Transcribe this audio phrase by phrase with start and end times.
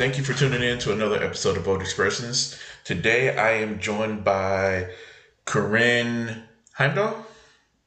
[0.00, 2.58] thank you for tuning in to another episode of Bold Expressions.
[2.84, 4.88] Today I am joined by
[5.44, 6.42] Corinne
[6.74, 7.22] Heimdahl.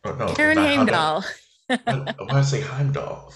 [0.04, 1.26] Oh, no, Karin Heimdahl.
[1.66, 3.34] Why did I say Heimdahl?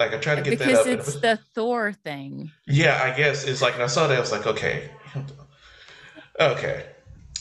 [0.00, 0.84] Like I tried to get because that up.
[0.84, 2.50] Because it's the Thor thing.
[2.66, 4.90] Yeah, I guess it's like I saw that I was like, okay,
[6.40, 6.86] okay.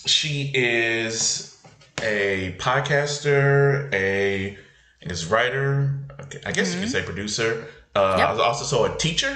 [0.06, 1.60] She is
[2.04, 4.56] a podcaster, a
[5.02, 6.06] I guess writer.
[6.20, 6.84] Okay, I guess mm-hmm.
[6.84, 7.02] you could mm-hmm.
[7.02, 7.68] say producer.
[7.96, 8.30] Uh, yep.
[8.30, 9.36] I also so a teacher.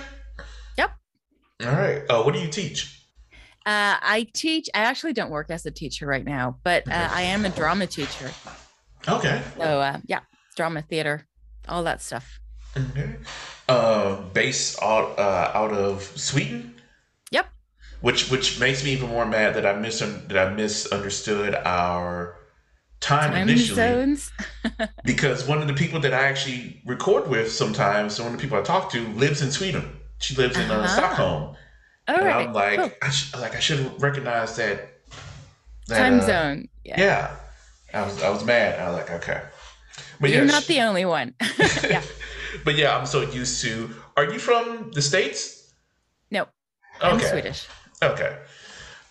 [1.62, 2.04] All right.
[2.10, 3.06] Uh, what do you teach?
[3.66, 4.70] Uh, I teach.
[4.74, 7.88] I actually don't work as a teacher right now, but uh, I am a drama
[7.88, 8.32] teacher.
[9.08, 9.42] Okay.
[9.58, 10.22] So uh, yeah,
[10.56, 11.28] drama, theater,
[11.68, 12.40] all that stuff.
[12.78, 13.16] Okay.
[13.68, 16.76] Uh, based out uh, out of Sweden.
[17.32, 17.48] Yep.
[18.02, 22.36] Which which makes me even more mad that I mis that I misunderstood our
[23.02, 23.76] time, time initially.
[23.76, 24.32] Zones.
[25.04, 28.58] because one of the people that I actually record with sometimes, one of the people
[28.58, 29.99] I talk to, lives in Sweden.
[30.20, 30.88] She lives in uh, uh-huh.
[30.88, 31.56] Stockholm.
[32.08, 32.48] All and right.
[32.48, 32.92] I'm like, cool.
[33.02, 35.00] I sh- like I should recognize that,
[35.88, 36.70] that time uh, zone.
[36.84, 37.00] Yeah.
[37.00, 37.36] yeah.
[37.94, 38.80] I was I was mad.
[38.80, 39.42] I was like, okay.
[40.20, 41.34] But You're yeah, not she, the only one.
[41.84, 42.02] yeah.
[42.66, 43.90] but yeah, I'm so used to.
[44.18, 45.74] Are you from the states?
[46.30, 46.48] No,
[47.02, 47.30] I'm okay.
[47.30, 47.68] Swedish.
[48.04, 48.38] Okay.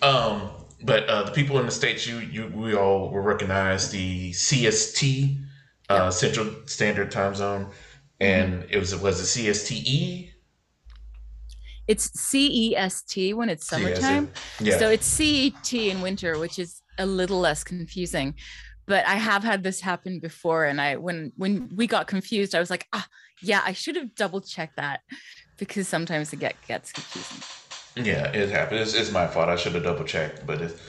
[0.03, 0.50] Um,
[0.83, 5.43] but uh, the people in the states, you you we all will recognize the CST,
[5.89, 7.70] uh, Central Standard Time Zone,
[8.20, 8.72] and mm-hmm.
[8.72, 10.28] it was was it CSTE.
[11.89, 14.31] It's CEST when it's summertime.
[14.61, 14.78] Yeah.
[14.78, 18.34] So it's CET in winter, which is a little less confusing.
[18.87, 22.60] But I have had this happen before, and I when when we got confused, I
[22.60, 23.06] was like, ah,
[23.43, 25.00] yeah, I should have double checked that
[25.59, 27.43] because sometimes it get gets confusing.
[27.97, 28.81] Yeah, it happened.
[28.81, 29.48] It's, it's my fault.
[29.48, 30.81] I should have double checked, but it's,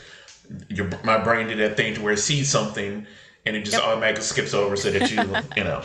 [0.69, 3.05] your my brain did that thing to where it sees something
[3.45, 3.83] and it just yep.
[3.83, 5.17] automatically skips over so that you
[5.57, 5.81] you know.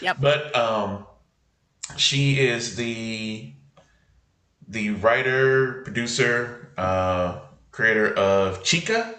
[0.00, 0.18] Yep.
[0.20, 1.06] But um,
[1.96, 3.52] she is the
[4.68, 7.40] the writer, producer, uh,
[7.70, 9.14] creator of Chica.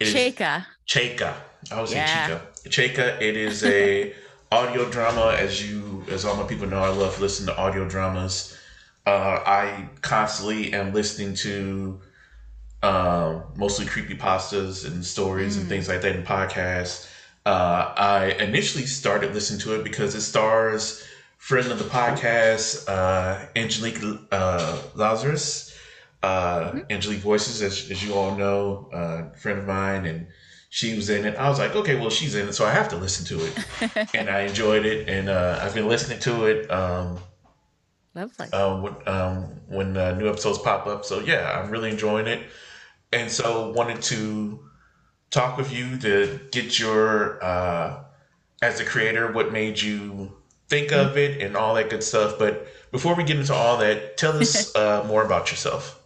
[0.00, 0.66] Chaika.
[0.86, 1.34] Chaika.
[1.70, 2.26] I was yeah.
[2.26, 2.46] Chica.
[2.68, 3.22] Chaika.
[3.22, 4.14] It is a
[4.52, 6.80] audio drama, as you as all my people know.
[6.80, 8.56] I love listening to audio dramas.
[9.06, 12.00] Uh, I constantly am listening to
[12.82, 15.60] uh, mostly creepy pastas and stories mm.
[15.60, 17.10] and things like that in podcasts.
[17.46, 21.04] Uh, I initially started listening to it because it stars
[21.44, 25.76] friend of the podcast, uh, Angelique uh, Lazarus.
[26.22, 26.78] Uh, mm-hmm.
[26.88, 30.26] Angelique Voices, as, as you all know, uh, friend of mine, and
[30.70, 31.36] she was in it.
[31.36, 34.08] I was like, okay, well, she's in it, so I have to listen to it.
[34.14, 36.70] and I enjoyed it, and uh, I've been listening to it.
[36.70, 37.18] Um,
[38.14, 38.46] Lovely.
[38.50, 41.04] Uh, when um, when uh, new episodes pop up.
[41.04, 42.46] So yeah, I'm really enjoying it,
[43.12, 44.60] and so wanted to
[45.30, 48.02] talk with you to get your uh,
[48.62, 50.32] as a creator, what made you
[50.68, 52.38] think of it and all that good stuff.
[52.38, 56.00] But before we get into all that, tell us uh, more about yourself.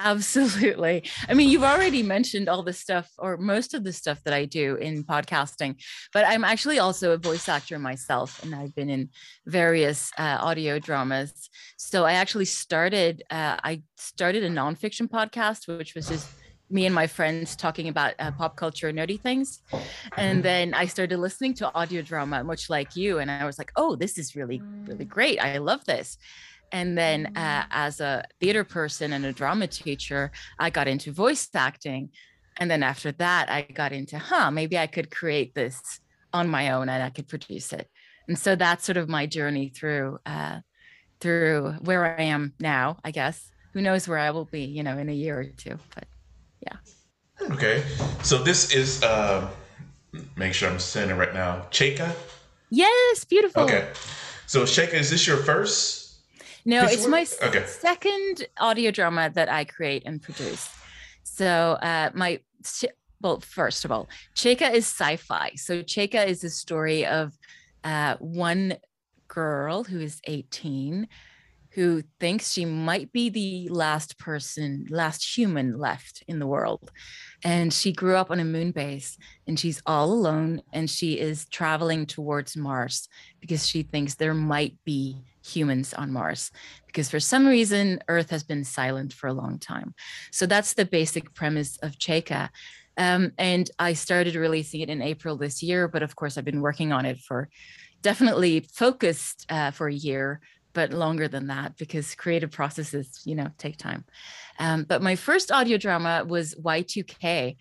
[0.00, 1.02] Absolutely.
[1.28, 4.44] I mean, you've already mentioned all the stuff or most of the stuff that I
[4.44, 5.74] do in podcasting,
[6.12, 9.08] but I'm actually also a voice actor myself, and I've been in
[9.46, 11.50] various uh, audio dramas.
[11.78, 16.28] So I actually started, uh, I started a nonfiction podcast, which was just
[16.70, 19.62] me and my friends talking about uh, pop culture nerdy things
[20.16, 23.72] and then i started listening to audio drama much like you and i was like
[23.76, 26.18] oh this is really really great i love this
[26.72, 27.66] and then uh, mm.
[27.70, 32.10] as a theater person and a drama teacher, I got into voice acting.
[32.58, 36.00] And then after that, I got into, huh, maybe I could create this
[36.32, 37.88] on my own and I could produce it.
[38.26, 40.60] And so that's sort of my journey through uh,
[41.20, 43.50] through where I am now, I guess.
[43.72, 45.78] Who knows where I will be, you know, in a year or two.
[45.94, 46.04] But
[46.60, 46.76] yeah.
[47.52, 47.84] Okay.
[48.22, 49.48] So this is uh
[50.36, 51.66] make sure I'm saying it right now.
[51.70, 52.12] Chaika?
[52.70, 53.62] Yes, beautiful.
[53.62, 53.88] Okay.
[54.46, 56.08] So Chaika, is this your first
[56.68, 57.64] no, it's my okay.
[57.64, 60.68] second audio drama that I create and produce.
[61.22, 62.40] So uh, my
[63.22, 65.52] well, first of all, Chaika is sci-fi.
[65.56, 67.38] So Chaika is the story of
[67.84, 68.76] uh, one
[69.28, 71.08] girl who is 18
[71.78, 76.90] who thinks she might be the last person, last human left in the world.
[77.44, 79.16] And she grew up on a moon base
[79.46, 83.08] and she's all alone and she is traveling towards Mars
[83.38, 86.50] because she thinks there might be humans on Mars
[86.88, 89.94] because for some reason Earth has been silent for a long time.
[90.32, 92.48] So that's the basic premise of Chaika.
[92.96, 96.60] Um, and I started releasing it in April this year, but of course I've been
[96.60, 97.48] working on it for
[98.02, 100.40] definitely focused uh, for a year,
[100.78, 104.04] but longer than that because creative processes, you know, take time.
[104.60, 107.56] Um, but my first audio drama was Y2K,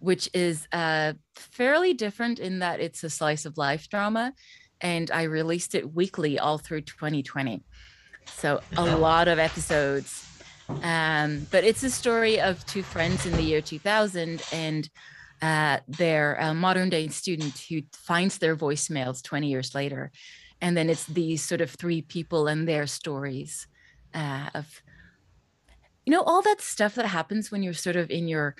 [0.00, 4.34] which is uh, fairly different in that it's a slice of life drama
[4.80, 7.62] and I released it weekly all through 2020.
[8.26, 10.26] So a lot of episodes.
[10.82, 14.90] Um, but it's a story of two friends in the year 2000 and
[15.40, 20.10] uh, their uh, modern day student who finds their voicemails 20 years later.
[20.60, 23.66] And then it's these sort of three people and their stories
[24.14, 24.82] uh, of,
[26.04, 28.56] you know, all that stuff that happens when you're sort of in your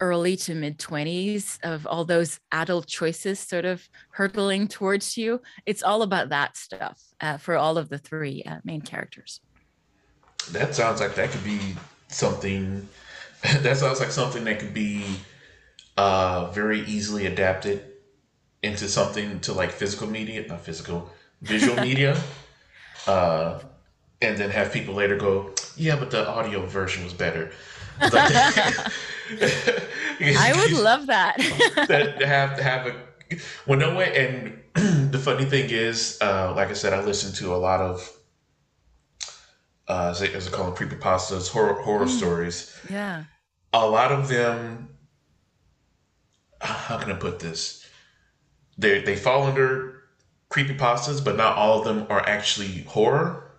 [0.00, 5.40] early to mid 20s of all those adult choices sort of hurtling towards you.
[5.64, 9.40] It's all about that stuff uh, for all of the three uh, main characters.
[10.50, 11.60] That sounds like that could be
[12.08, 12.88] something.
[13.60, 15.04] That sounds like something that could be
[15.96, 17.84] uh, very easily adapted
[18.62, 21.10] into something to like physical media, not physical,
[21.42, 22.20] visual media.
[23.06, 23.60] Uh,
[24.22, 27.52] and then have people later go, yeah, but the audio version was better.
[28.00, 28.90] I
[30.56, 31.36] would love that.
[31.88, 32.96] that have have a
[33.66, 34.62] well, no way.
[34.74, 34.74] And
[35.12, 38.12] the funny thing is, uh, like I said, I listen to a lot of
[39.88, 42.16] uh, as, I call them creepypastas, horror horror mm.
[42.16, 42.76] stories.
[42.90, 43.24] Yeah,
[43.72, 44.88] a lot of them.
[46.60, 47.86] How can I put this?
[48.78, 49.95] They they fall under
[50.50, 53.50] creepypastas, but not all of them are actually horror.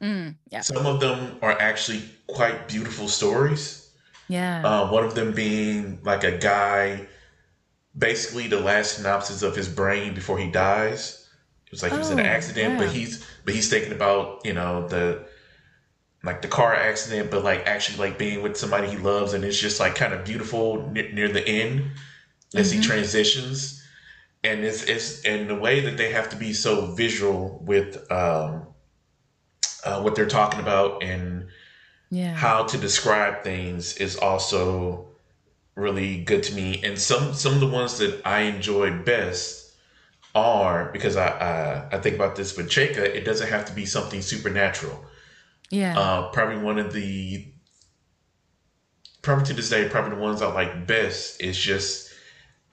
[0.00, 0.60] Mm, yeah.
[0.60, 3.90] Some of them are actually quite beautiful stories.
[4.28, 4.62] Yeah.
[4.64, 7.06] Uh, one of them being like a guy,
[7.96, 11.28] basically the last synopsis of his brain before he dies.
[11.66, 12.78] It was like oh, he was in an accident, yeah.
[12.78, 15.26] but he's but he's thinking about you know the
[16.22, 19.58] like the car accident, but like actually like being with somebody he loves, and it's
[19.58, 21.84] just like kind of beautiful near the end
[22.54, 22.80] as mm-hmm.
[22.80, 23.83] he transitions,
[24.44, 28.66] and it's it's and the way that they have to be so visual with um,
[29.84, 31.48] uh, what they're talking about and
[32.10, 32.34] yeah.
[32.34, 35.08] how to describe things is also
[35.74, 36.82] really good to me.
[36.84, 39.72] And some some of the ones that I enjoy best
[40.34, 43.86] are because I I, I think about this with Chaika, it doesn't have to be
[43.86, 45.04] something supernatural.
[45.70, 45.98] Yeah.
[45.98, 47.48] Uh, probably one of the
[49.22, 52.03] probably to this day, probably the ones I like best is just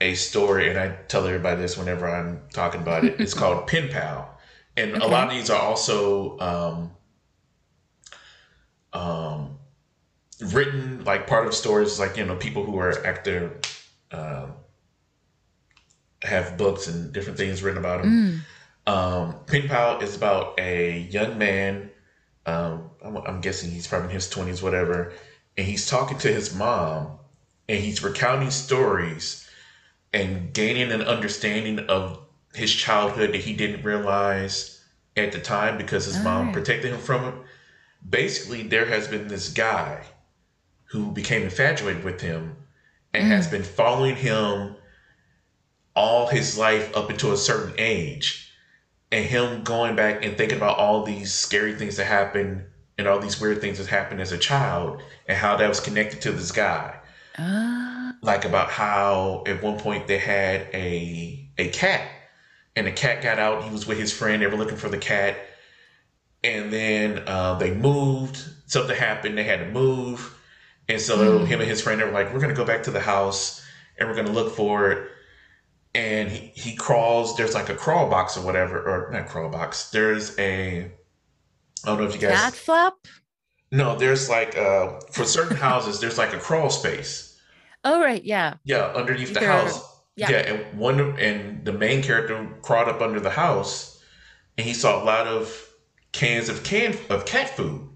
[0.02, 3.20] a story, and I tell everybody this whenever I'm talking about it.
[3.20, 4.36] It's called Pen Pal,
[4.76, 5.04] and okay.
[5.04, 6.90] a lot of these are also um,
[8.92, 9.58] um,
[10.40, 13.60] written like part of stories like you know people who are actor
[14.10, 14.54] um,
[16.22, 18.44] have books and different things written about them.
[18.86, 18.92] Mm.
[18.92, 21.90] Um, Pen Pal is about a young man.
[22.44, 25.12] Um, I'm, I'm guessing he's probably in his twenties, whatever,
[25.56, 27.20] and he's talking to his mom,
[27.68, 29.41] and he's recounting stories
[30.12, 32.18] and gaining an understanding of
[32.54, 34.84] his childhood that he didn't realize
[35.16, 36.54] at the time because his All mom right.
[36.54, 37.34] protected him from it
[38.08, 40.04] basically there has been this guy
[40.84, 42.56] who became infatuated with him
[43.14, 43.28] and mm.
[43.28, 44.74] has been following him
[45.94, 48.52] all his life up until a certain age
[49.10, 52.64] and him going back and thinking about all these scary things that happened
[52.98, 56.20] and all these weird things that happened as a child and how that was connected
[56.20, 56.98] to this guy
[57.38, 57.91] uh.
[58.20, 62.08] Like about how at one point they had a a cat
[62.76, 64.98] and the cat got out he was with his friend they were looking for the
[64.98, 65.36] cat
[66.44, 68.36] and then uh, they moved.
[68.66, 69.36] Something happened.
[69.36, 70.36] They had to move,
[70.88, 71.46] and so mm.
[71.46, 73.64] him and his friend they were like, "We're gonna go back to the house
[73.98, 75.08] and we're gonna look for it."
[75.94, 77.36] And he, he crawls.
[77.36, 79.90] There's like a crawl box or whatever, or not crawl box.
[79.90, 80.90] There's a.
[81.84, 82.38] I don't know if you guys.
[82.38, 82.94] Cat flap.
[83.70, 87.31] No, there's like uh for certain houses, there's like a crawl space.
[87.84, 88.54] Oh right, yeah.
[88.64, 89.88] Yeah, underneath the house.
[90.14, 90.30] Yeah.
[90.30, 94.02] yeah, and one and the main character crawled up under the house,
[94.58, 95.68] and he saw a lot of
[96.12, 97.88] cans of can of cat food.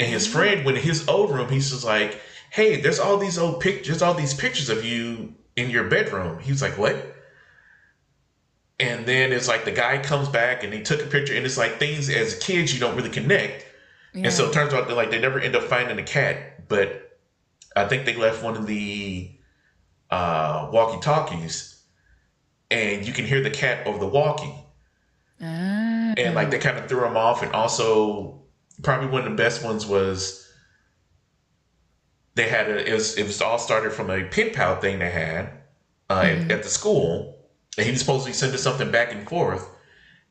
[0.00, 0.38] And his mm-hmm.
[0.38, 1.50] friend went in his old room.
[1.50, 2.20] He's just like,
[2.50, 6.50] "Hey, there's all these old pictures, all these pictures of you in your bedroom." He
[6.50, 7.14] was like, "What?"
[8.80, 11.58] And then it's like the guy comes back and he took a picture, and it's
[11.58, 13.66] like things as kids you don't really connect.
[14.14, 14.24] Yeah.
[14.24, 17.11] And so it turns out that like they never end up finding the cat, but
[17.76, 19.30] I think they left one of the
[20.10, 21.82] uh, walkie talkies,
[22.70, 24.54] and you can hear the cat over the walkie.
[26.16, 27.42] And like they kind of threw him off.
[27.42, 28.42] And also,
[28.82, 30.48] probably one of the best ones was
[32.34, 35.10] they had a, it was, it was all started from a pen pal thing they
[35.10, 35.50] had
[36.08, 36.44] uh, mm-hmm.
[36.44, 37.38] at, at, the school.
[37.76, 39.68] And he was supposed to be sending something back and forth.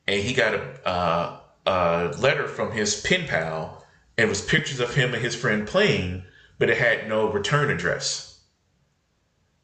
[0.08, 3.84] And he got a, uh, a letter from his pen pal.
[4.16, 6.24] And it was pictures of him and his friend playing,
[6.58, 8.40] but it had no return address.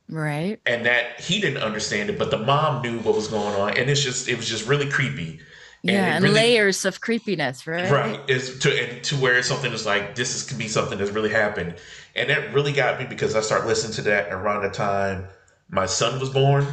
[0.09, 0.59] Right.
[0.65, 3.77] And that he didn't understand it, but the mom knew what was going on.
[3.77, 5.41] And it's just, it was just really creepy.
[5.83, 7.89] And yeah, and really, layers of creepiness, right?
[7.89, 8.21] Right.
[8.29, 11.31] Is to and to where something is like this is can be something that's really
[11.31, 11.77] happened.
[12.17, 15.29] And that really got me because I started listening to that around the time
[15.71, 16.67] my son was born.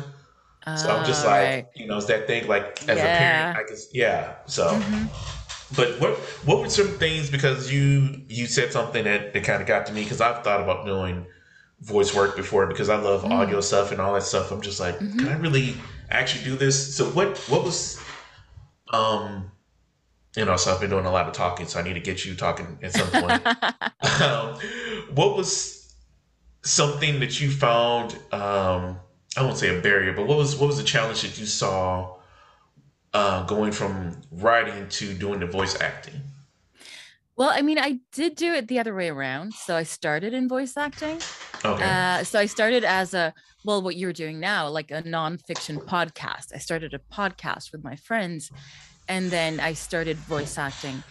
[0.76, 1.66] so I'm just like, right.
[1.76, 3.04] you know, it's that thing like as yeah.
[3.04, 4.36] a parent, I guess yeah.
[4.48, 5.06] So mm-hmm.
[5.76, 9.68] But what what were some things because you you said something that, that kind of
[9.68, 11.26] got to me because I've thought about doing
[11.82, 13.32] voice work before because I love mm.
[13.32, 14.52] audio stuff and all that stuff.
[14.52, 15.20] I'm just like, mm-hmm.
[15.20, 15.76] can I really
[16.10, 16.96] actually do this?
[16.96, 18.00] So what what was
[18.92, 19.52] um
[20.36, 22.26] you know, so I've been doing a lot of talking, so I need to get
[22.26, 23.46] you talking at some point.
[24.22, 24.60] um,
[25.14, 25.96] what was
[26.62, 28.14] something that you found?
[28.34, 29.00] Um,
[29.38, 32.15] I won't say a barrier, but what was what was the challenge that you saw
[33.16, 36.20] uh, going from writing to doing the voice acting?
[37.38, 39.54] Well, I mean, I did do it the other way around.
[39.54, 41.22] So I started in voice acting.
[41.64, 41.84] Okay.
[41.84, 46.54] Uh, so I started as a well, what you're doing now, like a nonfiction podcast.
[46.54, 48.52] I started a podcast with my friends,
[49.08, 51.02] and then I started voice acting.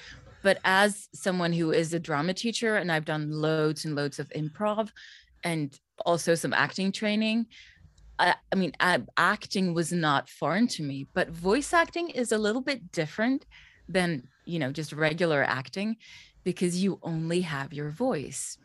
[0.43, 4.29] But as someone who is a drama teacher and I've done loads and loads of
[4.37, 4.91] improv
[5.43, 7.47] and also some acting training,
[8.19, 12.39] I, I mean, I, acting was not foreign to me, but voice acting is a
[12.39, 13.47] little bit different
[13.89, 15.97] than, you know, just regular acting
[16.45, 18.59] because you only have your voice.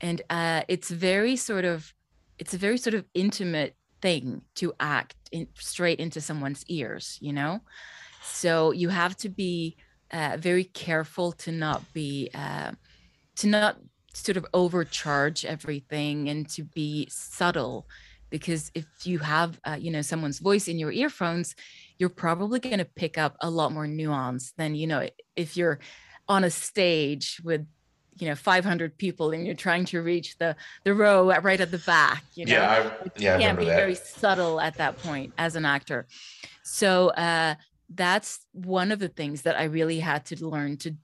[0.00, 1.92] And uh, it's very sort of,
[2.38, 7.32] it's a very sort of intimate thing to act in, straight into someone's ears, you
[7.32, 7.60] know?
[8.22, 9.76] So you have to be
[10.12, 12.72] uh, very careful to not be uh,
[13.36, 13.78] to not
[14.14, 17.86] sort of overcharge everything and to be subtle
[18.30, 21.54] because if you have uh, you know someone's voice in your earphones
[21.98, 25.78] you're probably going to pick up a lot more nuance than you know if you're
[26.28, 27.66] on a stage with
[28.20, 31.78] you know 500 people and you're trying to reach the the row right at the
[31.78, 32.52] back you know?
[32.52, 33.76] Yeah I, yeah you can't be that.
[33.76, 36.06] very subtle at that point as an actor.
[36.62, 37.54] So uh
[37.94, 40.94] that's one of the things that I really had to learn to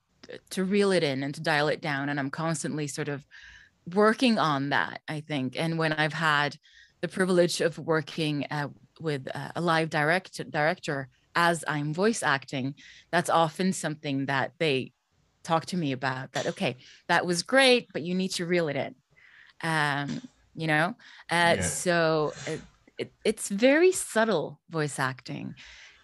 [0.50, 3.24] to reel it in and to dial it down and I'm constantly sort of
[3.94, 5.58] working on that I think.
[5.58, 6.56] And when I've had
[7.04, 8.68] the privilege of working uh,
[8.98, 12.76] with uh, a live direct director as I'm voice acting
[13.12, 14.92] that's often something that they
[15.42, 16.76] talk to me about that okay
[17.08, 18.94] that was great but you need to reel it in
[19.62, 20.22] um
[20.54, 20.96] you know
[21.30, 21.60] uh, yeah.
[21.60, 22.60] so it,
[22.96, 25.54] it, it's very subtle voice acting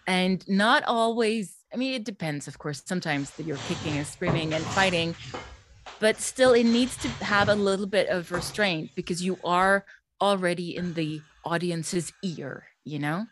[0.05, 4.63] and not always i mean it depends of course sometimes you're kicking and screaming and
[4.65, 5.15] fighting
[5.99, 9.83] but still it needs to have a little bit of restraint because you are
[10.21, 13.25] already in the audience's ear you know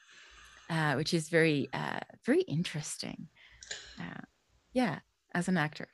[0.70, 3.28] uh, which is very uh, very interesting
[4.00, 4.22] uh,
[4.74, 5.00] yeah
[5.34, 5.88] as an actor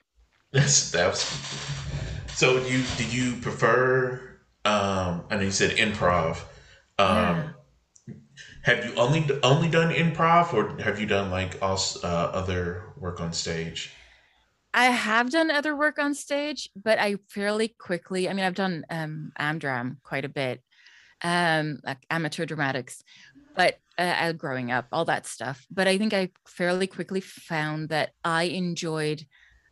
[0.51, 1.23] that's that's
[2.33, 6.39] so do you did you prefer um i know you said improv
[6.97, 7.49] um yeah
[8.65, 13.21] have you only only done improv, or have you done like also uh, other work
[13.21, 13.93] on stage?
[14.73, 18.27] I have done other work on stage, but I fairly quickly.
[18.27, 20.61] I mean, I've done um, Amdram quite a bit,
[21.23, 23.03] um, like amateur dramatics,
[23.55, 25.65] but uh, growing up, all that stuff.
[25.71, 29.25] But I think I fairly quickly found that I enjoyed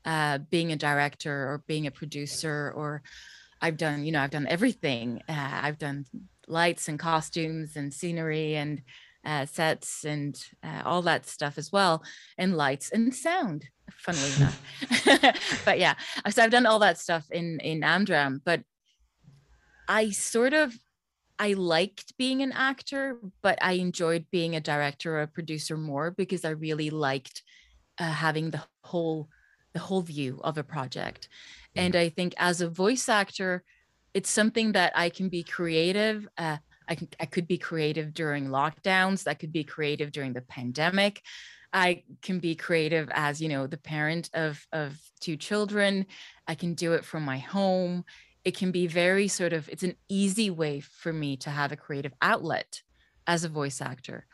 [0.06, 3.02] uh, being a director or being a producer, or
[3.62, 5.22] I've done, you know, I've done everything.
[5.28, 6.06] Uh, I've done
[6.48, 8.82] lights and costumes and scenery and
[9.26, 12.04] uh, sets and uh, all that stuff as well,
[12.38, 13.66] and lights and sound.
[13.92, 15.96] Funnily enough, but yeah,
[16.30, 18.62] so I've done all that stuff in in Amdram, but
[19.88, 20.74] I sort of
[21.40, 26.12] I liked being an actor, but I enjoyed being a director or a producer more
[26.12, 27.44] because I really liked
[28.00, 29.30] uh, having the whole
[29.74, 31.28] the whole view of a project.
[31.76, 33.64] And I think as a voice actor,
[34.14, 36.28] it's something that I can be creative.
[36.38, 39.28] Uh, I, can, I could be creative during lockdowns.
[39.28, 41.24] I could be creative during the pandemic.
[41.72, 46.06] I can be creative as you know the parent of of two children.
[46.48, 48.06] I can do it from my home.
[48.46, 51.78] It can be very sort of it's an easy way for me to have a
[51.78, 52.82] creative outlet
[53.26, 54.26] as a voice actor.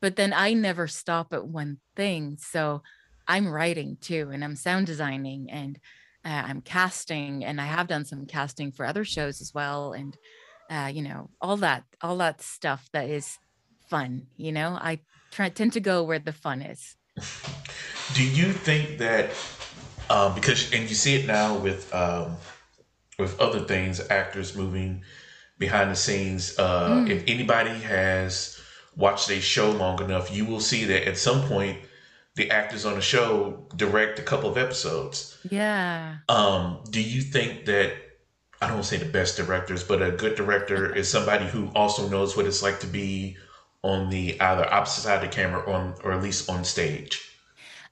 [0.00, 2.38] But then I never stop at one thing.
[2.40, 2.82] So
[3.28, 5.78] I'm writing too and I'm sound designing and
[6.24, 9.92] uh, I'm casting and I have done some casting for other shows as well.
[9.92, 10.16] And,
[10.70, 13.38] uh, you know, all that, all that stuff that is
[13.88, 16.96] fun, you know, I try, tend to go where the fun is.
[18.14, 19.30] Do you think that,
[20.08, 22.36] um, because, and you see it now with, um,
[23.20, 25.04] with other things, actors moving
[25.58, 27.10] behind the scenes, uh, mm.
[27.10, 28.60] if anybody has
[28.96, 31.78] watched a show long enough, you will see that at some point,
[32.36, 35.38] the actors on the show direct a couple of episodes.
[35.50, 36.16] Yeah.
[36.28, 37.92] Um, do you think that
[38.62, 41.70] I don't want to say the best directors, but a good director is somebody who
[41.74, 43.36] also knows what it's like to be
[43.82, 47.20] on the either opposite side of the camera or, on, or at least on stage?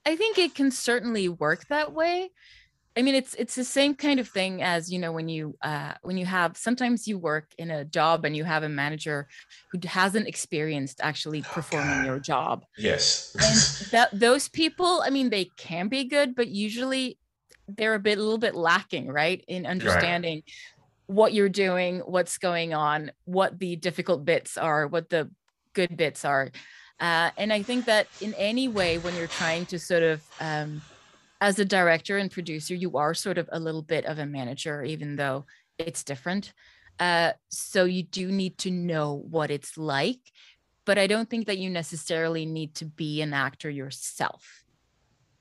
[0.05, 2.31] I think it can certainly work that way.
[2.99, 5.93] I mean, it's it's the same kind of thing as you know when you uh,
[6.03, 9.29] when you have sometimes you work in a job and you have a manager
[9.71, 12.65] who hasn't experienced actually oh, performing your job.
[12.77, 17.19] Yes, and that those people, I mean, they can be good, but usually
[17.69, 20.45] they're a bit a little bit lacking, right, in understanding right.
[21.07, 25.31] what you're doing, what's going on, what the difficult bits are, what the
[25.73, 26.51] good bits are,
[26.99, 30.83] uh, and I think that in any way when you're trying to sort of um,
[31.41, 34.83] as a director and producer, you are sort of a little bit of a manager,
[34.83, 35.47] even though
[35.79, 36.53] it's different.
[36.99, 40.21] Uh, so you do need to know what it's like,
[40.85, 44.65] but I don't think that you necessarily need to be an actor yourself.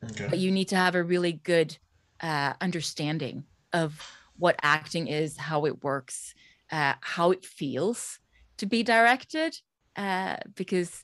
[0.04, 0.28] Okay.
[0.30, 1.76] But you need to have a really good
[2.22, 4.00] uh, understanding of
[4.38, 6.36] what acting is, how it works,
[6.72, 8.20] uh, how it feels
[8.58, 9.58] to be directed,
[9.96, 11.02] uh, because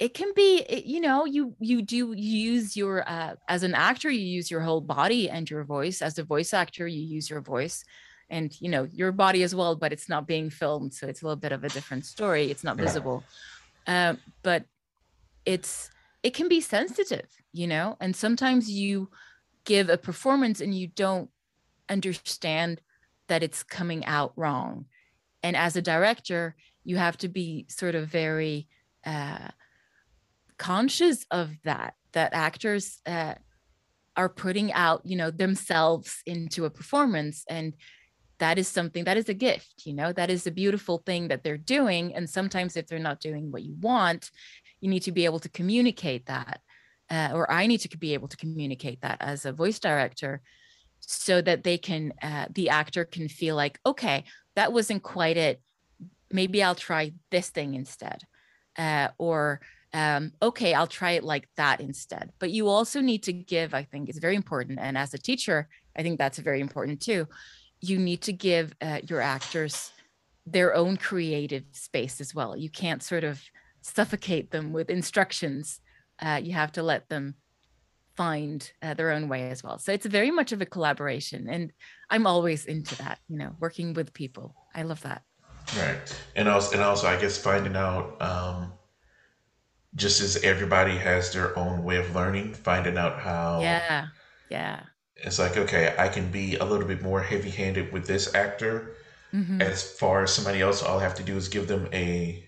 [0.00, 4.24] it can be you know you you do use your uh, as an actor you
[4.24, 6.00] use your whole body and your voice.
[6.00, 7.84] As a voice actor you use your voice
[8.30, 11.26] and you know your body as well but it's not being filmed so it's a
[11.26, 12.50] little bit of a different story.
[12.50, 13.22] It's not visible.
[13.86, 14.64] Um, but
[15.44, 15.90] it's
[16.22, 19.10] it can be sensitive you know and sometimes you
[19.64, 21.30] give a performance and you don't
[21.90, 22.80] understand
[23.28, 24.86] that it's coming out wrong.
[25.42, 28.66] And as a director you have to be sort of very
[29.04, 29.48] uh,
[30.60, 33.34] conscious of that that actors uh,
[34.14, 37.72] are putting out you know themselves into a performance and
[38.40, 41.42] that is something that is a gift you know that is a beautiful thing that
[41.42, 44.30] they're doing and sometimes if they're not doing what you want
[44.82, 46.60] you need to be able to communicate that
[47.10, 50.42] uh, or i need to be able to communicate that as a voice director
[51.00, 54.24] so that they can uh, the actor can feel like okay
[54.56, 55.62] that wasn't quite it.
[56.30, 58.24] Maybe i'll try this thing instead
[58.76, 59.60] uh, or
[59.92, 62.32] um, okay, I'll try it like that instead.
[62.38, 64.78] But you also need to give, I think, is very important.
[64.80, 67.26] And as a teacher, I think that's very important too.
[67.80, 69.92] You need to give uh, your actors
[70.46, 72.56] their own creative space as well.
[72.56, 73.42] You can't sort of
[73.82, 75.80] suffocate them with instructions.
[76.20, 77.34] Uh, you have to let them
[78.16, 79.78] find uh, their own way as well.
[79.78, 81.48] So it's very much of a collaboration.
[81.48, 81.72] And
[82.10, 84.54] I'm always into that, you know, working with people.
[84.74, 85.22] I love that.
[85.76, 86.22] Right.
[86.36, 88.72] And also, and also, I guess finding out, um,
[89.94, 93.60] just as everybody has their own way of learning, finding out how.
[93.60, 94.06] Yeah.
[94.48, 94.80] Yeah.
[95.16, 98.94] It's like, okay, I can be a little bit more heavy handed with this actor.
[99.34, 99.60] Mm-hmm.
[99.60, 102.44] As far as somebody else, all I have to do is give them a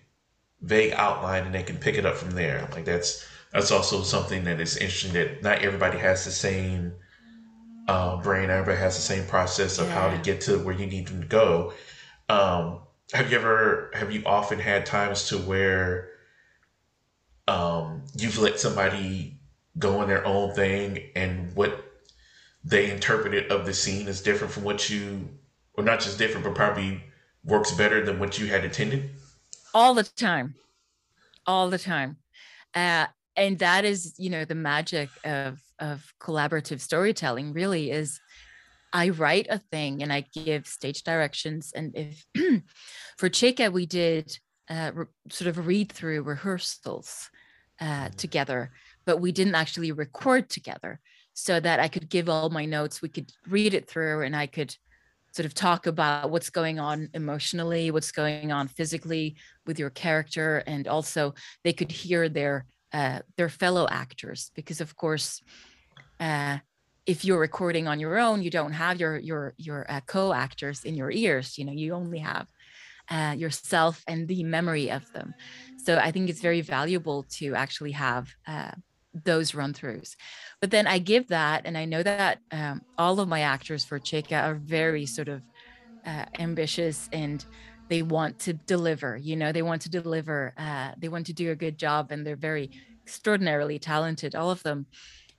[0.63, 2.69] vague outline and they can pick it up from there.
[2.73, 6.93] Like that's that's also something that is interesting that not everybody has the same
[7.89, 8.51] uh, brain.
[8.51, 9.95] Everybody has the same process of yeah.
[9.95, 11.75] how to get to where you need them to go.
[12.29, 12.81] Um,
[13.13, 16.12] have you ever have you often had times to where
[17.53, 19.39] um, you've let somebody
[19.79, 21.85] go on their own thing and what
[22.65, 25.29] they interpreted of the scene is different from what you
[25.75, 27.03] or not just different but probably
[27.45, 29.11] works better than what you had intended?
[29.75, 30.55] All the time.
[31.47, 32.17] All the time.
[32.75, 38.21] Uh, and that is you know the magic of of collaborative storytelling really is
[38.93, 42.27] i write a thing and i give stage directions and if
[43.17, 44.39] for Chaika we did
[44.69, 47.31] uh, re- sort of read through rehearsals
[47.83, 48.71] uh, together,
[49.05, 51.01] but we didn't actually record together
[51.35, 53.03] so that I could give all my notes.
[53.03, 54.77] We could read it through and I could
[55.33, 59.35] sort of talk about what's going on emotionally, what's going on physically
[59.67, 60.63] with your character.
[60.67, 65.43] And also they could hear their, uh, their fellow actors, because of course,
[66.21, 66.59] uh,
[67.05, 70.95] if you're recording on your own, you don't have your, your, your uh, co-actors in
[70.95, 72.47] your ears, you know, you only have
[73.11, 75.35] uh, yourself and the memory of them.
[75.83, 78.71] So I think it's very valuable to actually have uh,
[79.25, 80.15] those run throughs.
[80.61, 83.99] But then I give that, and I know that um, all of my actors for
[83.99, 85.43] Chaika are very sort of
[86.07, 87.45] uh, ambitious and
[87.89, 89.17] they want to deliver.
[89.17, 90.55] You know, they want to deliver.
[90.57, 92.71] Uh, they want to do a good job, and they're very
[93.05, 94.87] extraordinarily talented, all of them.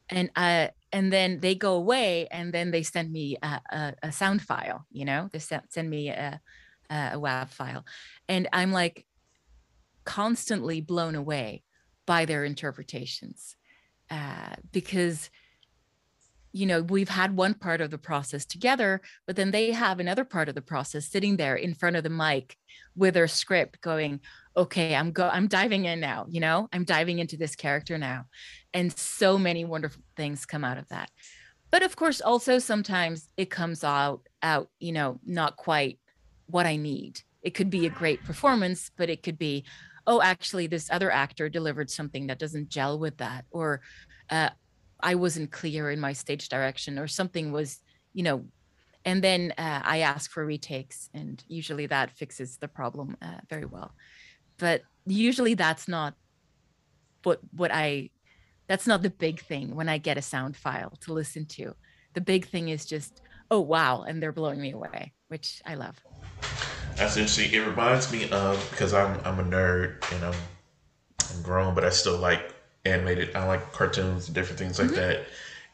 [0.09, 4.11] And uh, and then they go away, and then they send me a, a, a
[4.11, 4.85] sound file.
[4.91, 6.39] You know, they send me a,
[6.89, 7.85] a WAV file,
[8.27, 9.05] and I'm like,
[10.05, 11.63] constantly blown away
[12.05, 13.55] by their interpretations
[14.09, 15.29] uh, because
[16.51, 20.23] you know we've had one part of the process together but then they have another
[20.23, 22.57] part of the process sitting there in front of the mic
[22.95, 24.19] with their script going
[24.55, 26.67] okay i'm go i'm diving in now you know?
[26.71, 28.25] I'm diving into this character now.
[28.73, 31.09] And so many wonderful things come out of that.
[31.71, 35.99] But of course also sometimes it comes out out you know not quite
[36.47, 37.21] what i need.
[37.41, 39.65] It could be a great performance but it could be
[40.05, 43.81] oh, actually, this other actor delivered something that doesn't gel with that, or
[44.29, 44.49] uh,
[44.99, 47.79] I wasn't clear in my stage direction or something was,
[48.13, 48.45] you know,
[49.05, 53.65] and then uh, I ask for retakes, and usually that fixes the problem uh, very
[53.65, 53.93] well.
[54.57, 56.13] But usually that's not
[57.23, 58.09] what what I
[58.67, 61.75] that's not the big thing when I get a sound file to listen to.
[62.13, 66.01] The big thing is just, oh wow, and they're blowing me away, which I love.
[66.95, 67.51] That's interesting.
[67.53, 70.35] It reminds me of because I'm I'm a nerd and I'm
[71.31, 72.53] I'm grown, but I still like
[72.85, 73.35] animated.
[73.35, 74.95] I like cartoons and different things like mm-hmm.
[74.95, 75.25] that.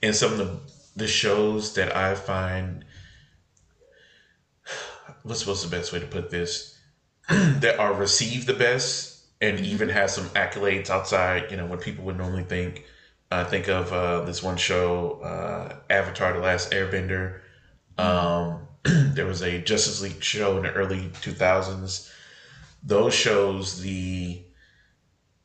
[0.01, 0.59] And some of the
[0.95, 2.85] the shows that I find
[5.23, 6.77] what's what's the best way to put this
[7.29, 9.65] that are received the best and mm-hmm.
[9.65, 11.51] even has some accolades outside.
[11.51, 12.85] You know what people would normally think.
[13.31, 17.41] I think of uh, this one show, uh, Avatar: The Last Airbender.
[17.97, 18.01] Mm-hmm.
[18.01, 22.11] Um, there was a Justice League show in the early 2000s.
[22.83, 24.41] Those shows, the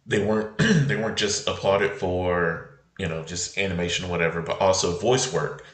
[0.07, 4.99] they weren't they weren't just applauded for you know just animation or whatever, but also
[4.99, 5.65] voice work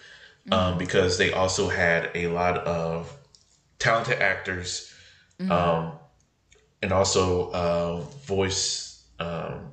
[0.51, 0.73] um, mm-hmm.
[0.73, 3.14] um, because they also had a lot of
[3.79, 4.92] talented actors
[5.38, 5.53] mm-hmm.
[5.53, 5.92] um,
[6.83, 9.70] and also uh, voice um,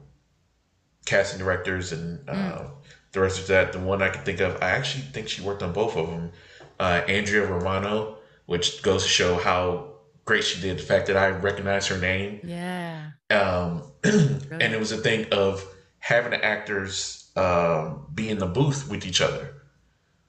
[1.06, 2.69] casting directors and uh, mm.
[3.13, 3.71] the rest of that.
[3.71, 6.32] The one I can think of, I actually think she worked on both of them
[6.79, 10.77] uh, Andrea Romano, which goes to show how great she did.
[10.77, 12.39] The fact that I recognize her name.
[12.43, 13.11] Yeah.
[13.29, 15.65] Um, and it was a thing of
[15.99, 19.53] having the actors uh, be in the booth with each other.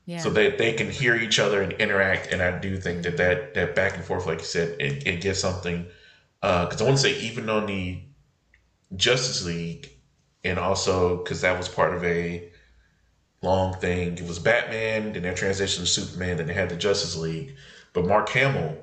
[0.06, 0.20] Yeah.
[0.20, 3.52] So that they can hear each other and interact, and I do think that that,
[3.52, 5.86] that back and forth, like you said, it, it gives something.
[6.40, 8.00] Because uh, I want to say, even on the
[8.96, 9.90] Justice League,
[10.44, 12.50] and also because that was part of a
[13.42, 14.18] long thing.
[14.18, 17.56] It was Batman, then they transitioned to Superman, then they had the Justice League.
[17.92, 18.76] But Mark Hamill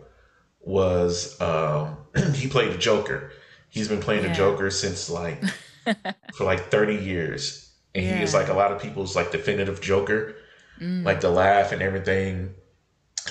[0.62, 1.98] was um,
[2.34, 3.32] he played the Joker.
[3.70, 4.30] He's been playing yeah.
[4.30, 5.44] the Joker since like
[6.34, 7.74] for like 30 years.
[7.94, 8.18] And yeah.
[8.18, 10.36] he is like a lot of people's like definitive Joker.
[10.80, 11.06] Mm.
[11.06, 12.54] Like the laugh and everything.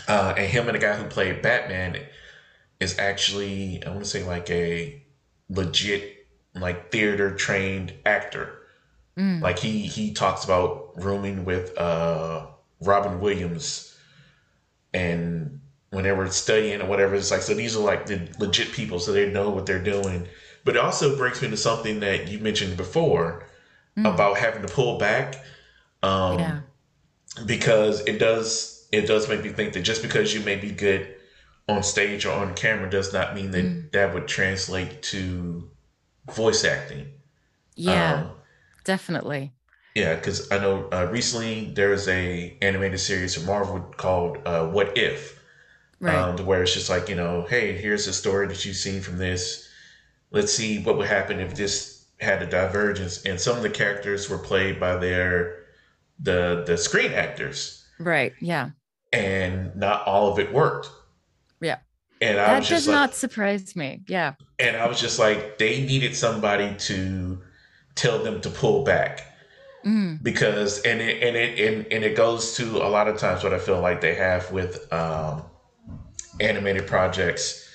[0.09, 1.99] Uh, and him and the guy who played Batman
[2.81, 5.03] is actually I want to say like a
[5.49, 8.59] legit like theater trained actor.
[9.17, 9.41] Mm.
[9.41, 12.47] Like he he talks about rooming with uh,
[12.81, 13.97] Robin Williams,
[14.93, 18.99] and whenever were studying or whatever, it's like so these are like the legit people,
[18.99, 20.27] so they know what they're doing.
[20.65, 23.47] But it also brings me to something that you mentioned before
[23.97, 24.13] mm.
[24.13, 25.45] about having to pull back,
[26.03, 26.61] um, yeah.
[27.47, 31.15] because it does it does make me think that just because you may be good
[31.69, 33.91] on stage or on camera does not mean that mm.
[33.93, 35.69] that would translate to
[36.33, 37.07] voice acting.
[37.75, 38.15] Yeah.
[38.15, 38.31] Um,
[38.85, 39.53] Definitely.
[39.95, 44.67] Yeah, because I know uh, recently there was a animated series from Marvel called uh,
[44.67, 45.41] "What If,"
[46.01, 46.17] right?
[46.17, 49.19] Um, where it's just like you know, hey, here's a story that you've seen from
[49.19, 49.69] this.
[50.33, 53.23] Let's see what would happen if this had a divergence.
[53.25, 55.65] And some of the characters were played by their
[56.19, 57.85] the the screen actors.
[57.99, 58.33] Right.
[58.41, 58.71] Yeah.
[59.13, 60.89] And not all of it worked.
[61.61, 61.79] Yeah.
[62.21, 64.03] And I that does like, not surprise me.
[64.09, 64.35] Yeah.
[64.59, 67.41] And I was just like, they needed somebody to
[67.95, 69.34] tell them to pull back.
[69.85, 70.23] Mm.
[70.23, 73.53] Because and it and it and, and it goes to a lot of times what
[73.53, 75.43] I feel like they have with um,
[76.41, 77.69] animated projects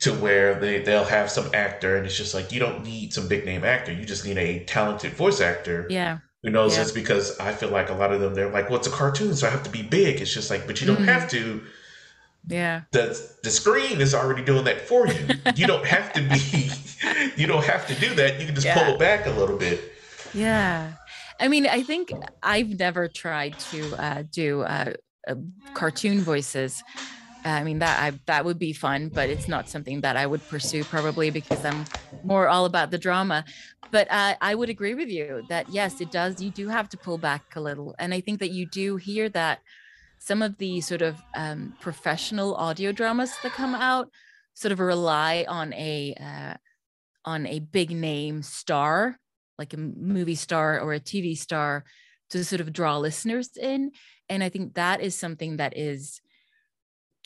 [0.00, 3.26] to where they they'll have some actor and it's just like you don't need some
[3.26, 6.84] big name actor you just need a talented voice actor yeah who knows yeah.
[6.84, 9.34] this because I feel like a lot of them they're like well it's a cartoon
[9.34, 11.06] so I have to be big it's just like but you don't mm.
[11.06, 11.60] have to
[12.48, 12.82] yeah.
[12.92, 15.28] The the screen is already doing that for you.
[15.54, 16.70] you don't have to be
[17.40, 18.40] you don't have to do that.
[18.40, 18.82] You can just yeah.
[18.82, 19.92] pull it back a little bit.
[20.34, 20.92] Yeah.
[21.40, 24.94] I mean, I think I've never tried to uh, do uh,
[25.28, 25.34] uh,
[25.74, 26.82] cartoon voices.
[27.44, 30.46] I mean that I that would be fun, but it's not something that I would
[30.48, 31.88] pursue probably because I'm
[32.22, 33.44] more all about the drama.
[33.92, 36.40] But uh, I would agree with you that yes, it does.
[36.40, 39.28] You do have to pull back a little, and I think that you do hear
[39.30, 39.60] that
[40.18, 44.10] some of the sort of um, professional audio dramas that come out
[44.54, 46.54] sort of rely on a uh,
[47.24, 49.18] on a big name star
[49.58, 51.84] like a movie star or a tv star
[52.30, 53.90] to sort of draw listeners in
[54.28, 56.20] and i think that is something that is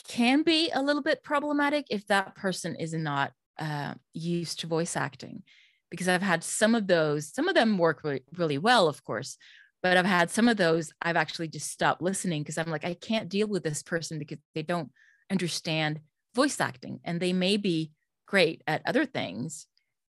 [0.09, 4.97] can be a little bit problematic if that person is not uh, used to voice
[4.97, 5.43] acting
[5.91, 9.37] because i've had some of those some of them work really, really well of course
[9.83, 12.95] but I've had some of those I've actually just stopped listening because I'm like, I
[12.95, 14.91] can't deal with this person because they don't
[15.31, 16.01] understand
[16.35, 17.91] voice acting and they may be
[18.27, 19.67] great at other things.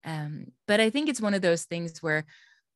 [0.04, 2.24] Um, but I think it's one of those things where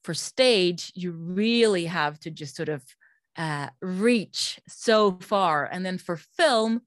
[0.02, 2.82] for stage, you really have to just sort of
[3.36, 5.64] uh, reach so far.
[5.64, 6.82] And then for film,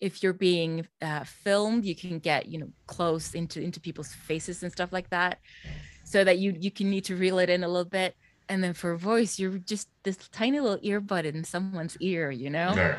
[0.00, 4.62] if you're being uh, filmed, you can get, you know, close into, into people's faces
[4.62, 5.38] and stuff like that
[6.04, 8.14] so that you, you can need to reel it in a little bit
[8.48, 12.72] and then for voice you're just this tiny little earbud in someone's ear you know
[12.74, 12.96] yeah.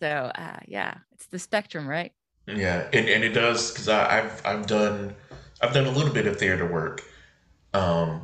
[0.00, 2.12] so uh, yeah it's the spectrum right
[2.46, 5.14] yeah and, and it does because i've i've done
[5.60, 7.02] i've done a little bit of theater work
[7.72, 8.22] um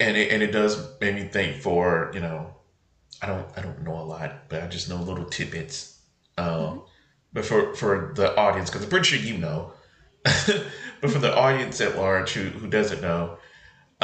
[0.00, 2.54] and it, and it does make me think for you know
[3.22, 5.98] i don't i don't know a lot but i just know little tidbits
[6.38, 6.78] um mm-hmm.
[7.32, 9.72] but for for the audience because i'm pretty sure you know
[10.24, 13.36] but for the audience at large who who doesn't know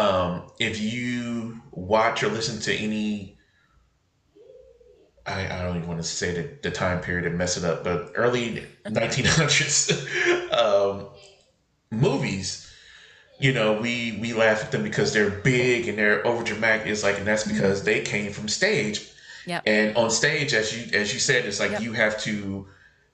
[0.01, 3.37] um, if you watch or listen to any,
[5.27, 7.85] I, I don't even want to say the, the time period and mess it up,
[7.85, 11.09] but early 1900s um,
[11.91, 12.71] movies,
[13.39, 16.87] you know, we we laugh at them because they're big and they're over dramatic.
[16.87, 17.55] It's like, and that's mm-hmm.
[17.55, 19.11] because they came from stage.
[19.47, 19.61] Yeah.
[19.67, 21.83] And on stage, as you as you said, it's like yep.
[21.83, 22.69] you have to,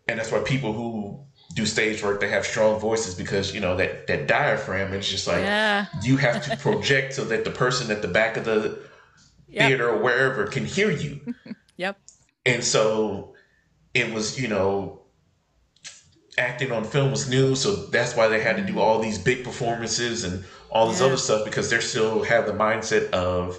[0.08, 1.20] and that's why people who
[1.54, 5.26] do stage work they have strong voices because you know that that diaphragm it's just
[5.26, 5.86] like yeah.
[6.02, 8.78] you have to project so that the person at the back of the
[9.48, 9.68] yep.
[9.68, 11.18] theater or wherever can hear you
[11.76, 11.98] yep
[12.44, 13.34] and so
[13.94, 15.00] it was you know
[16.38, 18.80] acting on film was new so that's why they had to do mm-hmm.
[18.80, 21.06] all these big performances and all this yeah.
[21.06, 23.58] other stuff because they still have the mindset of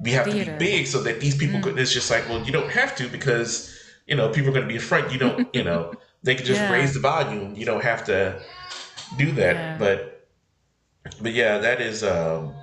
[0.00, 0.52] we have theater.
[0.52, 1.62] to be big so that these people mm.
[1.62, 3.74] could it's just like well you don't have to because
[4.06, 5.92] you know people are going to be afraid you don't you know
[6.22, 6.72] they can just yeah.
[6.72, 7.54] raise the volume.
[7.54, 8.40] You don't have to
[9.16, 9.54] do that.
[9.54, 9.78] Yeah.
[9.78, 10.28] But
[11.20, 12.54] but yeah, that is um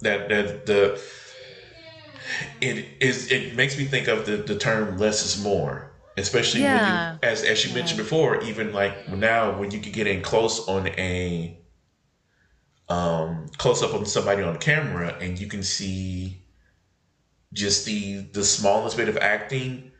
[0.00, 1.00] that that the
[2.60, 5.90] it is it makes me think of the, the term less is more.
[6.16, 7.10] Especially yeah.
[7.10, 10.22] when you as as you mentioned before, even like now when you can get in
[10.22, 11.58] close on a
[12.88, 16.38] um close up on somebody on camera and you can see
[17.52, 19.90] just the the smallest bit of acting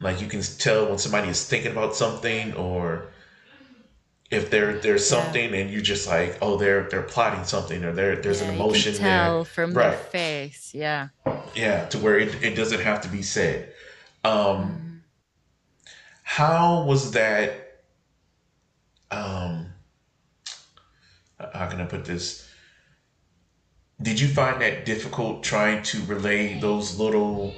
[0.00, 3.08] like you can tell when somebody is thinking about something or
[4.30, 5.60] if there there's something yeah.
[5.60, 8.98] and you're just like oh they're they're plotting something or there there's an emotion you
[8.98, 9.44] can tell there.
[9.44, 9.90] from right.
[9.90, 11.08] their face yeah
[11.56, 13.72] yeah to where it, it doesn't have to be said
[14.24, 14.87] um mm.
[16.28, 17.80] How was that
[19.10, 19.66] um
[21.54, 22.48] how can i put this
[24.00, 27.52] did you find that difficult trying to relay those little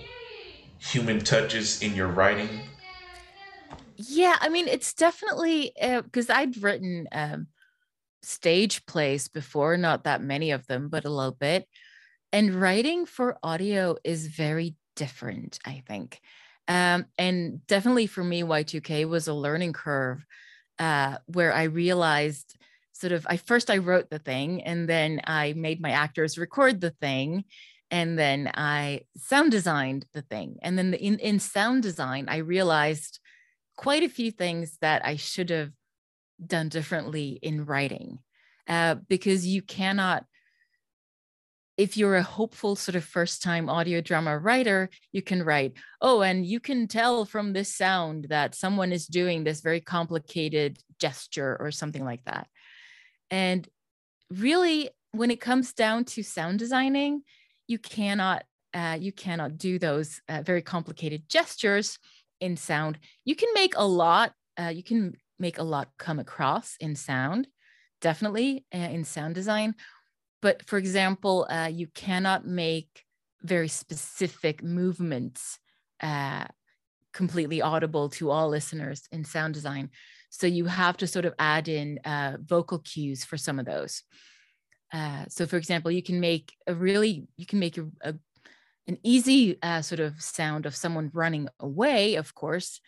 [0.78, 2.48] human touches in your writing?
[3.96, 7.48] Yeah, I mean, it's definitely because uh, I'd written um,
[8.22, 11.68] stage plays before, not that many of them, but a little bit.
[12.32, 16.20] And writing for audio is very different, I think.
[16.70, 20.24] Um, and definitely for me, Y2K was a learning curve
[20.78, 22.56] uh, where I realized
[22.92, 26.80] sort of, I first I wrote the thing and then I made my actors record
[26.80, 27.44] the thing
[27.90, 30.58] and then I sound designed the thing.
[30.62, 33.18] And then in, in sound design, I realized
[33.76, 35.72] quite a few things that I should have
[36.46, 38.20] done differently in writing
[38.68, 40.24] uh, because you cannot
[41.80, 46.20] if you're a hopeful sort of first time audio drama writer, you can write, oh,
[46.20, 51.56] and you can tell from this sound that someone is doing this very complicated gesture
[51.58, 52.48] or something like that.
[53.30, 53.66] And
[54.28, 57.22] really, when it comes down to sound designing,
[57.66, 61.98] you cannot uh, you cannot do those uh, very complicated gestures
[62.42, 62.98] in sound.
[63.24, 64.34] You can make a lot.
[64.58, 67.48] Uh, you can make a lot come across in sound,
[68.02, 69.74] definitely uh, in sound design.
[70.42, 73.04] But for example, uh, you cannot make
[73.42, 75.58] very specific movements
[76.02, 76.44] uh,
[77.12, 79.90] completely audible to all listeners in sound design.
[80.30, 81.98] So you have to sort of add in
[82.40, 84.02] vocal cues for some of those.
[84.92, 88.14] Uh, so, for example, you can make a really, you can make a, a
[88.86, 92.80] an easy uh, sort of sound of someone running away, of course,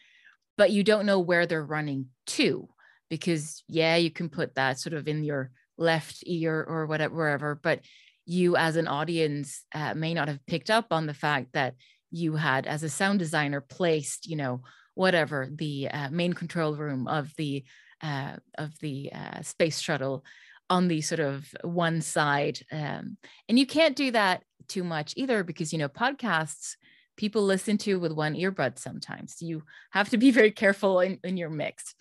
[0.58, 2.68] but you don't know where they're running to
[3.08, 5.52] because, yeah, you can put that sort of in your
[5.83, 7.81] left ear or whatever, wherever, but
[8.25, 11.75] you as an audience uh, may not have picked up on the fact that
[12.11, 14.62] you had, as a sound designer, placed, you know,
[14.95, 17.64] whatever the uh, main control room of the
[18.03, 20.25] uh, of the uh, space shuttle
[20.68, 22.59] on the sort of one side.
[22.73, 23.16] Um,
[23.49, 26.77] and you can't do that too much either because, you know, podcasts
[27.16, 29.40] people listen to with one earbud sometimes.
[29.40, 31.95] You have to be very careful in, in your mix.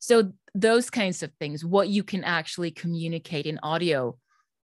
[0.00, 4.18] So, those kinds of things, what you can actually communicate in audio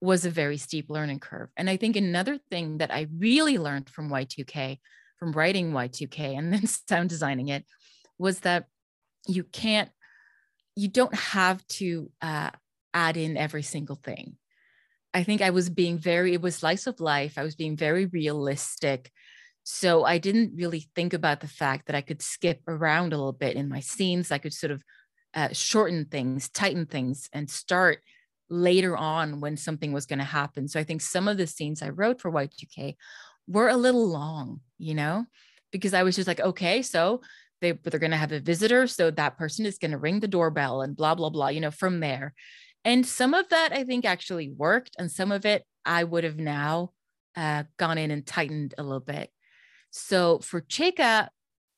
[0.00, 1.50] was a very steep learning curve.
[1.56, 4.78] And I think another thing that I really learned from Y2K,
[5.18, 7.64] from writing Y2K and then sound designing it,
[8.18, 8.66] was that
[9.26, 9.90] you can't,
[10.74, 12.50] you don't have to uh,
[12.94, 14.36] add in every single thing.
[15.14, 17.38] I think I was being very, it was slice of life.
[17.38, 19.10] I was being very realistic.
[19.64, 23.32] So I didn't really think about the fact that I could skip around a little
[23.32, 24.30] bit in my scenes.
[24.30, 24.82] I could sort of
[25.34, 28.00] uh, shorten things, tighten things, and start
[28.50, 30.68] later on when something was going to happen.
[30.68, 32.96] So I think some of the scenes I wrote for Y2K
[33.46, 35.26] were a little long, you know,
[35.70, 37.20] because I was just like, okay, so
[37.60, 40.28] they they're going to have a visitor, so that person is going to ring the
[40.28, 42.34] doorbell and blah blah blah, you know, from there.
[42.84, 46.38] And some of that I think actually worked, and some of it I would have
[46.38, 46.92] now
[47.36, 49.30] uh, gone in and tightened a little bit.
[49.90, 51.28] So for Chaika,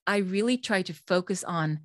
[0.07, 1.81] I really tried to focus on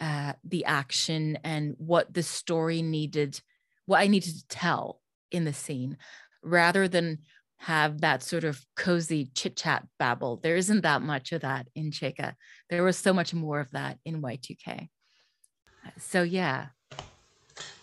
[0.00, 3.40] uh, the action and what the story needed,
[3.86, 5.96] what I needed to tell in the scene,
[6.42, 7.18] rather than
[7.58, 10.38] have that sort of cozy chit chat babble.
[10.42, 12.34] There isn't that much of that in Chaika.
[12.68, 14.88] There was so much more of that in Y2K.
[15.98, 16.66] So yeah.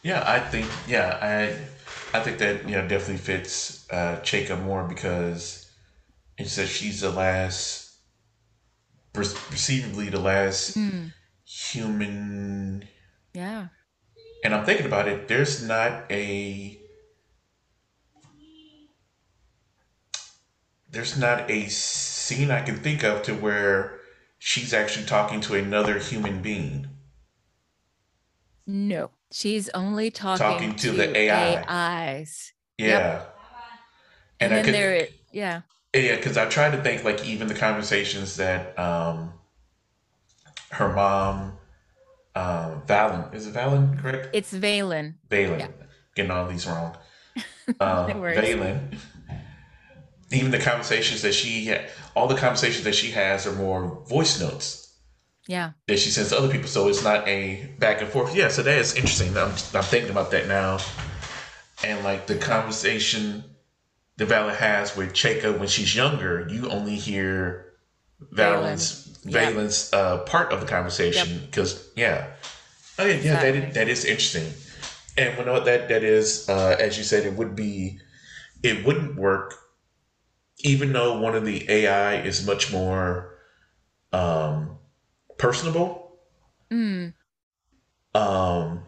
[0.04, 4.84] Yeah, I think yeah, I I think that you know definitely fits uh Chaika more
[4.84, 5.72] because
[6.38, 7.96] it says she's the last
[9.14, 11.12] perceivably the last mm.
[11.54, 12.88] Human
[13.34, 13.68] Yeah.
[14.44, 16.80] And I'm thinking about it, there's not a
[20.90, 24.00] there's not a scene I can think of to where
[24.38, 26.88] she's actually talking to another human being.
[28.66, 31.64] No, she's only talking, talking to, to, the AI.
[31.64, 32.54] AIs.
[32.78, 32.88] Yeah.
[32.88, 33.40] Yep.
[34.40, 35.62] And, and then could, there, yeah.
[35.96, 39.34] Yeah, because I tried to think like even the conversations that um
[40.74, 41.58] her mom,
[42.36, 44.30] uh, Valen, is it Valen correct?
[44.34, 45.16] It's Valen.
[45.30, 45.60] Valen.
[45.60, 45.68] Yeah.
[46.16, 46.98] Getting all these wrong.
[47.80, 48.98] Uh, Valen
[50.34, 54.40] even the conversations that she had, all the conversations that she has are more voice
[54.40, 54.84] notes
[55.48, 58.48] yeah that she sends to other people so it's not a back and forth yeah
[58.48, 60.80] so that is interesting i'm, I'm thinking about that now
[61.84, 63.44] and like the conversation
[64.16, 67.74] that Valen has with Chaika when she's younger you only hear
[68.32, 70.02] Valen's Valen's yep.
[70.02, 72.38] uh, part of the conversation because yep.
[72.98, 74.52] yeah oh yeah, yeah that is, that is interesting
[75.18, 78.00] and you know what that that is uh, as you said it would be
[78.64, 79.56] it wouldn't work
[80.64, 83.38] even though one of the AI is much more
[84.14, 84.78] um,
[85.38, 86.18] personable,
[86.72, 87.14] mm.
[88.16, 88.84] um,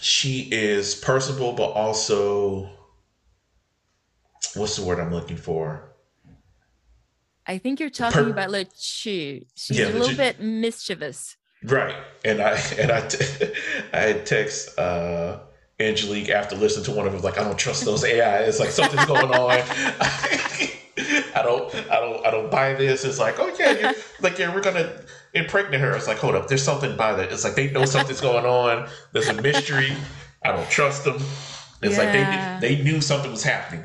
[0.00, 2.70] she is personable, but also
[4.54, 5.87] what's the word I'm looking for?
[7.48, 9.44] I think you're talking per- about Lechu.
[9.54, 11.36] She's yeah, a little bit mischievous.
[11.64, 11.96] Right.
[12.24, 13.52] And I and I t-
[13.92, 15.40] I text uh
[15.80, 18.40] Angelique after listening to one of them, like, I don't trust those AI.
[18.40, 19.62] It's like something's going on.
[21.34, 23.04] I don't, I don't, I don't buy this.
[23.04, 25.00] It's like, oh yeah, like yeah, we're gonna
[25.34, 25.94] impregnate her.
[25.94, 27.30] It's like, hold up, there's something by that.
[27.30, 28.88] It's like they know something's going on.
[29.12, 29.92] There's a mystery.
[30.44, 31.22] I don't trust them.
[31.80, 32.58] It's yeah.
[32.58, 33.84] like they they knew something was happening,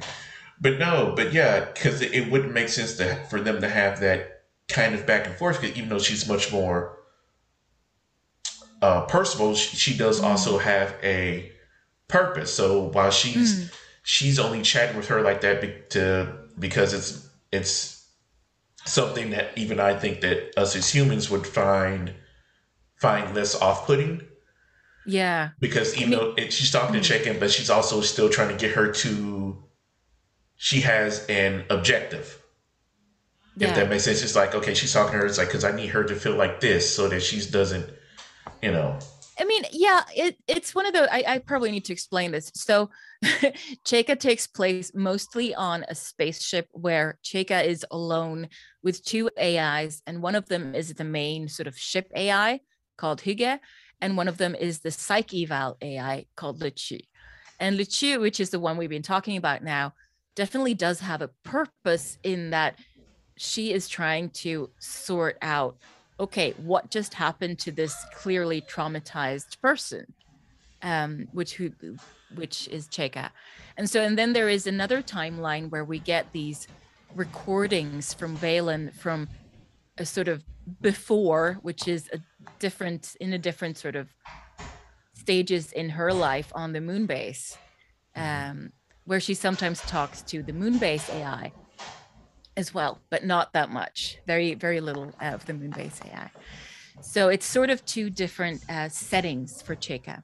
[0.59, 3.99] but no, but yeah, because it, it, wouldn't make sense to for them to have
[3.99, 5.59] that kind of back and forth.
[5.59, 6.97] Because even though she's much more
[8.81, 10.25] uh, personable, she, she does mm.
[10.25, 11.51] also have a
[12.07, 12.53] purpose.
[12.53, 13.73] So while she's mm.
[14.03, 18.07] she's only chatting with her like that be, to because it's it's
[18.85, 22.13] something that even I think that us as humans would find
[22.95, 24.21] find less off putting.
[25.05, 25.49] Yeah.
[25.59, 27.01] Because even I mean, though it, she's talking mm.
[27.01, 29.63] to check in, but she's also still trying to get her to.
[30.63, 32.41] She has an objective.
[33.57, 33.67] Yeah.
[33.67, 35.25] If that makes sense, it's like okay, she's talking to her.
[35.25, 37.85] It's like because I need her to feel like this so that she doesn't,
[38.61, 38.97] you know.
[39.37, 42.49] I mean, yeah, it, it's one of the, I, I probably need to explain this.
[42.55, 42.91] So
[43.85, 48.47] Chaika takes place mostly on a spaceship where Chaika is alone
[48.83, 52.61] with two AIs, and one of them is the main sort of ship AI
[52.95, 53.59] called Hygge,
[53.99, 57.01] and one of them is the psych eval AI called Lechu.
[57.59, 59.93] And Lechu, which is the one we've been talking about now,
[60.35, 62.79] definitely does have a purpose in that
[63.37, 65.77] she is trying to sort out
[66.19, 70.05] okay, what just happened to this clearly traumatized person,
[70.81, 71.71] um, which who,
[72.35, 73.29] which is Chaika,
[73.77, 76.67] and so and then there is another timeline where we get these
[77.15, 79.27] recordings from Valen from
[79.97, 80.43] a sort of
[80.81, 82.19] before, which is a
[82.59, 84.07] different in a different sort of
[85.13, 87.57] stages in her life on the moon base,
[88.15, 88.71] um,
[89.05, 91.51] where she sometimes talks to the moon base AI
[92.55, 94.17] as well, but not that much.
[94.27, 96.31] Very, very little of the Moonbase AI.
[97.01, 100.23] So it's sort of two different uh, settings for Chaika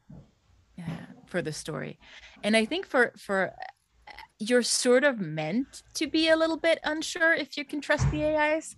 [0.80, 0.84] uh,
[1.26, 2.00] for the story,
[2.44, 3.54] and I think for for
[4.08, 8.10] uh, you're sort of meant to be a little bit unsure if you can trust
[8.12, 8.76] the AIs.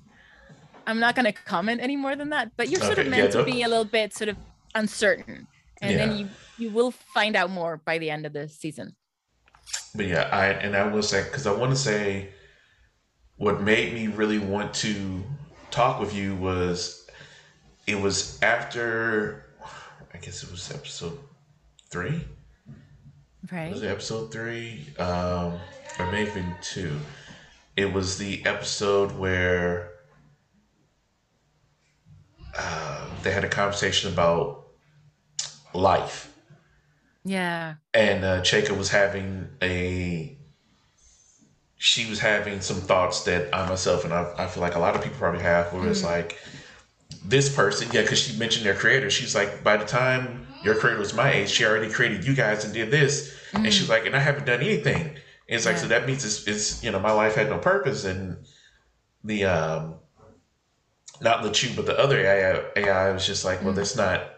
[0.88, 3.42] I'm not going to comment any more than that, but you're sort of meant yeah,
[3.42, 4.38] to be a little bit sort of
[4.74, 5.48] uncertain,
[5.82, 5.98] and yeah.
[5.98, 8.96] then you you will find out more by the end of the season.
[9.96, 12.30] But yeah, I and I will say because I want to say
[13.38, 15.24] what made me really want to
[15.70, 17.08] talk with you was
[17.88, 19.46] it was after
[20.14, 21.18] I guess it was episode
[21.90, 22.24] three.
[23.52, 23.72] Right.
[23.72, 24.86] Was it episode three?
[25.00, 25.60] Um,
[26.00, 27.00] or maybe two.
[27.76, 29.92] It was the episode where
[32.58, 34.68] uh, they had a conversation about
[35.74, 36.31] life.
[37.24, 37.76] Yeah.
[37.94, 40.38] And uh, Chaika was having a.
[41.78, 44.96] She was having some thoughts that I myself and I, I feel like a lot
[44.96, 45.90] of people probably have, where mm.
[45.90, 46.38] it's like,
[47.26, 49.10] this person, yeah, because she mentioned their creator.
[49.10, 52.66] She's like, by the time your creator was my age, she already created you guys
[52.66, 53.36] and did this.
[53.52, 53.66] Mm.
[53.66, 55.02] And she's like, and I haven't done anything.
[55.02, 55.18] And
[55.48, 55.82] it's like, yeah.
[55.82, 58.06] so that means it's, it's, you know, my life had no purpose.
[58.06, 58.38] And
[59.24, 59.96] the, um,
[61.22, 63.76] not the two, but the other AI, AI was just like, well, mm.
[63.76, 64.31] that's not,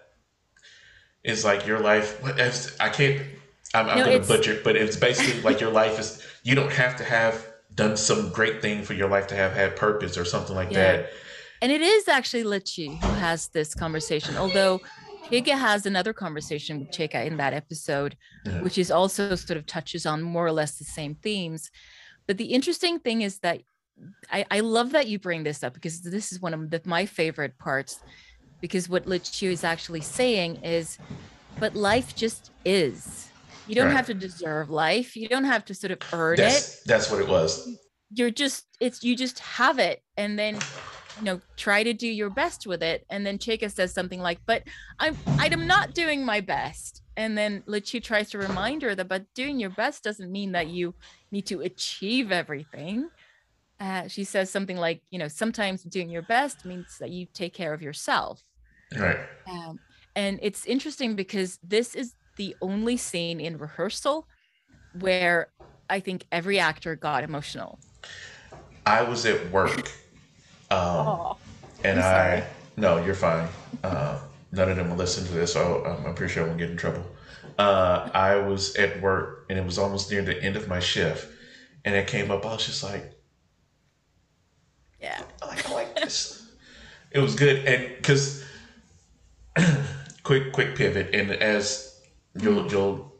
[1.24, 2.22] it's like your life.
[2.22, 3.22] What if I can't,
[3.74, 6.72] I'm, I'm no, going to butcher but it's basically like your life is, you don't
[6.72, 10.26] have to have done some great thing for your life to have had purpose or
[10.26, 10.98] something like yeah.
[10.98, 11.10] that.
[11.62, 14.82] And it is actually Lichi who has this conversation, although
[15.32, 18.62] Higa has another conversation with Chaika in that episode, yeah.
[18.62, 21.72] which is also sort of touches on more or less the same themes.
[22.28, 23.62] But the interesting thing is that
[24.32, 27.06] I, I love that you bring this up because this is one of the, my
[27.06, 28.00] favorite parts.
[28.64, 30.98] Because what Lichi is actually saying is,
[31.60, 33.28] but life just is.
[33.68, 33.96] You don't right.
[33.98, 35.18] have to deserve life.
[35.18, 36.82] You don't have to sort of earn that's, it.
[36.86, 37.78] That's what it was.
[38.14, 40.60] You're just it's you just have it, and then
[41.20, 44.40] you know try to do your best with it and then Chaika says something like
[44.48, 44.64] but
[45.00, 49.26] i'm i'm not doing my best and then Lichi tries to remind her that but
[49.36, 50.96] doing your best doesn't mean that you
[51.32, 53.10] need to achieve everything
[53.80, 57.54] uh, she says something like you know sometimes doing your best means that you take
[57.54, 58.42] care of yourself
[59.00, 59.18] right
[59.48, 59.80] um,
[60.16, 64.28] and it's interesting because this is the only scene in rehearsal
[64.94, 65.50] where
[65.90, 67.80] i think every actor got emotional
[68.86, 69.92] i was at work
[70.74, 71.38] um, oh,
[71.84, 73.48] and I, no, you're fine.
[73.84, 74.20] Uh,
[74.52, 76.78] none of them will listen to this, so I'm pretty sure I won't get in
[76.78, 77.06] trouble.
[77.60, 81.28] Uh, I was at work and it was almost near the end of my shift,
[81.86, 82.46] and it came up.
[82.46, 83.14] I was just like,
[85.00, 86.52] yeah, like, I like this.
[87.12, 88.43] it was good, and because
[90.24, 92.02] quick, quick pivot, and as
[92.36, 92.72] you'll mm.
[92.72, 93.14] you'll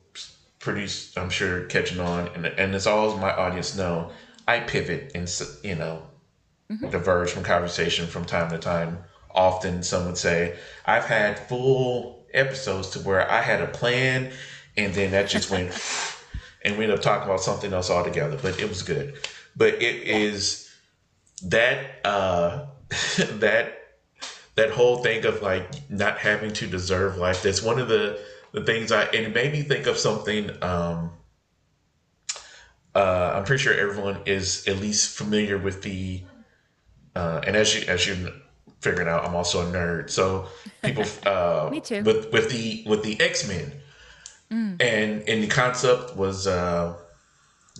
[0.60, 4.12] produce, I'm sure catching on, and and as all my audience know,
[4.48, 5.30] I pivot and
[5.64, 6.04] you know
[6.72, 6.90] mm-hmm.
[6.90, 9.00] diverge from conversation from time to time.
[9.36, 14.32] Often, some would say, I've had full episodes to where I had a plan
[14.76, 15.72] and then that just went,
[16.66, 19.16] and we ended up talking about something else altogether, but it was good.
[19.56, 20.72] But it is
[21.44, 22.66] that, uh,
[23.18, 23.83] that,
[24.56, 27.44] that whole thing of like not having to deserve life.
[27.44, 28.20] That's one of the,
[28.52, 31.12] the things I, and it made me think of something, um,
[32.96, 36.24] uh, I'm pretty sure everyone is at least familiar with the
[37.16, 38.32] uh, and as you as you
[38.82, 40.10] figuring out, I'm also a nerd.
[40.10, 40.48] So
[40.84, 42.04] people, uh, me too.
[42.04, 43.72] With with the with the X Men,
[44.52, 44.82] mm.
[44.82, 46.98] and and the concept was uh,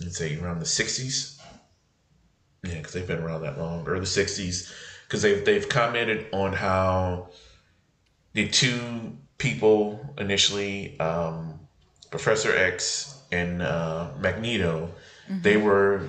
[0.00, 1.38] let's say around the '60s.
[2.62, 4.72] Yeah, because they've been around that long, early '60s.
[5.14, 7.28] Because they've they've commented on how
[8.32, 11.60] the two people initially, um,
[12.10, 14.90] Professor X and uh, Magneto,
[15.30, 15.40] mm-hmm.
[15.40, 16.08] they were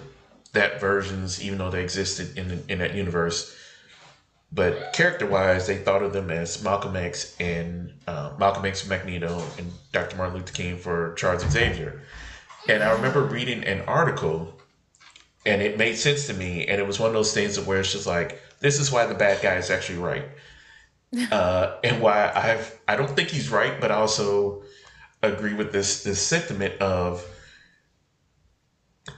[0.53, 3.55] that versions, even though they existed in in that universe.
[4.51, 8.89] But character wise, they thought of them as Malcolm X and uh, Malcolm X for
[8.89, 10.17] Magneto and Dr.
[10.17, 12.01] Martin Luther King for Charles Xavier.
[12.67, 14.59] And I remember reading an article,
[15.45, 16.65] and it made sense to me.
[16.65, 19.13] And it was one of those things where it's just like, this is why the
[19.13, 20.25] bad guy is actually right,
[21.31, 24.63] uh, and why I've I don't think he's right, but I also
[25.21, 27.23] agree with this this sentiment of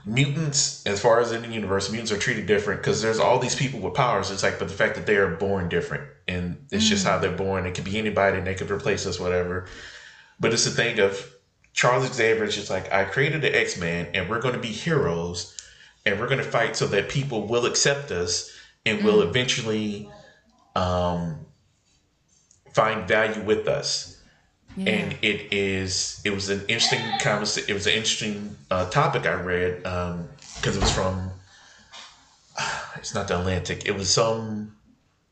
[0.04, 3.54] mutants, as far as in the universe, mutants are treated different because there's all these
[3.54, 4.30] people with powers.
[4.30, 6.88] It's like, but the fact that they are born different, and it's mm.
[6.88, 7.64] just how they're born.
[7.64, 9.66] It could be anybody, and they could replace us, whatever.
[10.38, 11.32] But it's the thing of
[11.72, 14.68] Charles Xavier is just like, I created the X Men, and we're going to be
[14.68, 15.56] heroes,
[16.04, 18.54] and we're going to fight so that people will accept us
[18.88, 19.04] and mm.
[19.04, 20.08] will eventually
[20.74, 21.46] um,
[22.72, 24.20] find value with us.
[24.76, 24.92] Yeah.
[24.92, 27.70] And it is it was an interesting conversation.
[27.70, 30.28] It was an interesting uh, topic I read because um,
[30.62, 31.30] it was from
[32.96, 33.86] it's not the Atlantic.
[33.86, 34.76] It was some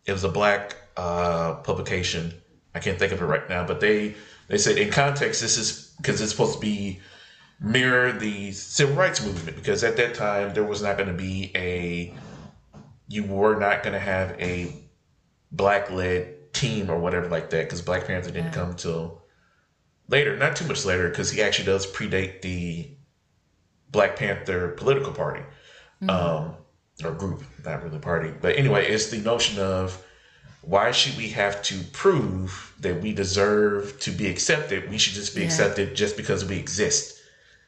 [0.05, 2.33] it was a black uh, publication.
[2.75, 4.17] I can't think of it right now, but they
[4.49, 7.01] they said in context this is because it's supposed to be
[7.61, 11.51] mirror the civil rights movement because at that time there was not going to be
[11.55, 12.15] a
[13.09, 14.73] you were not going to have a
[15.53, 18.53] black led team or whatever like that because Black Panther didn't yeah.
[18.53, 19.23] come till
[20.09, 22.91] later, not too much later, because he actually does predate the
[23.91, 25.43] Black Panther political party
[26.03, 26.11] mm-hmm.
[26.11, 26.55] um,
[27.05, 28.33] or group, not really party.
[28.41, 30.03] But anyway, it's the notion of
[30.63, 34.91] why should we have to prove that we deserve to be accepted?
[34.91, 35.47] We should just be yeah.
[35.47, 37.21] accepted just because we exist.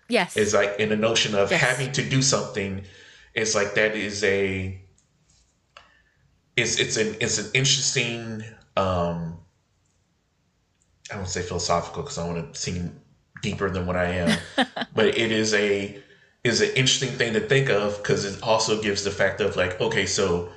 [0.08, 0.36] Yes.
[0.36, 1.60] It's like in the notion of yes.
[1.60, 2.82] having to do something.
[3.34, 4.80] It's like that is a.
[6.58, 8.44] It's it's an it's an interesting.
[8.76, 9.38] um
[11.10, 13.00] I don't say philosophical because I want to seem
[13.40, 14.38] deeper than what I am,
[14.94, 16.02] but it is a
[16.44, 19.80] is an interesting thing to think of because it also gives the fact of like
[19.80, 20.50] okay so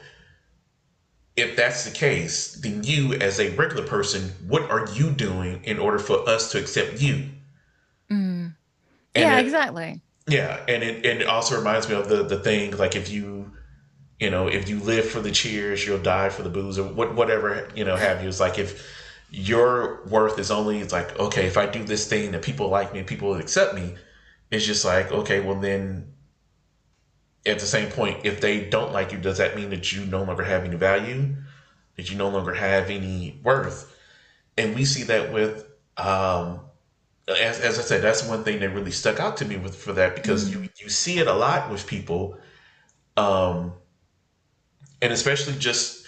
[1.35, 5.79] if that's the case then you as a regular person what are you doing in
[5.79, 7.29] order for us to accept you
[8.09, 8.53] mm.
[9.15, 12.75] yeah it, exactly yeah and it, and it also reminds me of the the thing
[12.77, 13.51] like if you
[14.21, 17.13] you know if you live for the cheers you'll die for the booze or what,
[17.15, 18.29] whatever you know have you.
[18.29, 18.87] It's like if
[19.29, 22.93] your worth is only it's like okay if i do this thing that people like
[22.93, 23.95] me people accept me
[24.51, 26.11] it's just like okay well then
[27.45, 30.23] at the same point if they don't like you does that mean that you no
[30.23, 31.35] longer have any value?
[31.97, 33.97] That you no longer have any worth?
[34.57, 35.67] And we see that with
[35.97, 36.61] um
[37.27, 39.93] as, as i said that's one thing that really stuck out to me with for
[39.93, 40.63] that because mm-hmm.
[40.63, 42.37] you you see it a lot with people
[43.17, 43.73] um
[45.01, 46.05] and especially just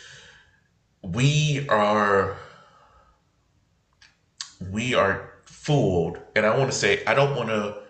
[1.02, 2.38] we are
[4.72, 7.84] we are fooled and i want to say i don't want to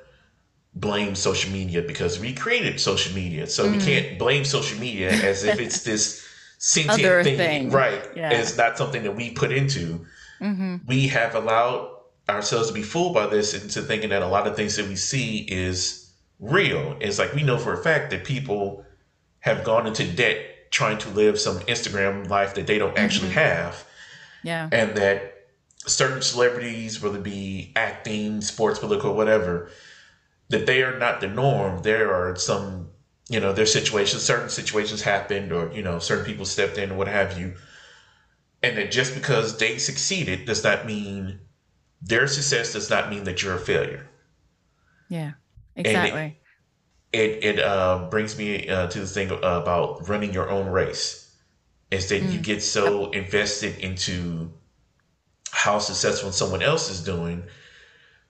[0.75, 3.47] blame social media because we created social media.
[3.47, 3.73] So mm.
[3.73, 6.27] we can't blame social media as if it's this
[6.57, 7.37] sentient thing.
[7.37, 7.69] thing.
[7.69, 8.01] Right.
[8.15, 8.31] Yeah.
[8.31, 10.05] It's not something that we put into.
[10.41, 10.77] Mm-hmm.
[10.87, 11.89] We have allowed
[12.29, 14.95] ourselves to be fooled by this into thinking that a lot of things that we
[14.95, 16.97] see is real.
[16.99, 18.85] It's like we know for a fact that people
[19.39, 20.37] have gone into debt
[20.74, 23.05] trying to live some Instagram life that they don't mm-hmm.
[23.05, 23.86] actually have.
[24.41, 24.67] Yeah.
[24.71, 25.45] And that
[25.86, 29.69] certain celebrities, whether it be acting, sports, political, whatever,
[30.49, 31.84] that they are not the norm.
[31.84, 32.89] There are some,
[33.30, 36.95] you know, there's situations, certain situations happened, or you know, certain people stepped in, or
[36.95, 37.53] what have you,
[38.63, 41.39] and that just because they succeeded does not mean
[42.01, 44.07] their success does not mean that you're a failure.
[45.07, 45.34] Yeah,
[45.76, 46.39] exactly.
[47.14, 51.32] It it, uh, brings me uh, to the thing about running your own race.
[51.91, 52.34] Is that mm.
[52.34, 54.51] you get so invested into
[55.51, 57.43] how successful someone else is doing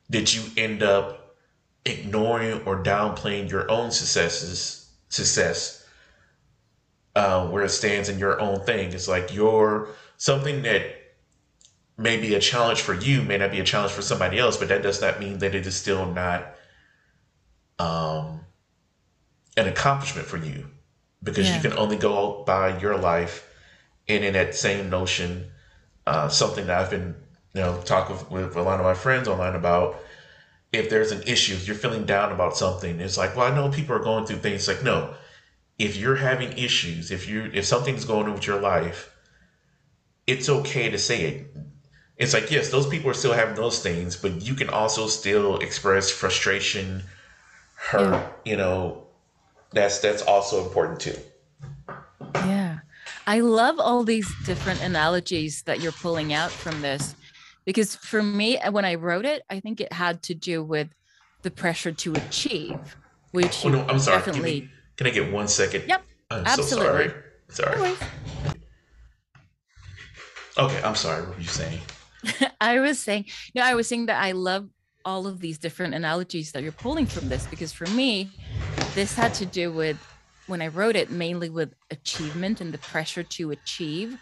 [0.10, 1.36] that you end up
[1.86, 5.86] ignoring or downplaying your own successes success
[7.16, 10.84] uh, where it stands in your own thing it's like you're something that
[11.98, 14.68] may be a challenge for you may not be a challenge for somebody else but
[14.68, 16.56] that does not mean that it is still not
[17.80, 18.42] um,
[19.58, 20.66] an accomplishment for you
[21.22, 21.56] because yeah.
[21.56, 23.48] you can only go by your life
[24.08, 25.46] and in that same notion
[26.08, 27.16] uh, something that i've been
[27.54, 30.00] you know talking with, with a lot of my friends online about
[30.74, 33.70] if there's an issue, if you're feeling down about something, it's like, well, I know
[33.70, 34.68] people are going through things.
[34.68, 35.14] Like, no,
[35.78, 39.16] if you're having issues, if you if something's going on with your life,
[40.26, 41.56] it's okay to say it.
[42.18, 45.58] It's like, yes, those people are still having those things, but you can also still
[45.58, 47.04] express frustration,
[47.76, 48.52] hurt, yeah.
[48.52, 49.03] you know,
[49.74, 51.18] that's that's also important too.
[52.36, 52.80] Yeah.
[53.26, 57.16] I love all these different analogies that you're pulling out from this
[57.66, 60.90] because for me when i wrote it i think it had to do with
[61.42, 62.96] the pressure to achieve
[63.32, 64.18] which oh, no, i'm sorry.
[64.18, 64.62] Definitely...
[64.62, 65.84] can, can, i get one second?
[65.88, 67.14] Yep i'm absolutely.
[67.50, 67.80] so sorry.
[67.84, 67.96] Sorry
[70.58, 71.22] okay i'm sorry.
[71.24, 71.80] What were you saying?
[72.62, 74.70] I was saying no i was saying that i love
[75.06, 78.30] all of these different analogies that you're pulling from this because for me
[78.96, 79.98] this had to do with
[80.48, 84.18] when i wrote it mainly with achievement and the pressure to achieve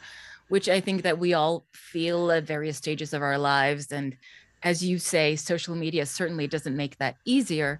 [0.51, 3.93] which I think that we all feel at various stages of our lives.
[3.93, 4.17] And
[4.63, 7.79] as you say, social media certainly doesn't make that easier.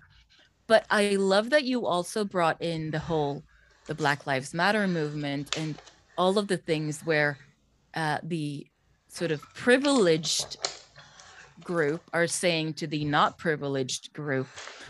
[0.68, 3.44] But I love that you also brought in the whole
[3.88, 5.76] the Black Lives Matter movement and
[6.18, 7.38] all of the things where
[7.94, 8.66] uh, the
[9.10, 10.56] sort of privileged
[11.62, 14.48] group are saying to the not privileged group,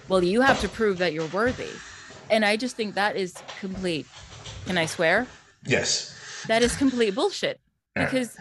[0.07, 1.71] well, you have to prove that you're worthy.
[2.31, 4.07] And I just think that is complete.
[4.65, 5.27] Can I swear?
[5.65, 6.17] Yes.
[6.47, 7.59] That is complete bullshit
[7.95, 8.35] because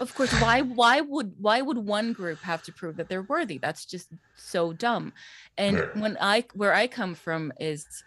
[0.00, 3.58] of course why why would why would one group have to prove that they're worthy
[3.58, 5.12] that's just so dumb
[5.56, 8.04] and when i where i come from is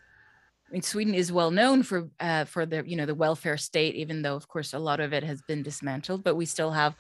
[0.71, 3.93] I mean, Sweden is well known for uh, for the you know the welfare state,
[3.95, 6.23] even though of course a lot of it has been dismantled.
[6.23, 6.95] But we still have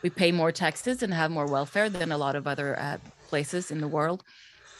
[0.00, 3.72] we pay more taxes and have more welfare than a lot of other uh, places
[3.72, 4.22] in the world.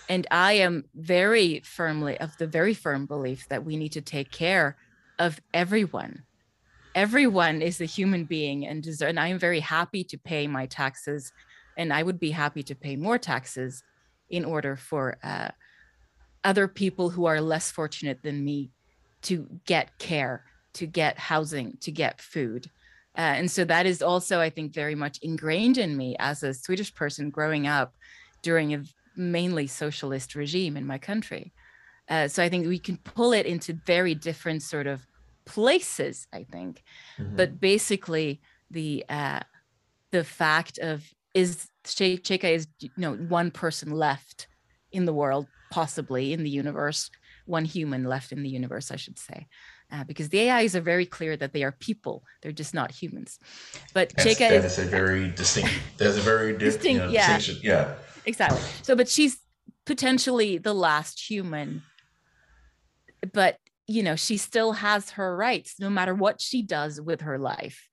[0.09, 4.30] And I am very firmly of the very firm belief that we need to take
[4.30, 4.76] care
[5.18, 6.22] of everyone
[6.96, 10.64] everyone is a human being and deserve, and I am very happy to pay my
[10.64, 11.30] taxes,
[11.76, 13.84] and I would be happy to pay more taxes
[14.30, 15.50] in order for uh,
[16.42, 18.70] other people who are less fortunate than me
[19.22, 22.70] to get care, to get housing, to get food.
[23.16, 26.54] Uh, and so that is also, I think, very much ingrained in me as a
[26.54, 27.94] Swedish person growing up
[28.42, 28.82] during a
[29.17, 31.53] mainly socialist regime in my country.
[32.09, 35.07] Uh, so I think we can pull it into very different sort of
[35.45, 36.27] places.
[36.33, 36.83] I think,
[37.19, 37.37] mm-hmm.
[37.37, 38.41] but basically
[38.71, 39.41] the uh,
[40.12, 41.05] the fact of
[41.35, 44.47] is Chaika is you know one person left
[44.93, 47.11] in the world, possibly in the universe,
[47.45, 49.47] one human left in the universe, I should say.
[49.93, 53.39] Uh, because the AIs are very clear that they are people; they're just not humans.
[53.95, 55.73] But that's, Chaika that is, is a very distinct.
[55.97, 57.62] There's a very distinct, you know, yeah, distinction.
[57.62, 57.95] Yeah,
[58.27, 58.61] exactly.
[58.83, 59.39] So, but she's
[59.85, 61.83] potentially the last human.
[63.33, 63.59] But
[63.89, 67.89] you know, she still has her rights, no matter what she does with her life.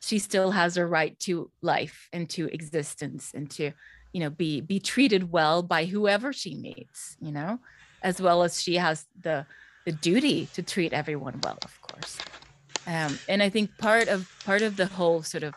[0.00, 3.72] She still has a right to life and to existence and to,
[4.12, 7.16] you know, be be treated well by whoever she meets.
[7.20, 7.58] You know,
[8.02, 9.46] as well as she has the
[9.86, 12.18] the duty to treat everyone well, of course.
[12.86, 15.54] Um, and I think part of part of the whole sort of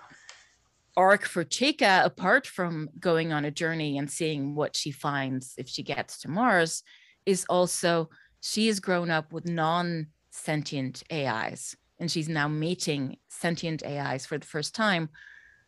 [0.98, 5.68] arc for Chaika, apart from going on a journey and seeing what she finds if
[5.68, 6.84] she gets to Mars,
[7.26, 8.10] is also
[8.42, 14.46] she has grown up with non-sentient AIs, and she's now meeting sentient AIs for the
[14.46, 15.10] first time,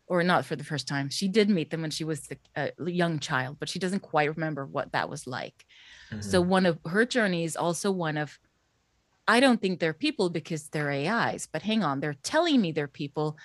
[0.08, 1.10] or not for the first time.
[1.10, 4.66] She did meet them when she was a young child, but she doesn't quite remember
[4.66, 5.66] what that was like.
[6.12, 6.22] Mm-hmm.
[6.22, 8.38] So one of her journeys also one of
[9.28, 12.88] I don't think they're people because they're AIs, but hang on, they're telling me they're
[12.88, 13.38] people.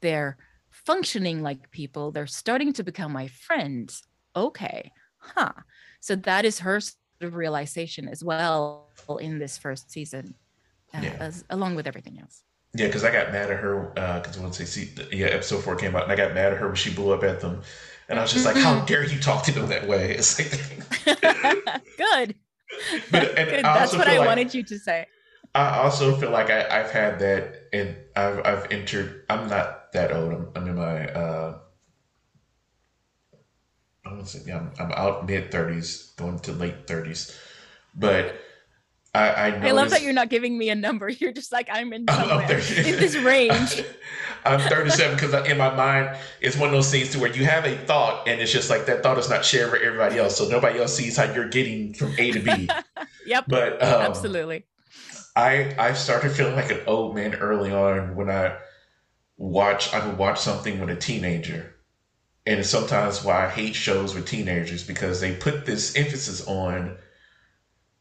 [0.00, 0.36] They're
[0.70, 2.10] functioning like people.
[2.10, 4.02] They're starting to become my friends.
[4.34, 4.92] Okay.
[5.18, 5.52] Huh.
[6.00, 8.88] So that is her sort of realization as well
[9.20, 10.34] in this first season,
[10.94, 11.16] uh, yeah.
[11.20, 12.42] as, along with everything else.
[12.74, 15.74] Yeah, because I got mad at her because uh, once they see, yeah, episode four
[15.74, 17.62] came out, and I got mad at her when she blew up at them,
[18.08, 18.86] and I was just like, "How mm-hmm.
[18.86, 21.16] dare you talk to them that way?" It's like,
[21.96, 22.34] good.
[23.10, 23.64] But good.
[23.64, 25.06] That's what I like, wanted you to say.
[25.56, 29.24] I also feel like I, have had that, and I've I've entered.
[29.28, 30.32] I'm not that old.
[30.32, 31.08] I'm, I'm in my.
[31.08, 31.58] Uh,
[34.06, 37.36] I would say yeah, I'm, I'm out mid thirties, going to late thirties,
[37.94, 38.40] but
[39.14, 41.08] I I, I, love that you're not giving me a number.
[41.20, 43.82] You're just like I'm in somewhere I'm in this range.
[44.44, 47.66] I'm 37 because in my mind it's one of those things to where you have
[47.66, 50.48] a thought and it's just like that thought is not shared with everybody else, so
[50.48, 52.68] nobody else sees how you're getting from A to B.
[53.26, 53.44] yep.
[53.48, 54.64] But um, absolutely.
[55.36, 58.56] I I started feeling like an old man early on when I
[59.40, 61.74] watch I would watch something with a teenager.
[62.46, 66.96] And sometimes why I hate shows with teenagers because they put this emphasis on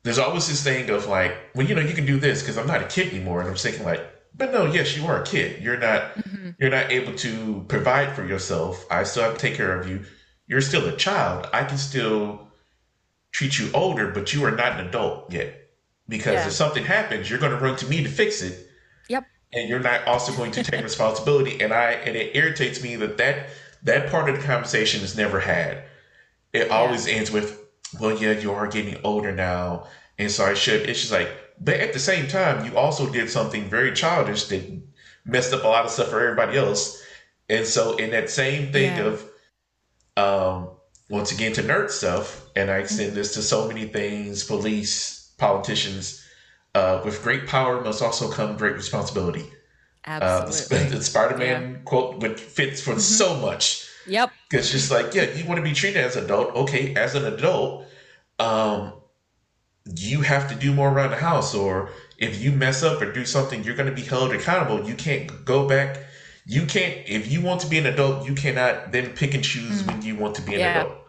[0.03, 2.67] there's always this thing of like, well, you know, you can do this because I'm
[2.67, 3.41] not a kid anymore.
[3.41, 4.01] And I'm thinking like,
[4.35, 5.61] but no, yes, you are a kid.
[5.61, 6.51] You're not mm-hmm.
[6.59, 8.85] you're not able to provide for yourself.
[8.91, 10.05] I still have to take care of you.
[10.47, 11.49] You're still a child.
[11.53, 12.47] I can still
[13.31, 15.69] treat you older, but you are not an adult yet
[16.07, 16.47] because yeah.
[16.47, 18.68] if something happens, you're going to run to me to fix it.
[19.51, 21.59] And you're not also going to take responsibility.
[21.61, 23.49] And I and it irritates me that that
[23.83, 25.83] that part of the conversation is never had.
[26.53, 26.73] It yeah.
[26.73, 27.59] always ends with,
[27.99, 29.87] "Well, yeah, you are getting older now,
[30.17, 31.29] and so I should." It's just like,
[31.59, 34.81] but at the same time, you also did something very childish that
[35.25, 37.01] messed up a lot of stuff for everybody else.
[37.49, 39.03] And so, in that same thing yeah.
[39.05, 39.29] of,
[40.17, 40.69] um,
[41.09, 43.15] once again to nerd stuff, and I extend mm-hmm.
[43.15, 46.25] this to so many things, police, politicians.
[46.79, 49.45] Uh, with great power must also come great responsibility.
[50.05, 50.87] Absolutely.
[50.87, 51.77] Uh, the, Spider-Man yeah.
[51.83, 52.99] quote which fits for mm-hmm.
[52.99, 53.85] so much.
[54.07, 54.31] Yep.
[54.49, 56.55] Because just like, yeah, you want to be treated as an adult.
[56.55, 57.85] Okay, as an adult,
[58.39, 58.93] um,
[59.93, 61.53] you have to do more around the house.
[61.53, 64.87] Or if you mess up or do something, you're going to be held accountable.
[64.87, 65.97] You can't go back.
[66.45, 69.83] You can't, if you want to be an adult, you cannot then pick and choose
[69.83, 69.91] mm-hmm.
[69.91, 70.81] when you want to be an yeah.
[70.81, 70.99] adult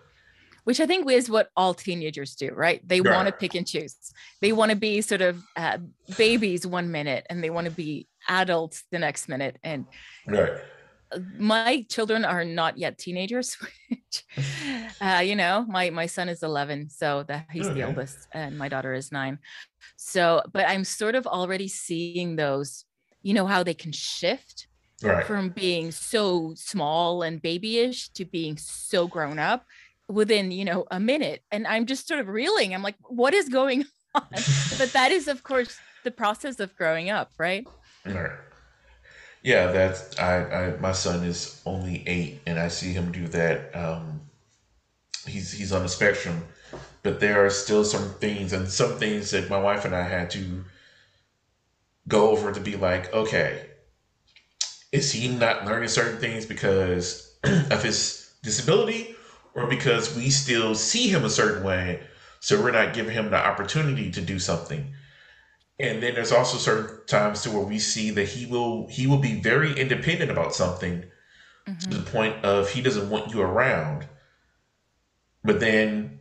[0.64, 2.86] which I think is what all teenagers do, right?
[2.86, 3.96] They want to pick and choose.
[4.40, 5.78] They want to be sort of uh,
[6.16, 9.58] babies one minute and they want to be adults the next minute.
[9.62, 9.86] And
[10.26, 10.52] right.
[11.38, 13.56] my children are not yet teenagers.
[13.88, 14.24] Which,
[15.00, 17.74] uh, you know, my my son is 11, so that he's okay.
[17.74, 19.38] the oldest, and my daughter is nine.
[19.96, 22.84] So, but I'm sort of already seeing those.
[23.22, 24.66] You know how they can shift
[25.02, 25.26] right.
[25.26, 29.64] from being so small and babyish to being so grown up
[30.10, 32.74] within you know a minute and i'm just sort of reeling.
[32.74, 33.84] I'm like what is going
[34.14, 34.26] on?
[34.30, 37.66] But that is of course the process of growing up right?
[38.04, 38.32] Right.
[39.42, 43.74] Yeah that's I, I my son is only eight and i see him do that
[43.74, 44.20] um
[45.26, 46.44] he's he's on the spectrum.
[47.02, 50.30] But there are still some things and some things that my wife and i had
[50.30, 50.64] to
[52.08, 53.66] go over to be like okay
[54.92, 59.14] is he not learning certain things because of his disability
[59.54, 62.00] or because we still see him a certain way,
[62.40, 64.92] so we're not giving him the opportunity to do something.
[65.78, 69.18] And then there's also certain times to where we see that he will he will
[69.18, 71.04] be very independent about something
[71.66, 71.90] mm-hmm.
[71.90, 74.06] to the point of he doesn't want you around.
[75.42, 76.20] But then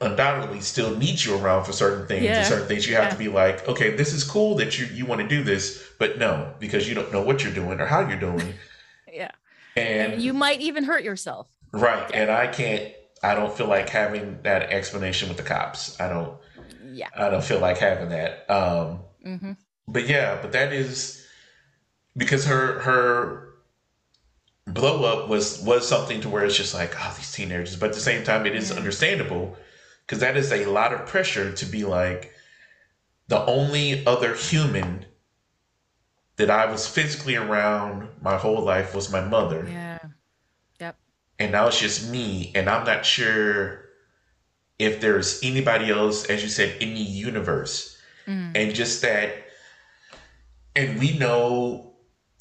[0.00, 2.38] undoubtedly still needs you around for certain things yeah.
[2.38, 3.10] and certain things you have yeah.
[3.10, 6.18] to be like okay this is cool that you you want to do this but
[6.18, 8.54] no because you don't know what you're doing or how you're doing
[9.12, 9.30] yeah
[9.76, 11.46] and, and you might even hurt yourself
[11.80, 16.08] right and i can't i don't feel like having that explanation with the cops i
[16.08, 16.36] don't
[16.92, 19.52] yeah i don't feel like having that um mm-hmm.
[19.88, 21.26] but yeah but that is
[22.16, 23.48] because her her
[24.66, 27.94] blow up was was something to where it's just like oh these teenagers but at
[27.94, 28.76] the same time it is yeah.
[28.76, 29.56] understandable
[30.06, 32.32] because that is a lot of pressure to be like
[33.28, 35.04] the only other human
[36.36, 39.66] that I was physically around my whole life was my mother.
[39.68, 39.93] Yeah.
[41.38, 43.86] And now it's just me, and I'm not sure
[44.78, 47.96] if there's anybody else, as you said, in the universe.
[48.26, 48.52] Mm.
[48.54, 49.32] And just that,
[50.76, 51.94] and we know,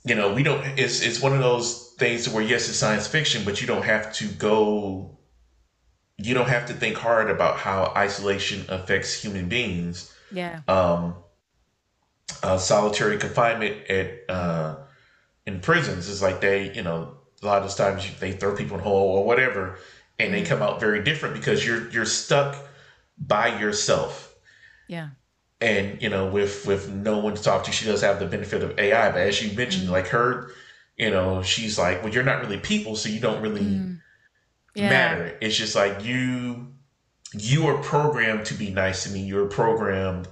[0.05, 0.63] you know, we don't.
[0.77, 4.13] It's it's one of those things where yes, it's science fiction, but you don't have
[4.13, 5.13] to go
[6.17, 10.13] you don't have to think hard about how isolation affects human beings.
[10.31, 10.61] Yeah.
[10.67, 11.15] Um,
[12.41, 14.77] uh, solitary confinement at uh,
[15.45, 18.81] in prisons is like they, you know, a lot of times they throw people in
[18.81, 19.77] a hole or whatever,
[20.19, 22.55] and they come out very different because you're you're stuck
[23.17, 24.35] by yourself.
[24.87, 25.09] Yeah.
[25.61, 28.63] And you know, with with no one to talk to, she does have the benefit
[28.63, 29.11] of AI.
[29.11, 29.93] But as you mentioned, mm-hmm.
[29.93, 30.51] like her,
[30.97, 33.61] you know, she's like, well, you're not really people, so you don't really.
[33.61, 33.93] Mm-hmm
[34.75, 34.89] yeah.
[34.89, 35.37] matter.
[35.41, 36.67] It's just like you
[37.33, 39.21] you are programmed to be nice to me.
[39.21, 40.27] You're programmed.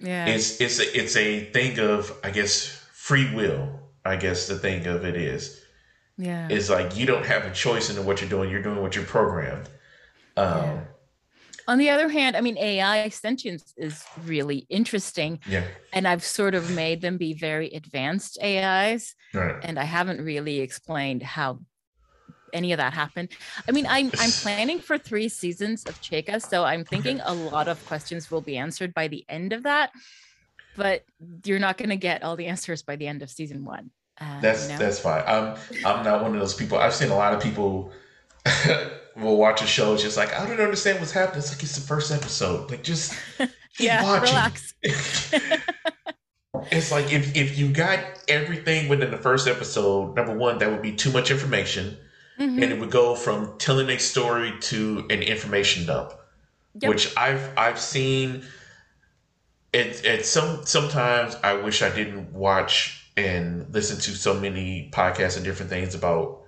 [0.00, 0.26] Yeah.
[0.26, 3.80] It's it's a, it's a thing of I guess free will.
[4.04, 5.59] I guess the thing of it is.
[6.20, 6.48] Yeah.
[6.50, 8.50] It's like you don't have a choice in what you're doing.
[8.50, 9.68] You're doing what you're programmed.
[10.36, 10.80] Um, yeah.
[11.66, 15.38] On the other hand, I mean, AI sentience is really interesting.
[15.48, 15.64] Yeah.
[15.92, 19.14] And I've sort of made them be very advanced AIs.
[19.32, 19.56] Right.
[19.62, 21.60] And I haven't really explained how
[22.52, 23.28] any of that happen.
[23.68, 27.68] I mean, I'm I'm planning for three seasons of Chaika, so I'm thinking a lot
[27.68, 29.90] of questions will be answered by the end of that.
[30.76, 31.04] But
[31.44, 33.90] you're not going to get all the answers by the end of season one.
[34.20, 34.78] Uh, that's know?
[34.78, 35.22] that's fine.
[35.26, 36.78] I'm I'm not one of those people.
[36.78, 37.92] I've seen a lot of people
[39.16, 41.38] will watch a show just like I don't understand what's happening.
[41.38, 42.70] It's like it's the first episode.
[42.70, 43.14] Like just
[43.78, 44.34] yeah, watching.
[44.34, 44.74] relax.
[44.82, 45.32] it's
[46.92, 50.92] like if if you got everything within the first episode, number one, that would be
[50.92, 51.96] too much information
[52.38, 52.62] mm-hmm.
[52.62, 56.12] and it would go from telling a story to an information dump,
[56.80, 56.88] yep.
[56.88, 58.44] which I've I've seen.
[59.72, 65.36] It, it some sometimes I wish I didn't watch and listen to so many podcasts
[65.36, 66.42] and different things about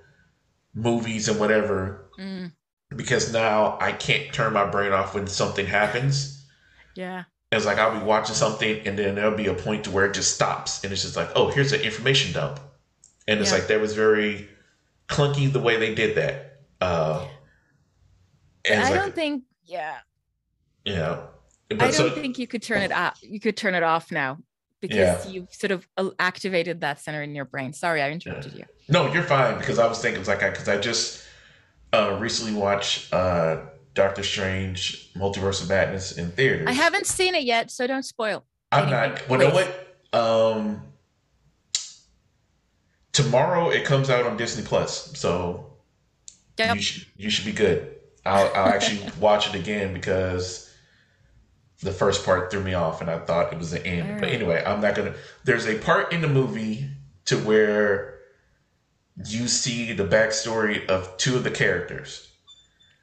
[0.75, 2.51] movies and whatever mm.
[2.95, 6.45] because now I can't turn my brain off when something happens.
[6.95, 7.25] Yeah.
[7.51, 10.15] It's like I'll be watching something and then there'll be a point to where it
[10.15, 12.59] just stops and it's just like, oh, here's an information dump.
[13.29, 13.59] And it's yeah.
[13.59, 14.49] like that was very
[15.09, 16.61] clunky the way they did that.
[16.81, 17.27] Uh,
[18.69, 19.99] I like, don't think, yeah.
[20.85, 21.21] Yeah.
[21.71, 23.19] I don't so, think you could turn it off.
[23.23, 24.39] You could turn it off now
[24.83, 25.33] because yeah.
[25.33, 27.73] you've sort of uh, activated that center in your brain.
[27.73, 28.59] Sorry, I interrupted yeah.
[28.59, 28.93] you.
[28.93, 31.25] No, you're fine because I was thinking like I because I just
[31.95, 33.63] uh, recently watched uh,
[33.95, 36.67] Doctor Strange: Multiverse of Madness in theaters.
[36.69, 38.45] I haven't seen it yet, so don't spoil.
[38.71, 39.29] I'm anything, not.
[39.29, 39.89] Well, know what?
[40.13, 40.83] Um,
[43.13, 45.73] tomorrow it comes out on Disney Plus, so
[46.59, 46.77] yep.
[46.77, 47.97] you should you should be good.
[48.27, 50.72] I'll, I'll actually watch it again because
[51.83, 54.11] the first part threw me off, and I thought it was the end.
[54.11, 54.21] Right.
[54.21, 55.15] But anyway, I'm not gonna.
[55.45, 56.89] There's a part in the movie
[57.27, 58.19] to where
[59.27, 62.31] you see the backstory of two of the characters,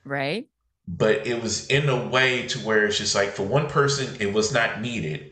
[0.04, 0.48] right?
[0.88, 4.34] But it was in a way to where it's just like for one person it
[4.34, 5.32] was not needed,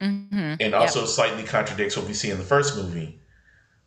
[0.00, 0.54] mm-hmm.
[0.60, 1.08] and also yep.
[1.08, 3.20] slightly contradicts what we see in the first movie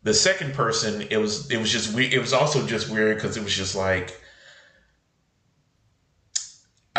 [0.02, 2.12] the second person, it was it was just weird.
[2.12, 4.19] It was also just weird because it was just like,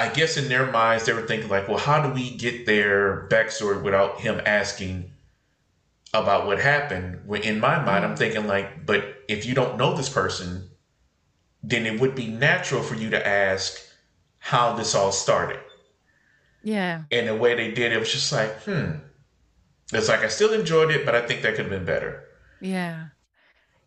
[0.01, 3.27] I guess in their minds they were thinking like, well, how do we get their
[3.29, 5.11] backstory without him asking
[6.11, 7.21] about what happened?
[7.27, 10.69] When in my mind, I'm thinking like, but if you don't know this person,
[11.61, 13.79] then it would be natural for you to ask
[14.39, 15.59] how this all started.
[16.63, 17.03] Yeah.
[17.11, 18.93] And the way they did it was just like, hmm.
[19.93, 22.23] It's like I still enjoyed it, but I think that could have been better.
[22.59, 23.07] Yeah.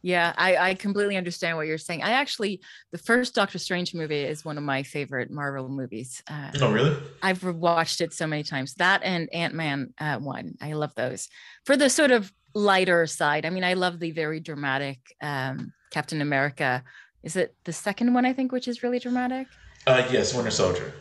[0.04, 2.02] Yeah, I, I completely understand what you're saying.
[2.02, 2.60] I actually,
[2.92, 6.22] the first Doctor Strange movie is one of my favorite Marvel movies.
[6.28, 6.94] Uh, oh, really?
[7.22, 8.74] I've watched it so many times.
[8.74, 11.30] That and Ant Man uh, one, I love those.
[11.64, 16.20] For the sort of lighter side, I mean, I love the very dramatic um, Captain
[16.20, 16.84] America.
[17.22, 18.26] Is it the second one?
[18.26, 19.46] I think, which is really dramatic.
[19.86, 20.92] Uh, yes, Winter Soldier.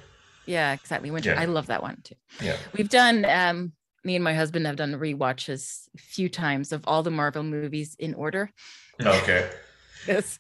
[0.45, 1.11] Yeah, exactly.
[1.11, 1.31] Winter.
[1.31, 1.41] Yeah.
[1.41, 2.15] I love that one too.
[2.41, 2.55] Yeah.
[2.71, 3.73] We've done um,
[4.05, 7.97] me and my husband have done re-watches a few times of all the Marvel movies
[7.99, 8.49] in order.
[9.01, 9.49] Okay.
[10.07, 10.39] that's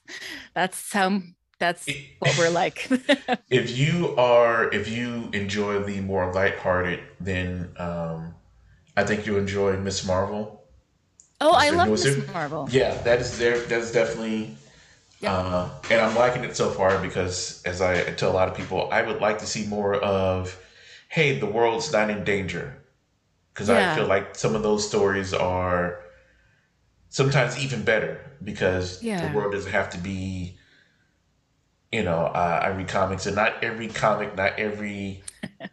[0.53, 1.21] that's how
[1.59, 1.87] that's
[2.19, 2.87] what we're like.
[3.49, 8.35] if you are, if you enjoy the more lighthearted, then um,
[8.97, 10.63] I think you enjoy Miss Marvel.
[11.39, 12.67] Oh, I love Miss Marvel.
[12.71, 13.59] Yeah, that is there.
[13.59, 14.55] That's definitely.
[15.19, 15.33] Yeah.
[15.33, 18.89] Uh, and I'm liking it so far because, as I tell a lot of people,
[18.91, 20.57] I would like to see more of,
[21.07, 22.75] hey, the world's not in danger,
[23.53, 23.93] because yeah.
[23.93, 26.01] I feel like some of those stories are
[27.13, 29.29] sometimes even better because yeah.
[29.29, 30.57] the world doesn't have to be
[31.93, 35.21] you know, uh, I read comics, and not every comic, not every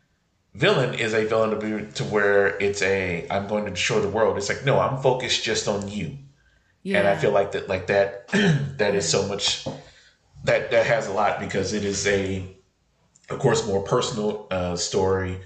[0.55, 4.11] villain is a villain to be to where it's a I'm going to destroy the
[4.11, 4.37] world.
[4.37, 6.19] It's like no, I'm focused just on you,
[6.83, 6.99] yeah.
[6.99, 8.29] and I feel like that like that
[8.77, 9.67] that is so much
[10.45, 12.45] that that has a lot because it is a
[13.31, 15.41] of course more personal uh, story.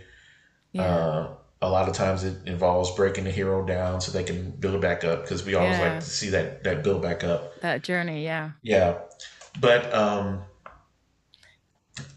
[0.72, 0.82] Yeah.
[0.82, 1.28] Uh,
[1.62, 4.80] a lot of times it involves breaking the hero down so they can build it
[4.80, 5.92] back up because we always yeah.
[5.92, 8.98] like to see that that build back up that journey yeah yeah
[9.60, 10.42] but um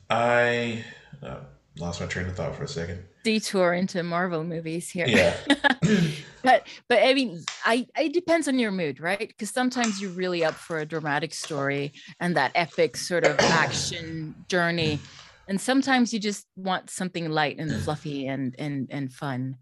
[0.10, 0.84] I
[1.22, 1.38] uh,
[1.80, 3.04] lost my train of thought for a second.
[3.24, 5.08] Detour into Marvel movies here.
[5.08, 5.36] Yeah.
[6.44, 9.28] but but I mean, I it depends on your mood, right?
[9.28, 14.34] Because sometimes you're really up for a dramatic story and that epic sort of action
[14.48, 15.00] journey,
[15.48, 19.58] and sometimes you just want something light and fluffy and and and fun.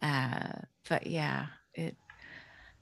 [0.00, 0.52] Uh,
[0.88, 1.96] but yeah, it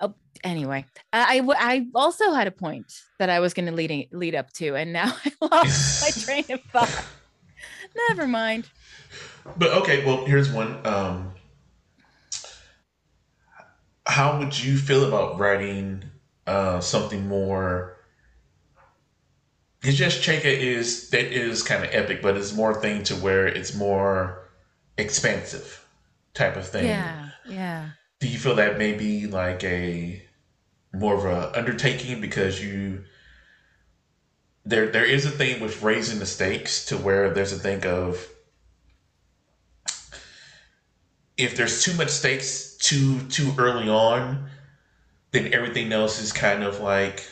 [0.01, 4.35] Oh, anyway, I, I also had a point that I was going to lead lead
[4.35, 7.05] up to, and now I lost my train of thought.
[8.09, 8.69] Never mind.
[9.59, 10.85] But okay, well, here's one.
[10.87, 11.33] Um,
[14.07, 16.05] how would you feel about writing
[16.47, 17.99] uh, something more?
[19.83, 23.47] It's just Chaika is that is kind of epic, but it's more thing to where
[23.47, 24.51] it's more
[24.99, 25.85] expansive
[26.35, 26.85] type of thing.
[26.85, 30.23] Yeah, yeah do you feel that may be like a
[30.93, 33.05] more of a undertaking because you
[34.65, 38.29] there there is a thing with raising the stakes to where there's a thing of
[41.39, 44.51] if there's too much stakes too too early on,
[45.31, 47.27] then everything else is kind of like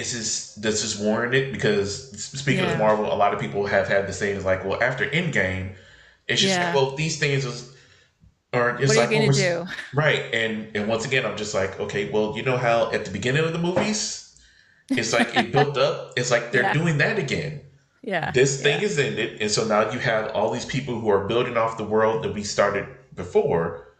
[0.00, 1.52] is this does this warrant it?
[1.52, 2.72] Because speaking yeah.
[2.72, 5.74] of Marvel, a lot of people have had the same as like, well, after Endgame,
[6.26, 6.74] it's just yeah.
[6.74, 7.74] well, these things was
[8.52, 9.66] or it's what are like, you gonna do?
[9.94, 10.22] Right.
[10.32, 13.44] And and once again I'm just like, okay, well, you know how at the beginning
[13.44, 14.40] of the movies,
[14.88, 16.14] it's like it built up.
[16.16, 16.72] It's like they're yeah.
[16.72, 17.60] doing that again.
[18.02, 18.30] Yeah.
[18.30, 19.40] This thing is ended.
[19.40, 22.32] And so now you have all these people who are building off the world that
[22.32, 23.94] we started before.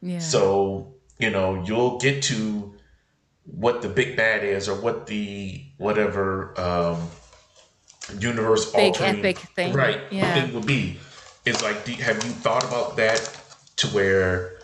[0.00, 0.18] Yeah.
[0.18, 2.71] So, you know, you'll get to
[3.44, 7.08] what the big bad is or what the whatever um
[8.18, 9.72] universe big altering, epic thing.
[9.72, 10.00] Right.
[10.10, 10.34] Yeah.
[10.34, 10.98] Thing would be.
[11.44, 13.36] Is like, do, have you thought about that
[13.76, 14.58] to where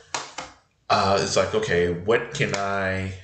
[0.89, 3.14] uh, it's like, okay, what can I,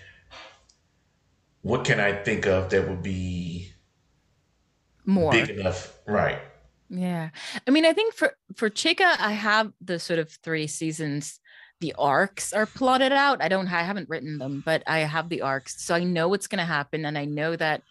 [1.63, 3.73] what can I think of that would be
[5.05, 6.39] more big enough, right?
[6.91, 7.31] Yeah,
[7.67, 11.41] I mean, I think for for Chaika I have the sort of three seasons.
[11.85, 13.43] The arcs are plotted out.
[13.43, 16.47] I don't, I haven't written them, but I have the arcs, so I know what's
[16.47, 17.83] going to happen, and I know that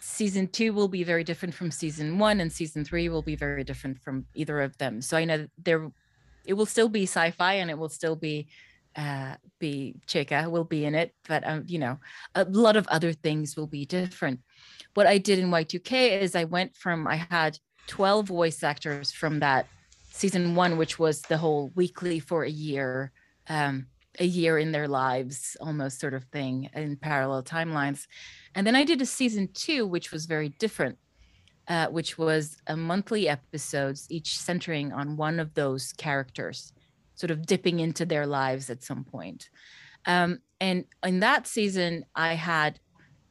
[0.00, 3.62] season two will be very different from season one, and season three will be very
[3.62, 5.02] different from either of them.
[5.02, 5.92] So I know there
[6.46, 8.48] it will still be sci-fi and it will still be
[8.96, 11.98] uh be Chaika will be in it but um you know
[12.34, 14.40] a lot of other things will be different
[14.94, 19.38] what i did in y2k is i went from i had 12 voice actors from
[19.38, 19.66] that
[20.12, 23.12] season one which was the whole weekly for a year
[23.48, 23.86] um
[24.18, 28.06] a year in their lives almost sort of thing in parallel timelines
[28.54, 30.98] and then i did a season two which was very different
[31.68, 36.72] uh, which was a monthly episodes, each centering on one of those characters,
[37.14, 39.48] sort of dipping into their lives at some point.
[40.06, 42.80] Um, and in that season, I had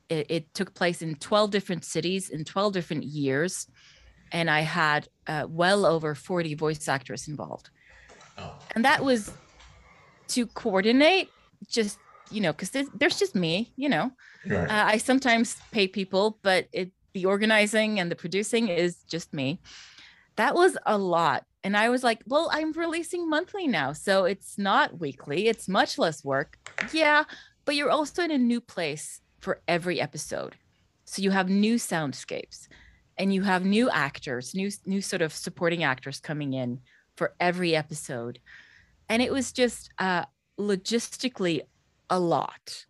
[0.10, 3.68] it, it, took place in 12 different cities in 12 different years,
[4.32, 7.70] and I had uh, well over 40 voice actors involved.
[8.38, 8.54] Oh.
[8.76, 9.32] And that was
[10.30, 11.30] to coordinate
[11.68, 12.00] just
[12.32, 14.10] you know because there's just me you know
[14.48, 14.70] right.
[14.70, 19.60] uh, i sometimes pay people but it the organizing and the producing is just me.
[20.38, 21.46] That was a lot.
[21.64, 23.94] And I was like, well, I'm releasing monthly now.
[23.94, 26.58] So it's not weekly, it's much less work.
[26.92, 27.26] Yeah,
[27.66, 30.56] but you're also in a new place for every episode.
[31.06, 32.68] So you have new soundscapes
[33.22, 36.80] and you have new actors, new new sort of supporting actors coming in
[37.16, 38.40] for every episode.
[39.08, 40.26] And it was just uh
[40.60, 41.62] logistically
[42.10, 42.88] a lot.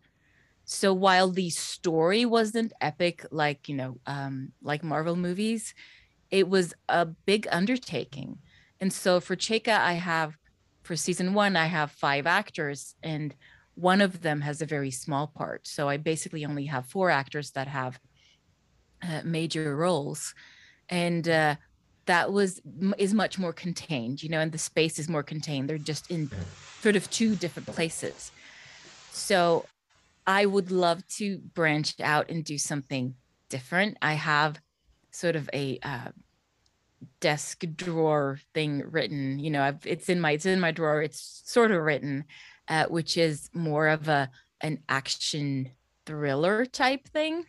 [0.64, 5.74] So while the story wasn't epic like you know um like marvel movies
[6.30, 8.38] it was a big undertaking.
[8.80, 10.38] And so for Chaika i have
[10.82, 13.34] for season one i have five actors and
[13.74, 15.66] one of them has a very small part.
[15.66, 18.00] So i basically only have four actors that have
[19.02, 20.34] uh, major roles,
[20.88, 21.56] and uh,
[22.06, 22.60] that was
[22.98, 25.68] is much more contained, you know, and the space is more contained.
[25.68, 26.30] They're just in
[26.80, 28.32] sort of two different places.
[29.10, 29.66] So
[30.26, 33.14] I would love to branch out and do something
[33.48, 33.98] different.
[34.00, 34.60] I have
[35.10, 36.10] sort of a uh,
[37.20, 39.38] desk drawer thing written.
[39.38, 41.02] You know, I've, it's in my it's in my drawer.
[41.02, 42.24] It's sort of written,
[42.68, 44.30] uh, which is more of a
[44.60, 45.70] an action
[46.06, 47.44] thriller type thing,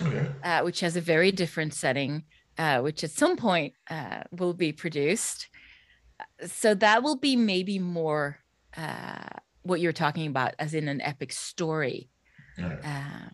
[0.00, 0.28] okay.
[0.42, 2.24] uh, which has a very different setting,
[2.58, 5.48] uh, which at some point uh, will be produced.
[6.46, 8.38] So that will be maybe more
[8.76, 9.28] uh,
[9.62, 12.08] what you're talking about, as in an epic story.
[12.58, 13.28] Uh,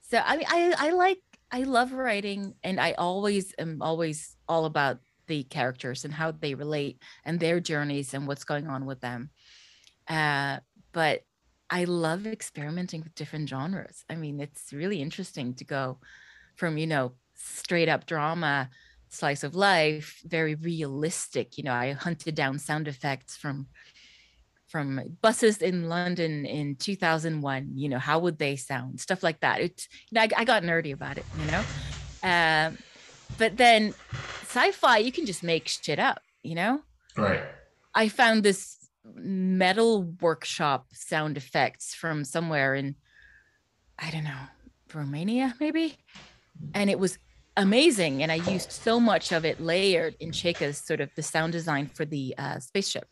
[0.00, 1.18] so I mean, I I like
[1.50, 6.54] I love writing, and I always am always all about the characters and how they
[6.54, 9.30] relate and their journeys and what's going on with them.
[10.08, 10.58] Uh,
[10.92, 11.22] but
[11.72, 14.04] I love experimenting with different genres.
[14.10, 15.98] I mean, it's really interesting to go
[16.54, 18.68] from, you know, straight up drama,
[19.08, 21.56] slice of life, very realistic.
[21.56, 23.68] You know, I hunted down sound effects from
[24.68, 27.70] from buses in London in 2001.
[27.74, 29.00] You know, how would they sound?
[29.00, 29.62] Stuff like that.
[29.62, 31.24] It's you know, I, I got nerdy about it.
[31.40, 31.64] You know,
[32.22, 32.70] uh,
[33.38, 33.94] but then
[34.42, 36.20] sci-fi, you can just make shit up.
[36.42, 36.82] You know,
[37.16, 37.44] right?
[37.94, 42.96] I found this metal workshop sound effects from somewhere in
[43.98, 44.40] I don't know,
[44.92, 45.96] Romania maybe.
[46.74, 47.18] And it was
[47.56, 48.22] amazing.
[48.22, 51.86] And I used so much of it layered in Chaika's sort of the sound design
[51.86, 53.06] for the uh, spaceship.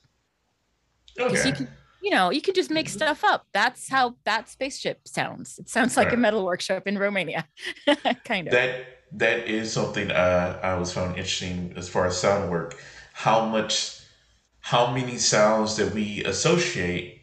[1.18, 1.48] Okay.
[1.48, 1.68] You, can,
[2.02, 3.46] you know, you can just make stuff up.
[3.52, 5.58] That's how that spaceship sounds.
[5.58, 6.14] It sounds like right.
[6.14, 7.46] a metal workshop in Romania,
[8.24, 8.52] kind of.
[8.52, 12.78] That that is something uh, I was found interesting as far as sound work.
[13.12, 13.99] How much
[14.60, 17.22] how many sounds that we associate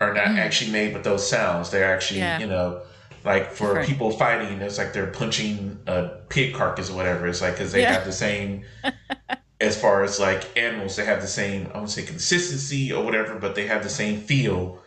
[0.00, 0.38] are not mm.
[0.38, 1.70] actually made with those sounds.
[1.70, 2.38] They're actually, yeah.
[2.38, 2.82] you know,
[3.24, 3.88] like for Different.
[3.88, 7.26] people fighting, it's like they're punching a pig carcass or whatever.
[7.26, 7.92] It's like because they yeah.
[7.92, 8.64] have the same,
[9.60, 13.38] as far as like animals, they have the same, I won't say consistency or whatever,
[13.38, 14.80] but they have the same feel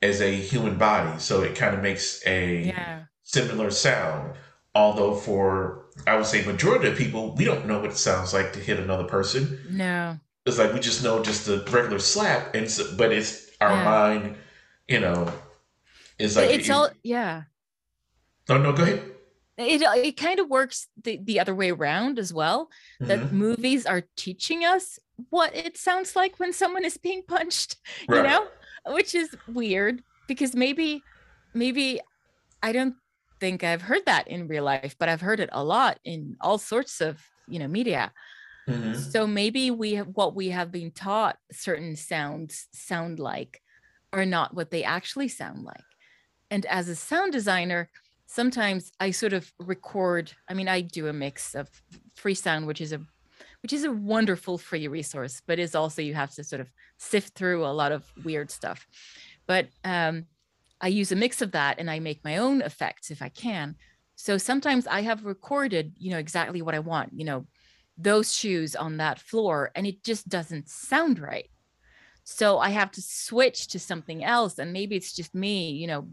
[0.00, 1.18] as a human body.
[1.18, 3.04] So it kind of makes a yeah.
[3.22, 4.34] similar sound.
[4.74, 8.54] Although for, I would say, majority of people, we don't know what it sounds like
[8.54, 9.60] to hit another person.
[9.68, 13.70] No it's like we just know just the regular slap, and so, but it's our
[13.70, 13.84] yeah.
[13.84, 14.36] mind,
[14.88, 15.32] you know,
[16.18, 17.42] is like it's it, all yeah.
[18.48, 19.02] No, no, go ahead.
[19.58, 22.70] It it kind of works the, the other way around as well.
[23.00, 23.36] That mm-hmm.
[23.36, 24.98] movies are teaching us
[25.30, 27.76] what it sounds like when someone is being punched,
[28.08, 28.16] right.
[28.16, 28.46] you know,
[28.86, 31.02] which is weird because maybe
[31.54, 32.00] maybe
[32.62, 32.96] I don't
[33.38, 36.58] think I've heard that in real life, but I've heard it a lot in all
[36.58, 38.12] sorts of you know media.
[38.68, 38.94] Mm-hmm.
[38.94, 43.60] So maybe we have what we have been taught certain sounds sound like
[44.12, 45.84] are not what they actually sound like.
[46.50, 47.88] And as a sound designer,
[48.26, 51.68] sometimes I sort of record, I mean, I do a mix of
[52.16, 53.00] Freesound which is a
[53.62, 57.34] which is a wonderful free resource, but is also you have to sort of sift
[57.34, 58.86] through a lot of weird stuff.
[59.46, 60.26] But um,
[60.80, 63.76] I use a mix of that and I make my own effects if I can.
[64.16, 67.46] So sometimes I have recorded, you know, exactly what I want, you know,
[68.02, 71.48] those shoes on that floor and it just doesn't sound right.
[72.24, 74.58] So I have to switch to something else.
[74.58, 76.08] And maybe it's just me, you know,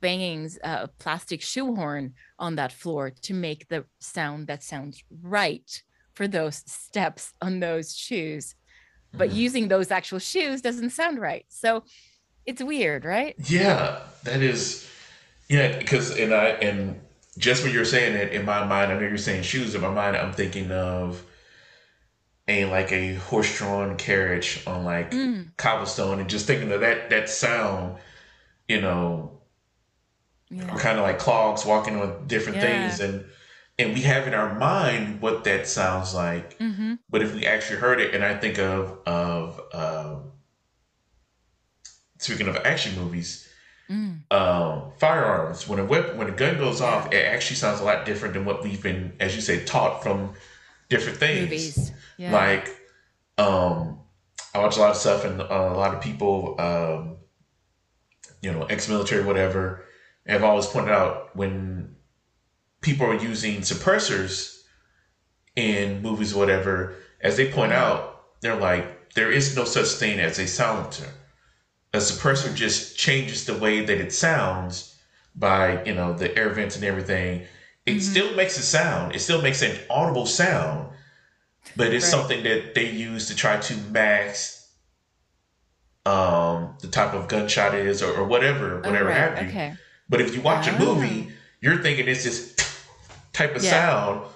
[0.00, 5.82] banging a plastic shoehorn on that floor to make the sound that sounds right
[6.14, 8.54] for those steps on those shoes.
[9.12, 9.34] But mm.
[9.34, 11.44] using those actual shoes doesn't sound right.
[11.48, 11.84] So
[12.46, 13.34] it's weird, right?
[13.44, 14.88] Yeah, that is.
[15.48, 17.00] Yeah, because and I and
[17.40, 19.74] just when you're saying it in my mind, I know you're saying shoes.
[19.74, 21.24] In my mind, I'm thinking of
[22.46, 25.48] a like a horse-drawn carriage on like mm.
[25.56, 27.96] cobblestone, and just thinking of that that sound.
[28.68, 29.40] You know,
[30.50, 30.76] yeah.
[30.78, 32.88] kind of like clogs walking on different yeah.
[32.88, 33.24] things, and
[33.78, 36.58] and we have in our mind what that sounds like.
[36.58, 36.94] Mm-hmm.
[37.08, 40.32] But if we actually heard it, and I think of of um,
[42.18, 43.49] speaking of action movies
[43.90, 44.20] Mm.
[44.30, 45.68] Um, firearms.
[45.68, 48.44] When a weapon, when a gun goes off, it actually sounds a lot different than
[48.44, 50.34] what we've been, as you say, taught from
[50.88, 51.42] different things.
[51.42, 51.92] Movies.
[52.16, 52.32] Yeah.
[52.32, 52.68] Like,
[53.36, 53.98] um,
[54.54, 57.16] I watch a lot of stuff, and uh, a lot of people, um,
[58.42, 59.84] you know, ex-military, whatever,
[60.26, 61.96] have always pointed out when
[62.80, 64.62] people are using suppressors
[65.56, 70.38] in movies, whatever, as they point out, they're like, there is no such thing as
[70.38, 71.08] a silencer
[71.92, 74.96] a suppressor just changes the way that it sounds
[75.34, 77.42] by you know the air vents and everything
[77.86, 78.00] it mm-hmm.
[78.00, 80.88] still makes a sound it still makes an audible sound
[81.76, 82.10] but it's right.
[82.10, 84.68] something that they use to try to mask
[86.06, 89.16] um the type of gunshot it is or, or whatever oh, whatever oh, right.
[89.16, 89.74] have you okay.
[90.08, 91.30] but if you watch a movie
[91.60, 92.56] you're thinking it's this
[93.32, 93.70] type of yeah.
[93.70, 94.26] sound.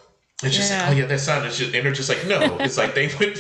[0.43, 0.89] It's just yeah.
[0.89, 2.59] like, oh yeah, that sound is just and they're just like, no.
[2.61, 3.39] it's like they would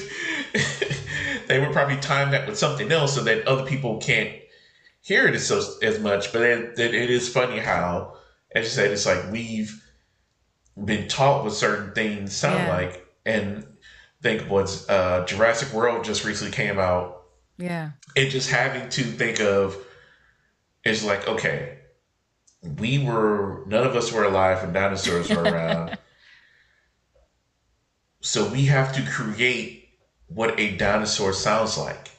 [1.49, 4.31] they would probably time that with something else so that other people can't
[5.01, 5.51] hear it as
[5.83, 6.33] as much.
[6.33, 8.17] But it, it, is funny how,
[8.55, 9.83] as you said, it's like we've
[10.83, 12.77] been taught what certain things sound yeah.
[12.77, 13.67] like, and
[14.23, 17.23] think what's uh, Jurassic World just recently came out.
[17.59, 19.77] Yeah, and just having to think of
[20.85, 21.79] it's like okay,
[22.79, 25.99] we were none of us were alive when dinosaurs were around.
[28.21, 29.84] so we have to create
[30.35, 32.11] what a dinosaur sounds like.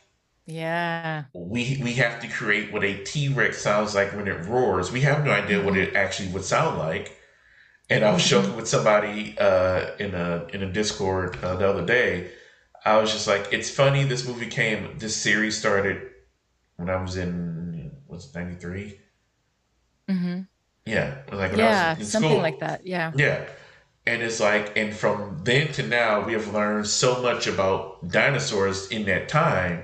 [0.46, 1.26] Yeah.
[1.34, 4.92] We we have to create what a T-Rex sounds like when it roars.
[4.92, 7.18] We have no idea what it actually would sound like.
[7.90, 8.42] And I was mm-hmm.
[8.42, 12.32] joking with somebody uh, in a in a Discord uh, the other day.
[12.84, 14.04] I was just like, it's funny.
[14.04, 14.98] This movie came.
[15.00, 16.02] This series started
[16.78, 19.00] when I was in was it ninety three.
[20.08, 20.42] Mm-hmm.
[20.86, 22.42] Yeah, like yeah, something school.
[22.42, 22.86] like that.
[22.86, 23.12] Yeah.
[23.16, 23.46] Yeah.
[24.08, 28.88] And it's like, and from then to now, we have learned so much about dinosaurs
[28.90, 29.84] in that time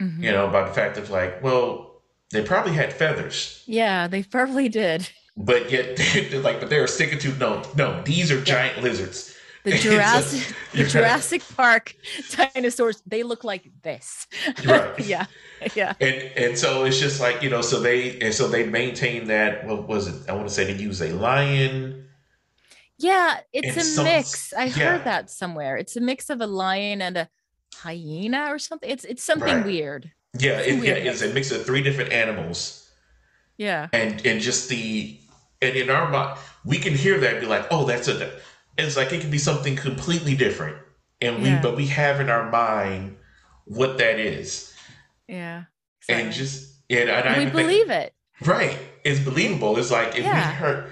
[0.00, 0.22] Mm-hmm.
[0.22, 3.62] You know, about the fact of like, well, they probably had feathers.
[3.66, 5.08] Yeah, they probably did.
[5.36, 5.96] But yet,
[6.30, 8.02] they're like, but they're sticking to no, no.
[8.02, 8.82] These are giant yeah.
[8.82, 9.34] lizards.
[9.64, 11.96] The Jurassic, so, the Jurassic Park
[12.30, 14.28] dinosaurs, they look like this.
[14.64, 14.98] Right.
[15.04, 15.26] yeah.
[15.74, 15.94] Yeah.
[16.00, 19.66] And and so it's just like you know, so they and so they maintain that.
[19.66, 20.30] What was it?
[20.30, 22.07] I want to say they use a lion.
[22.98, 24.52] Yeah, it's a some, mix.
[24.52, 24.70] I yeah.
[24.70, 25.76] heard that somewhere.
[25.76, 27.28] It's a mix of a lion and a
[27.74, 28.90] hyena or something.
[28.90, 29.64] It's it's something right.
[29.64, 30.10] weird.
[30.38, 32.90] Yeah, it's, it, weird yeah, it's a mix of three different animals.
[33.56, 33.88] Yeah.
[33.92, 35.18] And and just the
[35.62, 38.32] and in our mind we can hear that and be like, oh, that's a
[38.76, 40.76] it's like it can be something completely different.
[41.20, 41.62] And we yeah.
[41.62, 43.16] but we have in our mind
[43.64, 44.74] what that is.
[45.28, 45.64] Yeah.
[46.00, 46.24] Exactly.
[46.24, 48.14] And just and, and, and we believe think, it.
[48.46, 48.78] Right.
[49.04, 49.78] It's believable.
[49.78, 50.50] It's like if yeah.
[50.50, 50.90] we heard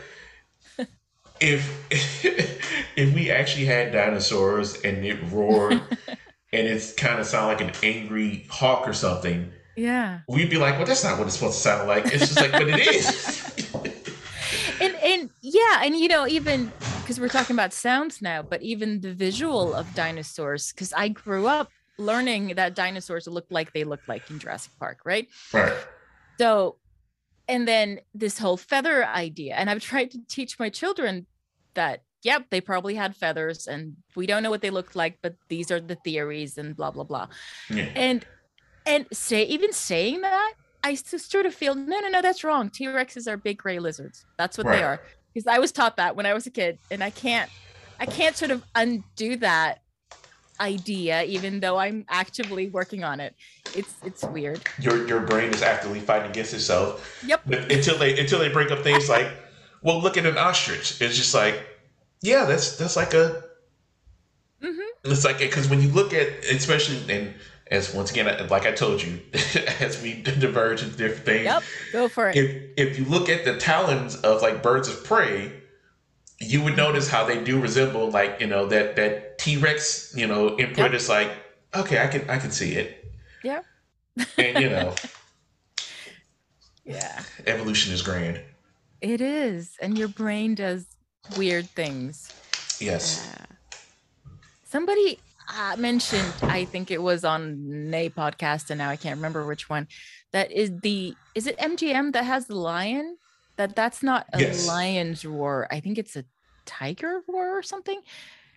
[1.41, 1.87] if
[2.97, 5.73] if we actually had dinosaurs and it roared
[6.09, 10.77] and it's kind of sound like an angry hawk or something, yeah, we'd be like,
[10.77, 12.07] well, that's not what it's supposed to sound like.
[12.07, 13.75] It's just like, but it is.
[14.81, 19.01] and and yeah, and you know, even because we're talking about sounds now, but even
[19.01, 24.01] the visual of dinosaurs, because I grew up learning that dinosaurs look like they look
[24.07, 25.29] like in Jurassic Park, right?
[25.53, 25.73] Right.
[26.39, 26.77] So,
[27.49, 31.27] and then this whole feather idea, and I've tried to teach my children
[31.75, 35.37] that yep, they probably had feathers and we don't know what they looked like, but
[35.49, 37.29] these are the theories and blah blah blah.
[37.71, 37.89] Yeah.
[37.95, 38.27] And
[38.85, 42.69] and say even saying that, I sort of feel no, no, no, that's wrong.
[42.71, 44.27] T Rexes are big gray lizards.
[44.39, 44.77] That's what right.
[44.77, 45.01] they are.
[45.33, 47.51] Because I was taught that when I was a kid, and I can't,
[48.01, 49.83] I can't sort of undo that
[50.61, 53.35] idea, even though I'm actively working on it.
[53.75, 54.61] It's it's weird.
[54.81, 57.23] Your your brain is actively fighting against itself.
[57.27, 57.43] Yep.
[57.47, 59.29] But until they until they bring up things like,
[59.83, 61.01] well, look at an ostrich.
[61.01, 61.67] It's just like
[62.23, 63.45] yeah, that's that's like a.
[64.63, 65.11] Mm-hmm.
[65.11, 65.51] It's like it.
[65.51, 67.35] because when you look at, especially and
[67.71, 69.21] as once again, like I told you,
[69.81, 71.45] as we diverge into different things.
[71.45, 71.63] Yep,
[71.93, 72.37] go for it.
[72.37, 75.53] If if you look at the talons of like birds of prey,
[76.39, 80.27] you would notice how they do resemble like you know that that T Rex you
[80.27, 80.95] know input yep.
[80.95, 81.31] is like
[81.75, 83.13] okay, I can I can see it.
[83.43, 83.63] Yeah.
[84.39, 84.95] And you know.
[86.85, 87.23] yeah.
[87.47, 88.41] Evolution is grand.
[89.01, 90.87] It is, and your brain does
[91.37, 92.33] weird things.
[92.81, 93.31] Yes.
[93.35, 93.45] Uh,
[94.65, 95.19] somebody
[95.55, 99.69] uh, mentioned, I think it was on a podcast, and now I can't remember which
[99.69, 99.87] one.
[100.33, 103.19] That is the is it MGM that has the lion?
[103.57, 104.67] That that's not a yes.
[104.67, 105.67] lion's roar.
[105.71, 106.25] I think it's a
[106.67, 108.01] tiger roar or something.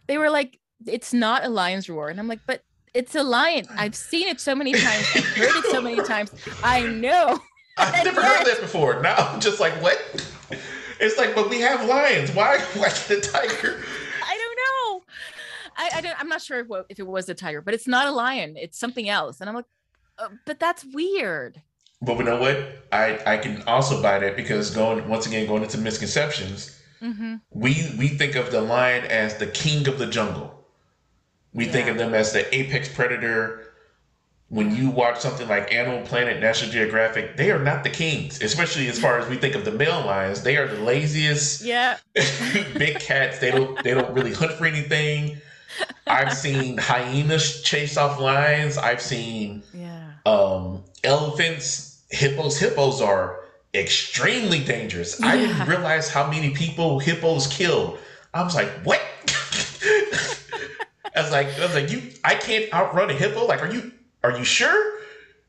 [0.08, 2.64] They were like, it's not a lion's roar, and I'm like, but
[2.94, 3.68] it's a lion.
[3.78, 5.08] I've seen it so many times.
[5.16, 6.32] I've heard it so many times.
[6.64, 7.40] I know.
[7.78, 9.02] I've never heard that before.
[9.02, 10.00] Now I'm just like, what?
[11.00, 12.34] It's like, but we have lions.
[12.34, 12.60] Why?
[12.76, 13.82] Why the tiger?
[14.26, 15.04] I don't know.
[15.78, 16.20] I, I don't.
[16.20, 18.56] I'm not sure if, if it was a tiger, but it's not a lion.
[18.58, 19.40] It's something else.
[19.40, 19.66] And I'm like,
[20.18, 21.62] uh, but that's weird.
[22.02, 22.86] But you know what?
[22.92, 26.80] I I can also buy that because going once again going into misconceptions.
[27.02, 27.36] Mm-hmm.
[27.52, 30.66] We we think of the lion as the king of the jungle.
[31.54, 31.72] We yeah.
[31.72, 33.70] think of them as the apex predator
[34.50, 38.88] when you watch something like Animal Planet, National Geographic, they are not the kings, especially
[38.88, 40.42] as far as we think of the male lions.
[40.42, 43.40] They are the laziest, yeah, big cats.
[43.40, 45.38] They don't they don't really hunt for anything.
[46.08, 48.78] I've seen hyenas chase off lions.
[48.78, 50.14] I've seen yeah.
[50.26, 52.58] um, elephants, hippos.
[52.58, 53.40] Hippos are
[53.74, 55.20] extremely dangerous.
[55.20, 55.28] Yeah.
[55.28, 58.00] I didn't realize how many people hippos killed.
[58.34, 59.02] I was like, what?
[61.16, 63.46] I was like, I was like, you, I can't outrun a hippo.
[63.46, 63.92] Like, are you
[64.24, 65.00] are you sure?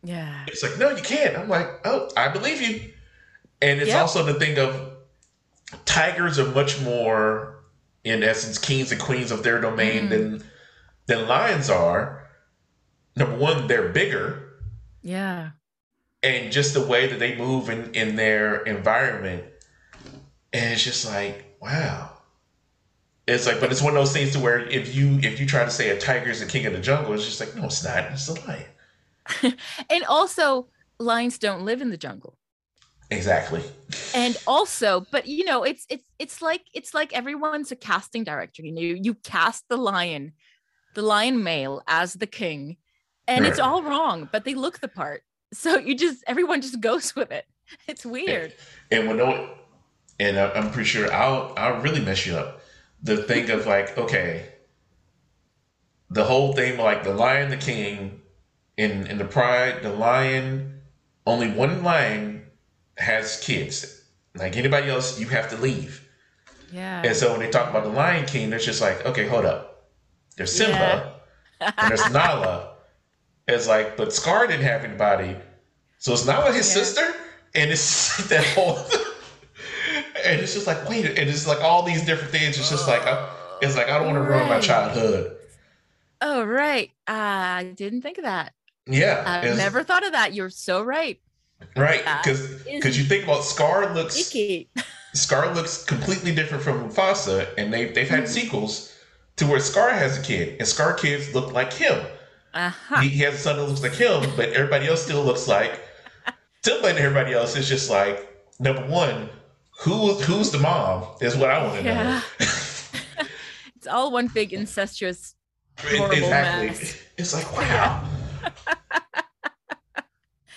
[0.03, 0.45] Yeah.
[0.47, 1.37] It's like, no, you can't.
[1.37, 2.93] I'm like, oh, I believe you.
[3.61, 4.01] And it's yep.
[4.01, 4.93] also the thing of
[5.85, 7.62] tigers are much more
[8.05, 10.09] in essence, kings and queens of their domain mm.
[10.09, 10.45] than
[11.07, 12.28] than lions are.
[13.16, 14.61] Number one, they're bigger.
[15.03, 15.51] Yeah.
[16.22, 19.44] And just the way that they move in, in their environment.
[20.52, 22.10] And it's just like, wow.
[23.26, 25.64] It's like, but it's one of those things to where if you if you try
[25.64, 27.84] to say a tiger is the king of the jungle, it's just like, no, it's
[27.84, 28.05] not.
[28.12, 29.56] It's a lion.
[29.90, 30.68] and also,
[30.98, 32.36] lions don't live in the jungle.
[33.10, 33.62] Exactly.
[34.14, 38.62] And also, but you know, it's it's it's like it's like everyone's a casting director.
[38.62, 40.32] You know, you cast the lion,
[40.94, 42.76] the lion male as the king,
[43.26, 43.51] and right.
[43.51, 45.22] it's all wrong, but they look the part.
[45.52, 47.47] So you just everyone just goes with it.
[47.86, 48.55] It's weird.
[48.90, 49.55] And, and when no,
[50.18, 52.60] and I'm pretty sure I'll I'll really mess you up.
[53.02, 54.47] The thing of like, okay,
[56.10, 58.20] the whole thing like the lion, the king,
[58.77, 60.81] in in the pride, the lion,
[61.27, 62.47] only one lion
[62.97, 64.02] has kids.
[64.35, 66.09] Like anybody else, you have to leave.
[66.72, 67.02] Yeah.
[67.05, 69.89] And so when they talk about the Lion King, it's just like, okay, hold up.
[70.36, 71.14] There's Simba
[71.60, 71.72] yeah.
[71.77, 72.74] and there's Nala.
[73.55, 75.36] It's like, but Scar didn't have anybody.
[75.98, 76.82] So it's not with his yeah.
[76.82, 77.14] sister?
[77.55, 78.78] And it's that whole
[80.24, 82.59] and it's just like, wait, and it's like all these different things.
[82.59, 83.28] It's just like, I,
[83.62, 85.36] it's like I don't want to ruin my childhood.
[86.20, 88.52] Oh right, uh, I didn't think of that.
[88.86, 90.35] Yeah, I've never thought of that.
[90.35, 91.18] You're so right.
[91.77, 94.68] Right, because because you think about Scar looks icky.
[95.14, 98.32] Scar looks completely different from Mufasa, and they've they've had mm-hmm.
[98.32, 98.94] sequels
[99.36, 102.05] to where Scar has a kid, and Scar kids look like him.
[102.52, 103.01] Uh-huh.
[103.01, 105.81] He, he, has a son that looks like him, but everybody else still looks like
[106.64, 108.28] Simba, and everybody else is just like
[108.59, 109.28] number one,
[109.81, 112.02] who who's the mom is what I want to yeah.
[112.05, 112.22] know.
[113.77, 115.35] it's all one big incestuous
[115.78, 116.66] horrible exactly.
[116.68, 116.98] mess.
[117.16, 118.09] It's like wow.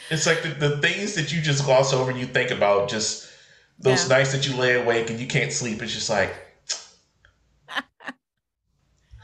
[0.09, 3.31] It's like the, the things that you just gloss over and you think about just
[3.79, 4.17] those yeah.
[4.17, 5.81] nights that you lay awake and you can't sleep.
[5.81, 6.35] It's just like,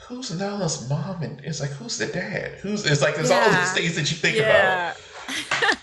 [0.10, 1.24] who's Nala's mom?
[1.24, 2.54] And it's like, who's the dad?
[2.62, 3.44] Who's, it's like, there's yeah.
[3.44, 4.94] all these things that you think yeah.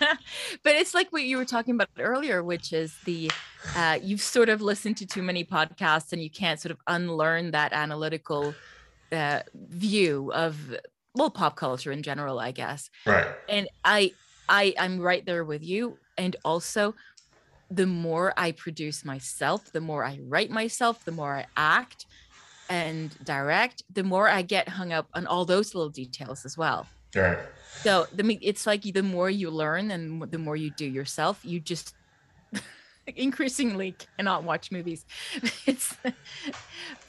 [0.00, 0.18] about.
[0.62, 3.30] but it's like what you were talking about earlier, which is the,
[3.74, 7.52] uh, you've sort of listened to too many podcasts and you can't sort of unlearn
[7.52, 8.54] that analytical
[9.12, 10.76] uh, view of
[11.14, 14.12] well pop culture in general i guess right and i
[14.48, 15.98] I I'm right there with you.
[16.18, 16.94] And also,
[17.70, 22.06] the more I produce myself, the more I write myself, the more I act
[22.68, 26.86] and direct, the more I get hung up on all those little details as well.
[27.14, 27.38] Right.
[27.82, 31.60] So the it's like the more you learn and the more you do yourself, you
[31.60, 31.94] just
[33.06, 35.04] increasingly cannot watch movies.
[35.66, 35.96] it's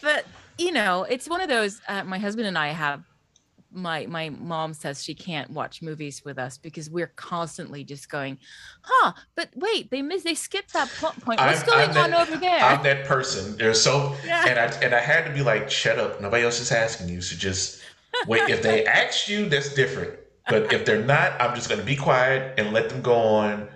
[0.01, 0.25] but
[0.57, 1.81] you know, it's one of those.
[1.87, 3.03] Uh, my husband and I have
[3.71, 8.37] my my mom says she can't watch movies with us because we're constantly just going,
[8.81, 9.13] huh?
[9.35, 11.39] But wait, they missed, they skipped that plot point.
[11.39, 12.59] What's I'm, going I'm on that, over there?
[12.59, 13.57] I'm that person.
[13.57, 14.47] There's so, yeah.
[14.47, 16.21] and I and I had to be like, shut up.
[16.21, 17.81] Nobody else is asking you, so just
[18.27, 18.49] wait.
[18.49, 20.13] if they ask you, that's different.
[20.49, 23.67] But if they're not, I'm just gonna be quiet and let them go on.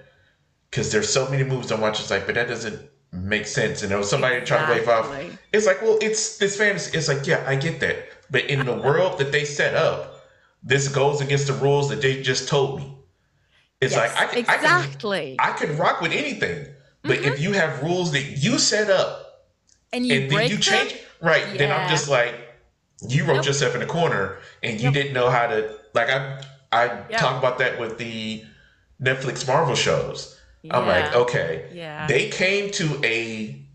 [0.70, 2.00] Because there's so many movies I watch.
[2.00, 3.82] It's like, but that doesn't make sense.
[3.82, 4.82] And there was somebody exactly.
[4.86, 5.38] trying to wave off.
[5.52, 6.98] It's like, well, it's this fantasy.
[6.98, 10.26] It's like, yeah, I get that but in the world that they set up,
[10.64, 12.98] this goes against the rules that they just told me.
[13.82, 15.36] It's yes, like I can, exactly.
[15.38, 16.68] I can, I can rock with anything,
[17.04, 17.34] but mm-hmm.
[17.34, 19.50] if you have rules that you set up
[19.92, 21.02] and you and then you change, them?
[21.22, 21.46] right?
[21.48, 21.58] Yeah.
[21.58, 22.36] Then I'm just like,
[23.08, 23.48] you wrote nope.
[23.48, 24.94] yourself in a corner, and you yep.
[24.94, 25.78] didn't know how to.
[25.94, 26.42] Like I,
[26.72, 27.20] I yep.
[27.20, 28.46] talk about that with the
[29.02, 30.40] Netflix Marvel shows.
[30.62, 30.78] Yeah.
[30.78, 32.06] I'm like, okay, yeah.
[32.06, 33.66] they came to a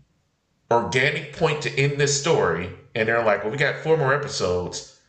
[0.71, 4.99] organic point to end this story and they're like, "Well, we got four more episodes,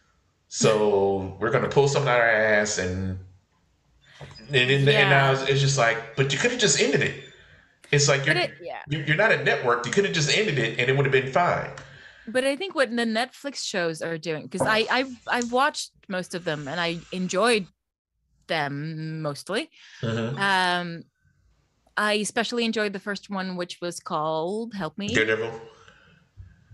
[0.48, 3.18] so we're gonna pull something out of our ass," and
[4.20, 5.00] and, and, yeah.
[5.00, 7.24] and now it's, it's, just like, but you could have just ended it.
[7.90, 8.82] It's like you're it, yeah.
[8.88, 9.86] you're not a network.
[9.86, 11.70] You could have just ended it, and it would have been fine.
[12.26, 16.34] But I think what the Netflix shows are doing, because I I've I've watched most
[16.34, 17.66] of them and I enjoyed
[18.46, 19.70] them mostly.
[20.02, 20.38] Mm-hmm.
[20.38, 21.04] Um,
[21.96, 25.60] I especially enjoyed the first one, which was called "Help Me." Daredevil.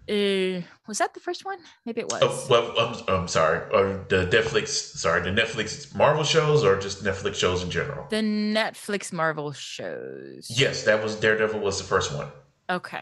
[0.06, 1.58] Uh, was that the first one?
[1.86, 2.20] Maybe it was.
[2.22, 3.60] Oh, well, I'm, I'm sorry.
[3.72, 8.06] Or the Netflix, sorry, the Netflix Marvel shows or just Netflix shows in general?
[8.10, 10.48] The Netflix Marvel shows.
[10.50, 12.28] Yes, that was Daredevil was the first one.
[12.68, 13.00] Okay.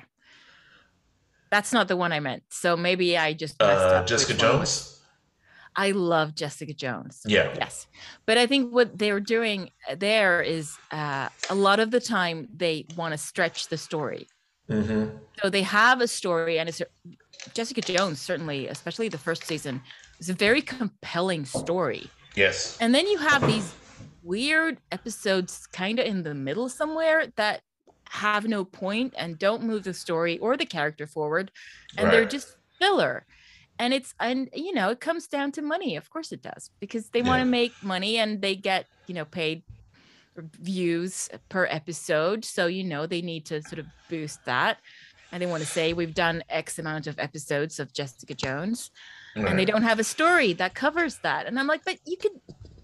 [1.50, 2.44] That's not the one I meant.
[2.50, 5.00] So maybe I just uh, Jessica Jones.
[5.74, 7.22] I love Jessica Jones.
[7.26, 7.52] Yeah.
[7.56, 7.86] Yes.
[8.26, 12.86] But I think what they're doing there is uh, a lot of the time they
[12.96, 14.28] want to stretch the story.
[14.72, 15.16] Mm-hmm.
[15.42, 16.82] So they have a story, and it's
[17.54, 19.82] Jessica Jones, certainly, especially the first season,
[20.18, 22.08] is a very compelling story.
[22.34, 22.78] Yes.
[22.80, 23.74] And then you have these
[24.22, 27.62] weird episodes kind of in the middle somewhere that
[28.08, 31.50] have no point and don't move the story or the character forward.
[31.96, 32.12] And right.
[32.12, 33.26] they're just filler
[33.78, 37.08] and it's and you know it comes down to money of course it does because
[37.10, 37.28] they yeah.
[37.28, 39.62] want to make money and they get you know paid
[40.36, 44.78] views per episode so you know they need to sort of boost that
[45.30, 48.90] and they want to say we've done x amount of episodes of jessica jones
[49.36, 49.46] right.
[49.46, 52.32] and they don't have a story that covers that and i'm like but you could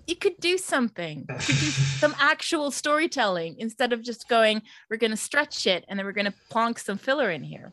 [0.07, 1.71] you could do something could do
[2.01, 4.61] some actual storytelling instead of just going
[4.91, 7.73] we're going to stretch it and then we're going to plonk some filler in here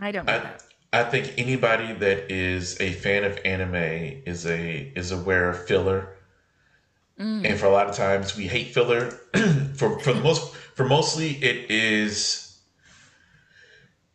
[0.00, 0.62] i don't know I, that.
[0.92, 6.16] I think anybody that is a fan of anime is a is aware of filler
[7.20, 7.44] mm.
[7.44, 9.10] and for a lot of times we hate filler
[9.74, 12.58] for for the most for mostly it is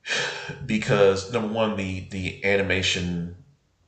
[0.66, 3.36] because number one the the animation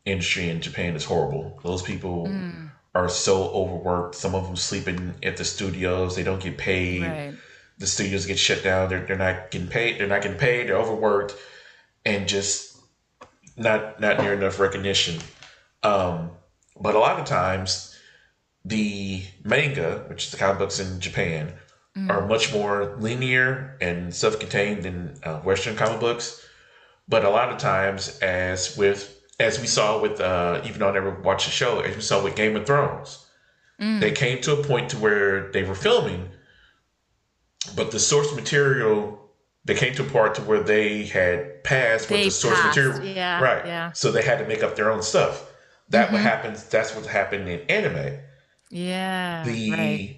[0.05, 2.67] industry in japan is horrible those people mm
[2.97, 4.15] are so overworked.
[4.15, 6.15] Some of them sleeping at the studios.
[6.15, 7.03] They don't get paid.
[7.03, 7.33] Right.
[7.77, 8.89] The studios get shut down.
[8.89, 9.99] They're, they're not getting paid.
[9.99, 10.67] They're not getting paid.
[10.67, 11.35] They're overworked,
[12.05, 12.75] and just
[13.55, 15.21] not not near enough recognition.
[15.83, 16.31] Um,
[16.79, 17.86] but a lot of times,
[18.65, 21.53] the manga, which is the comic books in Japan,
[21.97, 22.09] mm.
[22.09, 26.45] are much more linear and self-contained than uh, Western comic books.
[27.07, 30.93] But a lot of times, as with as we saw with uh, even though I
[30.93, 33.25] never watched the show, as we saw with Game of Thrones,
[33.79, 33.99] mm.
[33.99, 36.29] they came to a point to where they were filming,
[37.75, 39.17] but the source material
[39.67, 42.77] they came to a part to where they had passed with the source passed.
[42.77, 43.65] material, yeah, right?
[43.65, 43.91] Yeah.
[43.91, 45.51] So they had to make up their own stuff.
[45.89, 46.13] That mm-hmm.
[46.15, 46.63] what happens.
[46.63, 48.17] That's what happened in anime.
[48.69, 49.43] Yeah.
[49.45, 50.15] The right.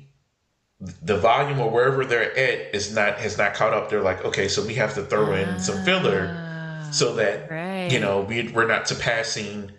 [1.01, 3.89] the volume or wherever they're at is not has not caught up.
[3.89, 6.45] They're like, okay, so we have to throw in some filler
[6.91, 7.91] so that right.
[7.91, 9.71] you know we, we're not surpassing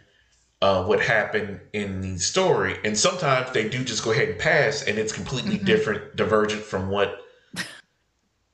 [0.62, 2.78] uh, what happened in the story.
[2.84, 5.64] And sometimes they do just go ahead and pass, and it's completely mm-hmm.
[5.64, 7.20] different, divergent from what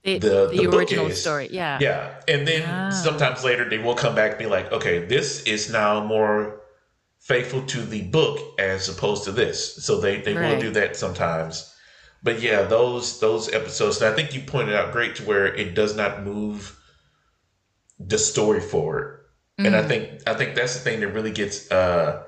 [0.04, 1.48] the, the, the, the original story.
[1.50, 1.78] Yeah.
[1.80, 2.20] Yeah.
[2.28, 2.90] And then ah.
[2.90, 6.60] sometimes later they will come back and be like, okay, this is now more
[7.26, 9.84] faithful to the book as opposed to this.
[9.84, 10.52] So they, they right.
[10.52, 11.74] will do that sometimes.
[12.22, 15.74] But yeah, those those episodes, and I think you pointed out great to where it
[15.74, 16.78] does not move
[17.98, 19.20] the story forward.
[19.58, 19.66] Mm-hmm.
[19.66, 19.88] And I mm.
[19.88, 22.24] think I think that's the thing that really gets uh,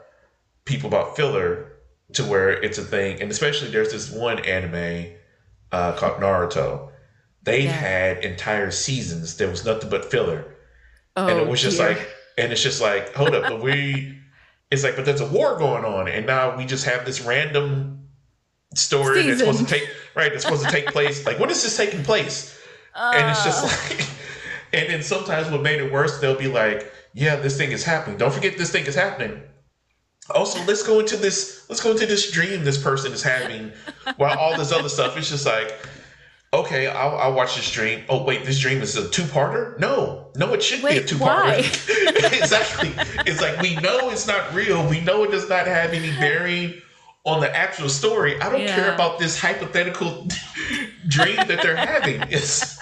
[0.65, 1.73] people about filler
[2.13, 3.21] to where it's a thing.
[3.23, 5.15] And especially there's this one anime
[5.73, 6.91] uh, called Naruto.
[7.43, 7.71] They've yeah.
[7.71, 9.37] had entire seasons.
[9.37, 10.55] There was nothing but filler.
[11.17, 11.91] Oh, and it was just dear.
[11.91, 14.17] like and it's just like, hold up, but we
[14.71, 18.09] it's like, but there's a war going on, and now we just have this random
[18.75, 19.29] story Season.
[19.29, 21.25] that's supposed to take right, that's supposed to take place.
[21.25, 22.59] Like, what is this taking place?
[22.95, 23.13] Uh.
[23.15, 23.95] And it's just uh.
[23.95, 24.09] like
[24.73, 28.19] and then sometimes what made it worse, they'll be like, yeah, this thing is happening.
[28.19, 29.43] Don't forget this thing is happening.
[30.31, 33.73] Also, let's go into this, let's go into this dream this person is having
[34.17, 35.75] while all this other stuff It's just like,
[36.53, 38.05] okay, I'll, I'll watch this dream.
[38.09, 39.79] Oh, wait, this dream is a two parter?
[39.79, 41.59] No, no, it should wait, be a two parter.
[42.41, 42.93] exactly.
[43.27, 44.89] It's like, we know it's not real.
[44.89, 46.81] We know it does not have any bearing
[47.25, 48.41] on the actual story.
[48.41, 48.75] I don't yeah.
[48.75, 50.29] care about this hypothetical
[51.09, 52.23] dream that they're having.
[52.31, 52.79] It's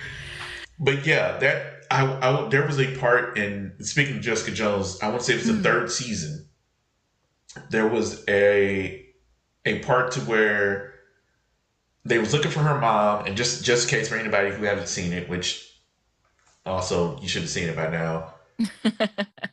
[0.80, 4.98] but yeah, that I, I there was a part in speaking of Jessica Jones.
[5.02, 5.62] I want to say it was the mm-hmm.
[5.62, 6.48] third season.
[7.70, 9.06] There was a
[9.64, 10.94] a part to where
[12.04, 14.88] they was looking for her mom, and just just in case for anybody who hasn't
[14.88, 15.66] seen it, which
[16.66, 18.34] also you should have seen it by now.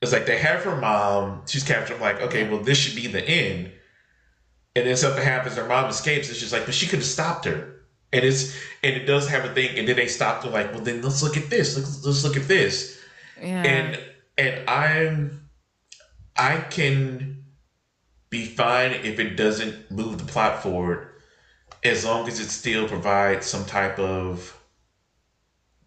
[0.01, 1.43] it's like they have her mom.
[1.47, 1.95] She's captured.
[1.95, 3.71] I'm like, okay, well, this should be the end.
[4.75, 5.55] And then something happens.
[5.55, 6.29] Her mom escapes.
[6.29, 7.77] It's just like, but she could have stopped her
[8.13, 10.81] and it's and it does have a thing and then they stop to like well
[10.81, 12.99] then let's look at this let's, let's look at this
[13.41, 13.63] yeah.
[13.63, 13.99] and
[14.37, 15.49] and i'm
[16.37, 17.43] i can
[18.29, 21.06] be fine if it doesn't move the plot forward
[21.87, 24.53] as long as it still provides some type of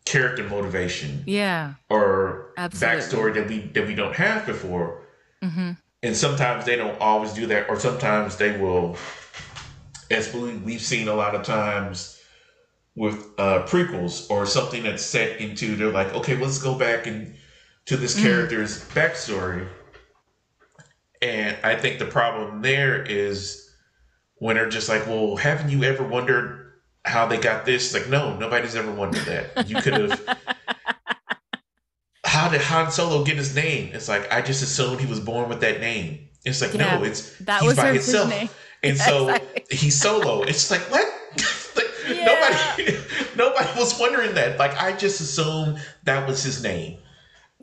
[0.04, 3.00] character motivation yeah or Absolutely.
[3.00, 5.02] backstory that we that we don't have before
[5.42, 5.72] mm-hmm.
[6.02, 8.96] and sometimes they don't always do that or sometimes they will
[10.10, 12.20] as we, we've seen a lot of times
[12.96, 17.34] with uh, prequels or something that's set into they're like okay let's go back and
[17.86, 18.22] to this mm.
[18.22, 19.68] character's backstory
[21.22, 23.69] and i think the problem there is
[24.40, 26.72] when they're just like well haven't you ever wondered
[27.04, 30.38] how they got this like no nobody's ever wondered that you could have
[32.24, 35.48] how did han solo get his name it's like i just assumed he was born
[35.48, 38.48] with that name it's like yeah, no it's that he's was by himself name.
[38.82, 39.34] and so
[39.70, 41.06] he's solo it's like what
[42.08, 42.24] yeah.
[42.24, 42.98] nobody
[43.36, 44.58] nobody was wondering that.
[44.58, 46.98] Like I just assumed that was his name.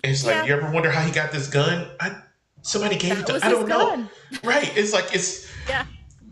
[0.03, 1.87] it's like, you ever wonder how he got this gun?
[1.99, 2.15] I
[2.61, 4.07] somebody gave that it to I don't know.
[4.43, 4.75] Right.
[4.77, 5.85] It's like it's yeah.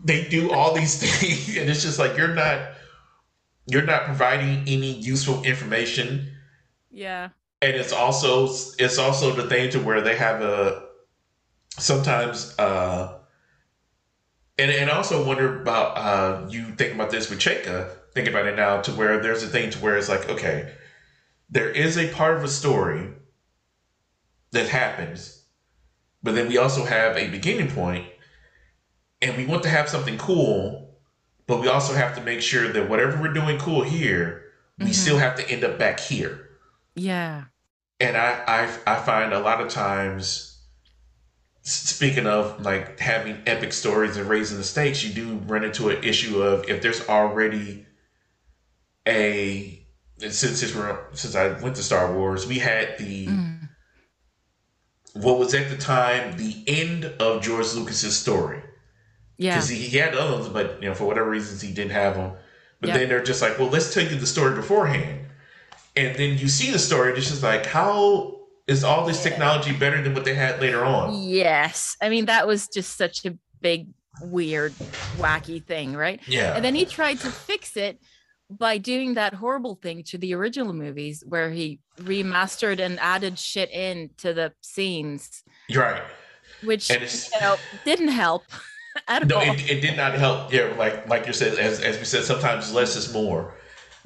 [0.06, 2.58] They do all these things and it's just like you're not
[3.66, 6.32] you're not providing any useful information.
[6.90, 7.28] Yeah.
[7.60, 8.44] and it's also
[8.78, 10.84] it's also the thing to where they have a
[11.78, 13.18] sometimes uh
[14.58, 18.46] and and I also wonder about uh you think about this with Chaika, think about
[18.46, 20.72] it now to where there's a thing to where it's like, okay,
[21.50, 23.10] there is a part of a story
[24.52, 25.44] that happens,
[26.22, 28.06] but then we also have a beginning point,
[29.26, 30.96] and we want to have something cool,
[31.46, 34.44] but we also have to make sure that whatever we're doing cool here,
[34.78, 34.92] we mm-hmm.
[34.92, 36.50] still have to end up back here.
[36.94, 37.44] Yeah.
[38.00, 40.56] And I, I I find a lot of times
[41.62, 46.02] speaking of like having epic stories and raising the stakes, you do run into an
[46.04, 47.84] issue of if there's already
[49.06, 49.84] a
[50.18, 53.68] since since, we're, since I went to Star Wars, we had the mm.
[55.14, 58.62] what was at the time the end of George Lucas's story.
[59.38, 62.14] Yeah, because he, he, had others, but you know for whatever reasons he didn't have
[62.14, 62.32] them.
[62.80, 62.98] But yep.
[62.98, 65.26] then they're just like, well, let's tell you the story beforehand,
[65.94, 67.10] and then you see the story.
[67.10, 70.84] And it's just like, how is all this technology better than what they had later
[70.84, 71.22] on?
[71.22, 73.88] Yes, I mean that was just such a big,
[74.22, 74.72] weird,
[75.18, 76.20] wacky thing, right?
[76.26, 78.00] Yeah, and then he tried to fix it
[78.48, 83.70] by doing that horrible thing to the original movies where he remastered and added shit
[83.70, 85.42] in to the scenes.
[85.74, 86.02] Right.
[86.62, 88.44] Which you know didn't help
[89.08, 89.40] no.
[89.40, 90.52] It, it did not help.
[90.52, 93.54] Yeah, like like you said, as as we said, sometimes less is more.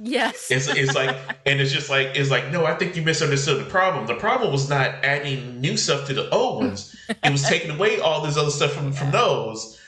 [0.02, 0.50] Yes.
[0.50, 1.16] It's it's like
[1.46, 4.06] and it's just like it's like, no, I think you misunderstood the problem.
[4.06, 6.96] The problem was not adding new stuff to the old ones.
[7.08, 9.78] it was taking away all this other stuff from, from those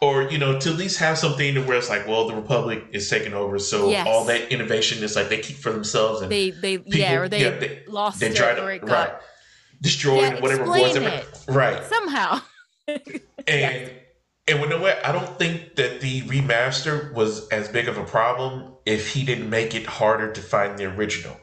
[0.00, 3.10] or you know to at least have something where it's like well the republic is
[3.10, 4.06] taking over so yes.
[4.06, 7.28] all that innovation is like they keep for themselves and they they people, yeah or
[7.28, 9.20] they, yeah, they lost they try to or it got, right
[9.80, 11.44] destroyed yeah, whatever it was it.
[11.48, 12.40] right somehow
[13.46, 13.90] and.
[14.48, 18.04] And you know what i don't think that the remaster was as big of a
[18.04, 21.36] problem if he didn't make it harder to find the original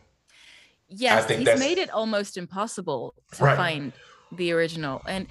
[0.87, 3.57] yes he's made it almost impossible to right.
[3.57, 3.93] find
[4.31, 5.27] the original and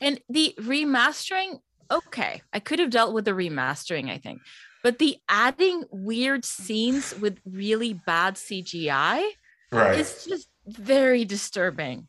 [0.00, 1.60] and the remastering
[1.90, 4.40] okay, I could have dealt with the remastering, I think.
[4.82, 9.24] But the adding weird scenes with really bad CGI
[9.72, 9.98] right.
[9.98, 12.06] is just very disturbing.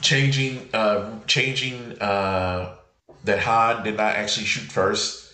[0.00, 2.76] Changing uh changing uh
[3.24, 5.32] that Han did not actually shoot first.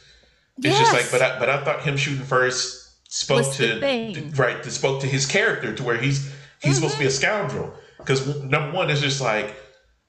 [0.58, 0.78] It's yes.
[0.78, 3.80] just like but I, but I thought him shooting first spoke to
[4.36, 6.72] right to spoke to his character to where he's he's mm-hmm.
[6.74, 9.56] supposed to be a scoundrel because number one is just like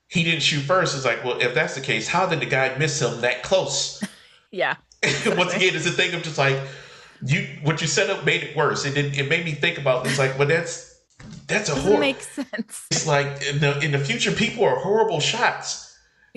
[0.08, 0.96] he didn't shoot first.
[0.96, 4.02] It's like, well, if that's the case, how did the guy miss him that close?
[4.52, 4.76] yeah.
[5.26, 6.58] Once again, it's a thing of just like
[7.26, 8.86] you what you set up made it worse.
[8.86, 11.00] It did it made me think about this like, well that's
[11.48, 12.00] that's a horror.
[12.00, 12.88] Makes sense.
[12.92, 15.87] It's like in the in the future, people are horrible shots.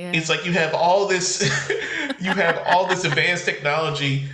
[0.00, 0.12] Yeah.
[0.14, 1.42] It's like you have all this
[2.20, 4.24] you have all this advanced technology.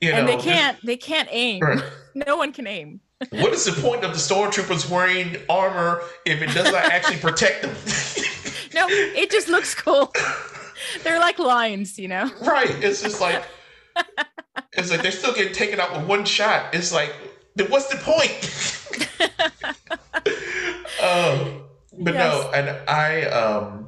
[0.00, 1.60] You know, and they can't just, they can't aim.
[1.60, 1.84] Right.
[2.14, 3.00] no one can aim.
[3.28, 7.60] what is the point of the stormtroopers wearing armor if it does not actually protect
[7.60, 7.70] them?
[8.74, 10.12] no, it just looks cool.
[11.02, 12.30] They're like lions, you know?
[12.40, 12.70] Right.
[12.82, 13.44] It's just like
[14.72, 16.74] it's like they're still getting taken out with one shot.
[16.74, 17.14] It's like,
[17.68, 18.30] what's the point?
[21.02, 21.64] um,
[21.98, 22.42] but yes.
[22.42, 23.86] no, and I um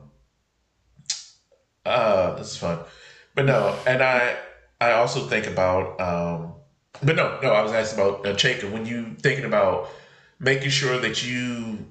[1.88, 2.78] uh this is fun.
[3.34, 4.36] But no, and I
[4.80, 6.54] I also think about um
[7.02, 8.70] but no, no, I was asking about uh, Chaika.
[8.70, 9.88] When you thinking about
[10.40, 11.86] making sure that you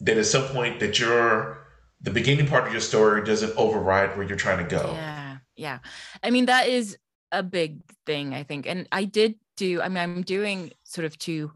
[0.00, 1.66] that at some point that you're
[2.00, 4.92] the beginning part of your story doesn't override where you're trying to go.
[4.92, 5.36] Yeah.
[5.56, 5.78] Yeah.
[6.22, 6.98] I mean, that is
[7.32, 8.66] a big thing, I think.
[8.66, 11.52] And I did do, I mean, I'm doing sort of two,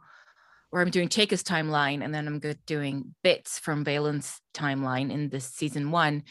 [0.70, 5.44] where I'm doing Chaika's timeline and then I'm doing bits from Baylan's timeline in this
[5.44, 6.22] season one.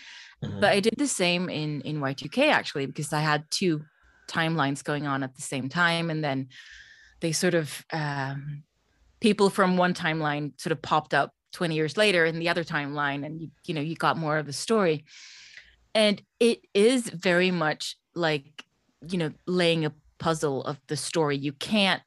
[0.44, 0.60] Mm-hmm.
[0.62, 3.84] But I did the same in in Y2K actually, because I had two
[4.30, 6.10] timelines going on at the same time.
[6.10, 6.48] And then
[7.20, 8.64] they sort of, um,
[9.20, 13.26] people from one timeline sort of popped up 20 years later in the other timeline
[13.26, 15.04] and you, you know you got more of the story
[15.96, 18.64] and it is very much like
[19.10, 22.02] you know laying a puzzle of the story you can't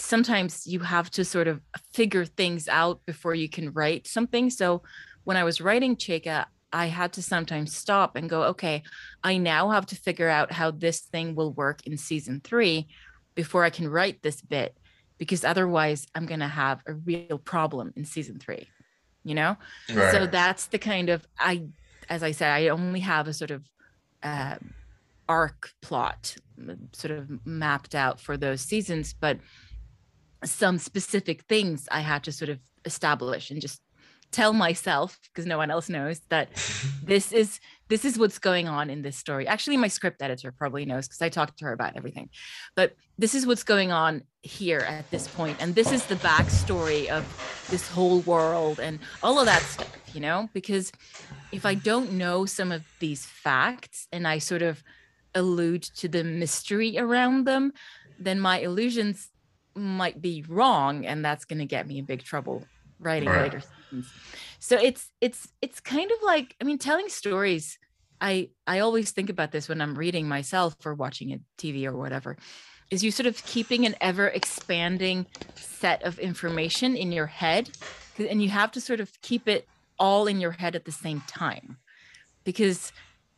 [0.00, 1.60] sometimes you have to sort of
[1.92, 4.82] figure things out before you can write something so
[5.24, 8.82] when i was writing Chaika i had to sometimes stop and go okay
[9.22, 12.86] i now have to figure out how this thing will work in season 3
[13.34, 14.76] before i can write this bit
[15.20, 18.66] because otherwise I'm going to have a real problem in season three,
[19.22, 19.58] you know?
[19.94, 20.12] Right.
[20.12, 21.66] So that's the kind of, I,
[22.08, 23.62] as I said, I only have a sort of
[24.22, 24.56] uh,
[25.28, 26.36] arc plot
[26.92, 29.38] sort of mapped out for those seasons, but
[30.44, 33.80] some specific things I had to sort of establish and just
[34.30, 36.48] tell myself because no one else knows that
[37.02, 40.84] this is this is what's going on in this story actually my script editor probably
[40.84, 42.28] knows because i talked to her about everything.
[42.76, 47.08] But this is what's going on here at this point and this is the backstory
[47.08, 47.24] of
[47.70, 50.48] this whole world and all of that stuff you know?
[50.52, 50.92] Because
[51.52, 54.82] if i don't know some of these facts and i sort of
[55.34, 57.72] allude to the mystery around them
[58.18, 59.30] then my illusions
[59.80, 62.64] might be wrong and that's going to get me in big trouble
[62.98, 63.42] writing right.
[63.42, 64.12] later seasons.
[64.58, 67.78] So it's it's it's kind of like I mean telling stories
[68.20, 71.96] I I always think about this when I'm reading myself or watching a TV or
[71.96, 72.36] whatever
[72.90, 77.70] is you sort of keeping an ever expanding set of information in your head
[78.18, 79.66] and you have to sort of keep it
[79.98, 81.78] all in your head at the same time
[82.44, 82.92] because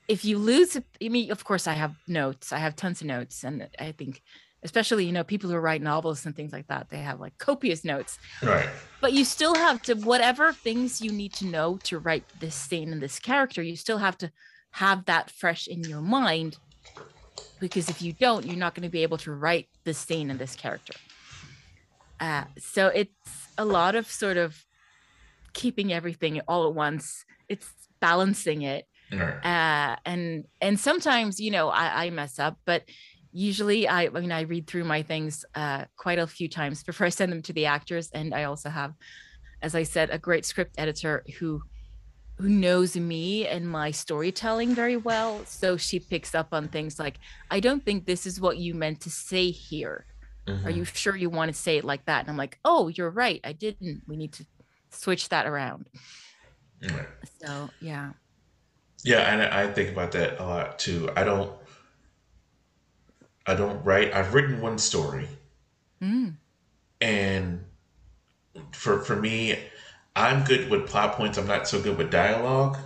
[0.09, 3.45] if you lose I mean of course I have notes I have tons of notes
[3.45, 4.23] and I think
[4.63, 7.85] especially you know people who write novels and things like that they have like copious
[7.85, 8.19] notes.
[8.43, 8.69] Right.
[9.01, 12.93] But you still have to whatever things you need to know to write this scene
[12.93, 14.31] and this character you still have to
[14.73, 16.57] have that fresh in your mind
[17.61, 20.39] because if you don't you're not going to be able to write this scene and
[20.39, 20.95] this character.
[22.21, 24.65] Uh, so it's a lot of sort of
[25.53, 27.25] keeping everything all at once.
[27.49, 27.69] It's
[28.01, 28.87] balancing it.
[29.13, 29.45] Right.
[29.45, 32.85] uh, and and sometimes you know I, I mess up but
[33.33, 37.07] usually I, I mean I read through my things uh, quite a few times before
[37.07, 38.95] I send them to the actors, and I also have,
[39.61, 41.63] as I said, a great script editor who
[42.39, 45.45] who knows me and my storytelling very well.
[45.45, 47.19] So she picks up on things like,
[47.51, 50.07] I don't think this is what you meant to say here.
[50.49, 50.67] Mm-hmm.
[50.67, 52.21] Are you sure you want to say it like that?
[52.21, 53.41] And I'm like, oh, you're right.
[53.45, 54.03] I didn't.
[54.09, 54.47] We need to
[54.91, 55.89] switch that around.
[56.83, 57.07] Right.
[57.41, 58.13] So yeah.
[59.05, 61.11] Yeah, and I think about that a lot too.
[61.17, 61.53] I don't
[63.47, 64.13] I don't write.
[64.15, 65.29] I've written one story,
[66.01, 66.35] mm.
[67.01, 67.65] and
[68.73, 69.59] for for me,
[70.15, 71.39] I'm good with plot points.
[71.39, 72.79] I'm not so good with dialogue.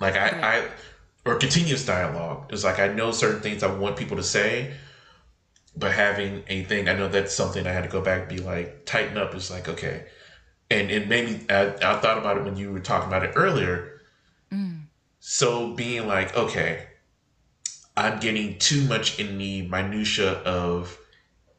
[0.00, 0.68] Like I, I
[1.24, 2.46] or continuous dialogue.
[2.50, 4.74] It's like I know certain things I want people to say,
[5.76, 8.38] but having a thing, I know that's something I had to go back and be
[8.38, 9.34] like tighten up.
[9.34, 10.06] It's like okay,
[10.70, 11.40] and it made me.
[11.48, 14.02] I, I thought about it when you were talking about it earlier.
[14.52, 14.82] Mm.
[15.20, 16.86] So being like okay,
[17.96, 20.98] I'm getting too much in the minutia of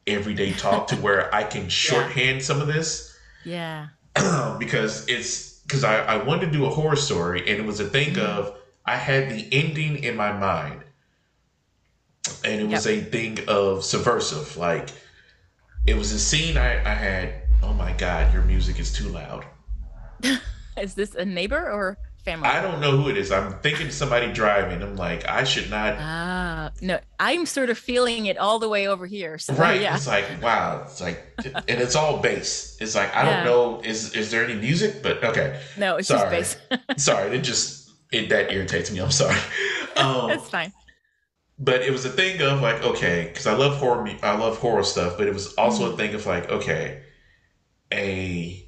[0.06, 2.42] everyday talk to where I can shorthand yeah.
[2.42, 3.16] some of this.
[3.44, 3.88] Yeah.
[4.58, 7.88] because it's because I, I wanted to do a horror story and it was a
[7.88, 8.22] thing mm.
[8.22, 10.82] of I had the ending in my mind.
[12.44, 13.02] And it was yep.
[13.02, 14.56] a thing of subversive.
[14.56, 14.90] Like
[15.86, 19.44] it was a scene I, I had, oh my God, your music is too loud.
[20.76, 22.48] is this a neighbor or family?
[22.48, 23.32] I don't know who it is.
[23.32, 24.82] I'm thinking somebody driving.
[24.82, 25.94] I'm like, I should not.
[25.98, 29.38] Ah, no, I'm sort of feeling it all the way over here.
[29.38, 29.80] So, right.
[29.80, 29.96] Yeah.
[29.96, 30.82] It's like, wow.
[30.84, 32.76] It's like, and it's all bass.
[32.80, 33.36] It's like, I yeah.
[33.36, 33.80] don't know.
[33.80, 35.02] Is is there any music?
[35.02, 35.60] But okay.
[35.78, 36.40] No, it's sorry.
[36.40, 36.80] just bass.
[37.04, 37.34] sorry.
[37.34, 39.00] It just, it that irritates me.
[39.00, 39.38] I'm sorry.
[39.96, 40.74] Um, That's fine.
[41.58, 44.82] But it was a thing of like, okay, because I love horror, I love horror
[44.82, 45.94] stuff, but it was also mm-hmm.
[45.94, 47.02] a thing of like, okay,
[47.90, 48.65] a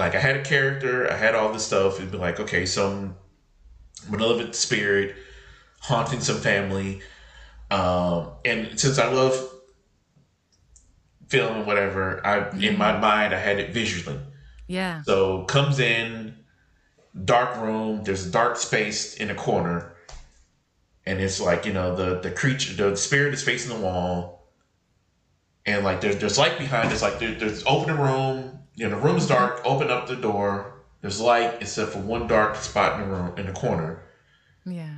[0.00, 1.98] like I had a character, I had all this stuff.
[1.98, 3.16] It'd be like, okay, some
[4.08, 5.14] malevolent spirit
[5.80, 7.02] haunting some family.
[7.70, 9.36] Um, and since I love
[11.28, 12.64] film and whatever, I mm-hmm.
[12.64, 14.18] in my mind I had it visually.
[14.66, 15.02] Yeah.
[15.02, 16.34] So comes in,
[17.24, 18.02] dark room.
[18.02, 19.94] There's a dark space in a corner,
[21.04, 24.48] and it's like you know the the creature, the spirit is facing the wall,
[25.66, 26.90] and like there's there's light behind.
[26.90, 28.49] It's like there, there's open room
[28.80, 29.60] you know, the room is dark.
[29.66, 30.72] Open up the door.
[31.02, 34.02] There's light except for one dark spot in the room in the corner.
[34.64, 34.94] Yeah.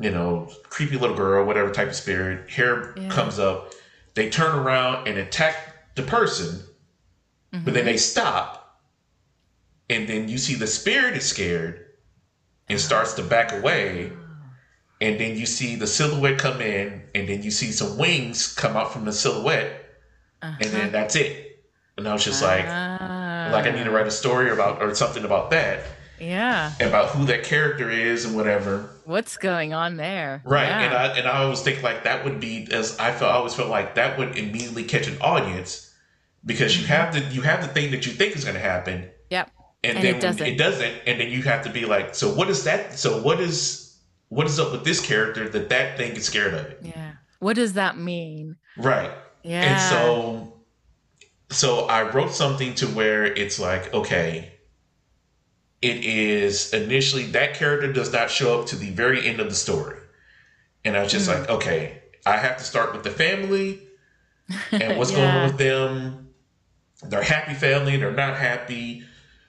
[0.00, 2.50] You know, creepy little girl, whatever type of spirit.
[2.50, 3.08] Hair yeah.
[3.08, 3.72] comes up.
[4.12, 6.60] They turn around and attack the person,
[7.54, 7.64] mm-hmm.
[7.64, 8.82] but then they stop,
[9.88, 11.86] and then you see the spirit is scared
[12.68, 14.12] and starts to back away.
[15.00, 18.76] And then you see the silhouette come in, and then you see some wings come
[18.76, 19.86] out from the silhouette,
[20.42, 20.58] uh-huh.
[20.60, 20.90] and then uh-huh.
[20.90, 21.64] that's it.
[21.96, 22.64] And I was just like,
[23.50, 25.84] like I need to write a story about or something about that.
[26.20, 26.72] Yeah.
[26.80, 28.90] About who that character is and whatever.
[29.04, 30.42] What's going on there?
[30.44, 30.68] Right.
[30.68, 30.80] Yeah.
[30.80, 33.54] And I and I always think like that would be as I felt I always
[33.54, 35.92] felt like that would immediately catch an audience
[36.44, 39.10] because you have the you have the thing that you think is gonna happen.
[39.30, 39.50] Yep.
[39.84, 40.46] And, and then it doesn't.
[40.46, 42.96] it doesn't, and then you have to be like, so what is that?
[42.96, 43.98] So what is
[44.28, 46.78] what is up with this character that that thing is scared of it?
[46.82, 47.12] Yeah.
[47.40, 48.56] What does that mean?
[48.76, 49.10] Right.
[49.42, 49.62] Yeah.
[49.62, 50.51] And so
[51.52, 54.52] so I wrote something to where it's like, okay,
[55.80, 59.54] it is initially that character does not show up to the very end of the
[59.54, 59.98] story.
[60.84, 61.40] And I was just mm-hmm.
[61.40, 63.80] like, okay, I have to start with the family
[64.70, 65.16] and what's yeah.
[65.16, 66.28] going on with them.
[67.02, 69.04] They're happy family, they're not happy.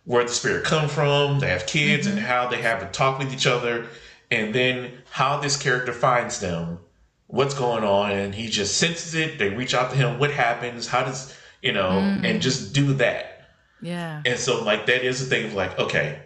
[0.05, 1.39] where the spirit come from.
[1.39, 2.17] They have kids mm-hmm.
[2.17, 3.87] and how they have to talk with each other,
[4.31, 6.79] and then how this character finds them,
[7.27, 9.37] what's going on, and he just senses it.
[9.37, 10.19] They reach out to him.
[10.19, 10.87] What happens?
[10.87, 11.33] How does
[11.63, 11.89] you know?
[11.89, 12.25] Mm-hmm.
[12.25, 13.33] And just do that.
[13.81, 14.21] Yeah.
[14.25, 16.21] And so like that is the thing of like okay,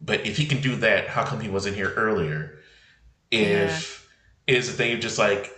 [0.00, 2.58] but if he can do that, how come he wasn't here earlier?
[3.30, 4.08] If
[4.46, 4.56] yeah.
[4.56, 5.52] is the thing of just like,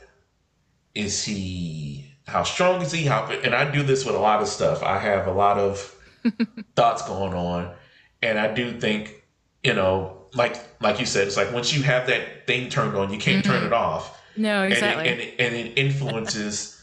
[0.94, 2.06] is he?
[2.26, 3.04] How strong is he?
[3.04, 4.82] How and I do this with a lot of stuff.
[4.82, 5.94] I have a lot of
[6.76, 7.72] thoughts going on.
[8.20, 9.24] And I do think,
[9.62, 13.12] you know, like like you said, it's like once you have that thing turned on,
[13.12, 13.52] you can't mm-hmm.
[13.52, 14.20] turn it off.
[14.36, 15.08] No, exactly.
[15.08, 16.77] And it, and it, and it influences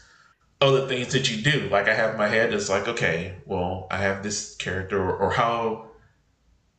[0.60, 1.68] other things that you do.
[1.68, 5.30] Like I have my head, it's like, okay, well, I have this character, or, or
[5.30, 5.88] how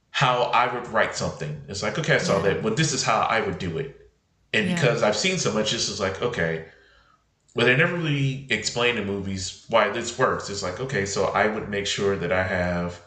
[0.09, 1.61] how I would write something.
[1.67, 2.53] It's like, okay, I saw yeah.
[2.53, 4.09] that, but this is how I would do it.
[4.51, 4.73] And yeah.
[4.73, 6.65] because I've seen so much, this is like, okay,
[7.53, 10.49] but they never really explain in movies why this works.
[10.49, 12.99] It's like, okay, so I would make sure that I have,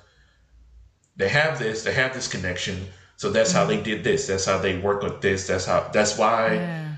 [1.17, 2.87] they have this, they have this connection.
[3.17, 3.59] So that's mm-hmm.
[3.59, 4.29] how they did this.
[4.29, 5.49] That's how they work with this.
[5.49, 6.90] That's how, that's why, yeah.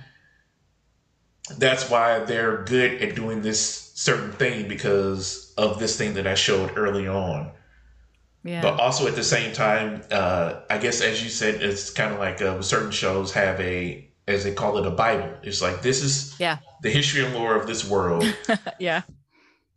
[1.59, 6.35] That's why they're good at doing this certain thing because of this thing that I
[6.35, 7.51] showed early on.
[8.44, 8.62] Yeah.
[8.62, 12.19] But also at the same time, uh, I guess as you said, it's kind of
[12.19, 15.32] like uh, certain shows have a as they call it, a Bible.
[15.43, 18.24] It's like this is yeah the history and lore of this world.
[18.78, 19.02] yeah.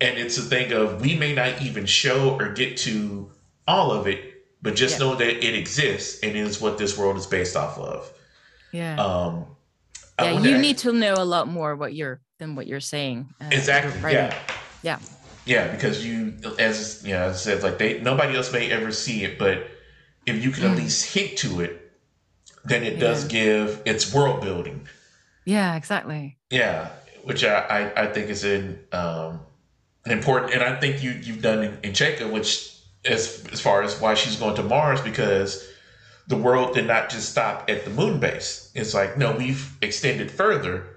[0.01, 3.31] And it's a thing of we may not even show or get to
[3.67, 5.05] all of it, but just yeah.
[5.05, 8.11] know that it exists and is what this world is based off of.
[8.71, 8.95] Yeah.
[8.97, 9.54] Um
[10.19, 13.29] yeah, you need to know a lot more what you're than what you're saying.
[13.41, 14.13] Uh, exactly.
[14.13, 14.37] Yeah.
[14.81, 14.99] Yeah.
[15.45, 18.91] Yeah, because you, as you know, as I said, like they nobody else may ever
[18.91, 19.67] see it, but
[20.25, 20.71] if you can mm.
[20.71, 21.91] at least hint to it,
[22.63, 23.29] then it does yeah.
[23.29, 24.87] give its world building.
[25.45, 26.37] Yeah, exactly.
[26.49, 26.89] Yeah,
[27.23, 29.41] which I, I, I think is in, um,
[30.07, 32.75] important, and I think you you've done in, in Chaika, which
[33.05, 35.67] as as far as why she's going to Mars because
[36.27, 38.71] the world did not just stop at the moon base.
[38.73, 40.87] It's like no, we've extended further.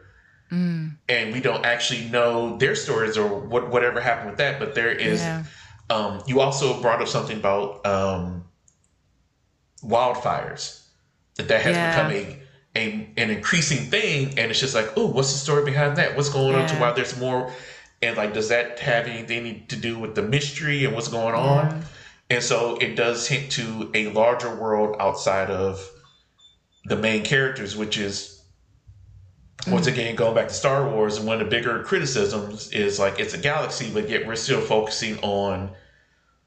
[0.51, 0.97] Mm.
[1.11, 4.91] And we don't actually know their stories or what whatever happened with that, but there
[4.91, 5.21] is.
[5.21, 5.45] Yeah.
[5.91, 8.45] Um, you also brought up something about um,
[9.83, 10.83] wildfires
[11.37, 11.91] that that has yeah.
[11.91, 12.43] become a,
[12.77, 16.17] a an increasing thing, and it's just like, oh, what's the story behind that?
[16.17, 16.63] What's going yeah.
[16.63, 17.53] on to why there's more?
[18.01, 21.83] And like, does that have anything to do with the mystery and what's going on?
[22.31, 25.91] And so it does hint to a larger world outside of
[26.85, 28.43] the main characters, which is
[29.67, 29.93] once mm.
[29.93, 31.17] again going back to Star Wars.
[31.17, 34.61] And one of the bigger criticisms is like it's a galaxy, but yet we're still
[34.61, 35.71] focusing on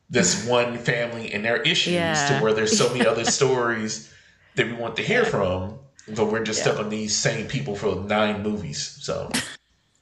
[0.10, 2.28] this one family and their issues yeah.
[2.28, 4.14] to where there's so many other stories
[4.56, 5.80] that we want to hear from,
[6.16, 6.74] but we're just yeah.
[6.74, 8.98] stuck on these same people for nine movies.
[9.02, 9.32] So,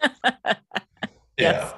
[1.37, 1.71] yeah.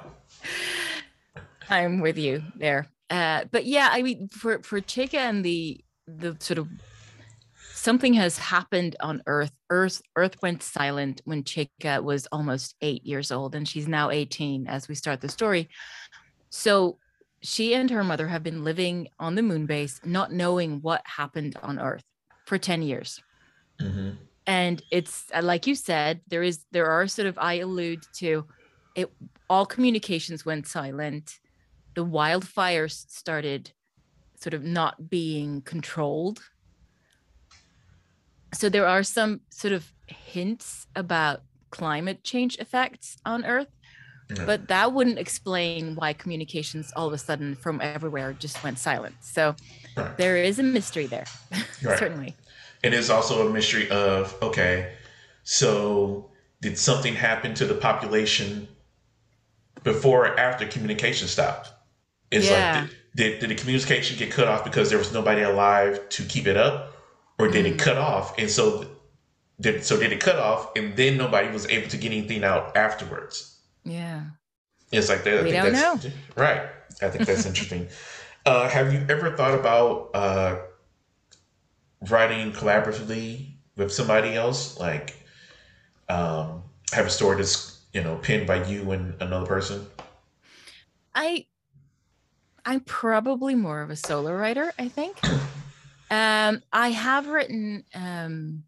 [1.68, 2.88] I'm with you there.
[3.12, 6.66] Uh, but yeah, I mean, for for Chaika and the the sort of
[7.74, 9.52] something has happened on Earth.
[9.68, 14.66] Earth Earth went silent when Chaika was almost eight years old, and she's now 18
[14.66, 15.68] as we start the story.
[16.48, 16.98] So
[17.42, 21.56] she and her mother have been living on the moon base, not knowing what happened
[21.62, 22.04] on Earth
[22.46, 23.20] for 10 years.
[23.78, 24.10] Mm-hmm.
[24.46, 28.46] And it's like you said, there is there are sort of I allude to
[28.94, 29.12] it
[29.50, 31.38] all communications went silent.
[31.94, 33.72] The wildfires started
[34.36, 36.40] sort of not being controlled.
[38.54, 43.68] So there are some sort of hints about climate change effects on Earth,
[44.46, 49.14] but that wouldn't explain why communications all of a sudden from everywhere just went silent.
[49.20, 49.54] So
[49.96, 50.16] right.
[50.16, 51.98] there is a mystery there, right.
[51.98, 52.34] certainly.
[52.82, 54.92] And it's also a mystery of okay,
[55.44, 58.68] so did something happen to the population
[59.82, 61.71] before or after communication stopped?
[62.32, 62.80] It's yeah.
[62.80, 66.46] like did, did, the communication get cut off because there was nobody alive to keep
[66.46, 66.94] it up,
[67.38, 67.72] or did mm.
[67.72, 68.86] it cut off and so
[69.60, 72.76] did so did it cut off and then nobody was able to get anything out
[72.76, 73.60] afterwards?
[73.84, 74.22] Yeah.
[74.90, 75.40] It's like that.
[75.40, 75.98] I we don't know.
[76.36, 76.62] Right.
[77.00, 77.88] I think that's interesting.
[78.44, 80.58] Uh, have you ever thought about uh,
[82.08, 84.78] writing collaboratively with somebody else?
[84.78, 85.16] Like,
[86.08, 89.86] um, have a story that's you know pinned by you and another person?
[91.14, 91.46] I,
[92.64, 94.72] I'm probably more of a solo writer.
[94.78, 95.18] I think.
[96.10, 98.64] um, I have written um,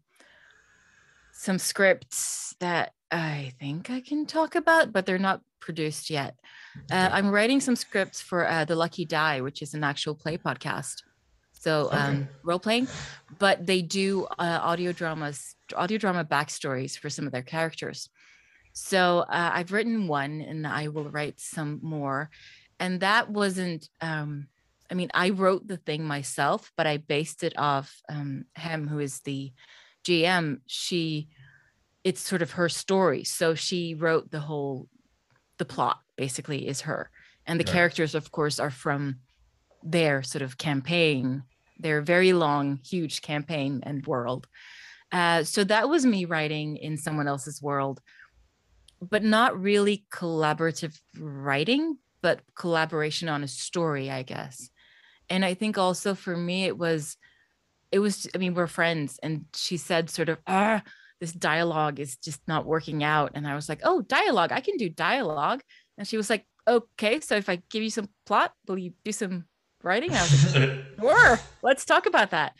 [1.31, 6.35] some scripts that I think I can talk about, but they're not produced yet.
[6.91, 10.37] Uh, I'm writing some scripts for uh, The Lucky Die, which is an actual play
[10.37, 11.03] podcast.
[11.53, 12.27] So um, okay.
[12.43, 12.87] role playing,
[13.39, 18.09] but they do uh, audio dramas, audio drama backstories for some of their characters.
[18.73, 22.29] So uh, I've written one, and I will write some more.
[22.79, 24.47] And that wasn't um,
[24.89, 28.99] I mean, I wrote the thing myself, but I based it off um, Hem, who
[28.99, 29.51] is the
[30.05, 30.59] GM.
[30.67, 31.29] She,
[32.03, 33.23] it's sort of her story.
[33.23, 34.87] So she wrote the whole,
[35.57, 37.09] the plot basically is her.
[37.47, 37.73] And the right.
[37.73, 39.17] characters, of course, are from
[39.83, 41.43] their sort of campaign,
[41.79, 44.47] their very long, huge campaign and world.
[45.11, 48.01] Uh, so that was me writing in someone else's world,
[49.01, 54.71] but not really collaborative writing, but collaboration on a story, I guess.
[55.29, 57.17] And i think also for me it was
[57.91, 60.81] it was i mean we're friends and she said sort of ah
[61.21, 63.33] this dialogue is just not working out.
[63.35, 65.61] And i was like oh dialogue i can do dialogue.
[65.99, 69.11] And she was like okay so if i give you some plot will you do
[69.11, 69.45] some
[69.83, 70.09] writing?
[70.09, 70.69] I was like
[70.99, 72.53] sure let's talk about that.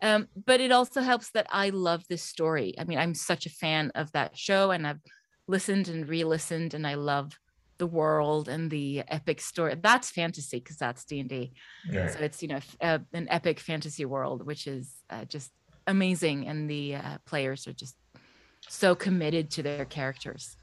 [0.00, 2.74] Um, but it also helps that i love this story.
[2.78, 5.02] I mean i'm such a fan of that show and i've
[5.48, 7.38] listened and re-listened and i love
[7.82, 8.88] the world and the
[9.18, 11.52] epic story that's fantasy because that's d&d
[12.12, 14.84] so it's you know uh, an epic fantasy world which is
[15.14, 15.50] uh, just
[15.86, 17.96] amazing and the uh, players are just
[18.68, 20.56] so committed to their characters.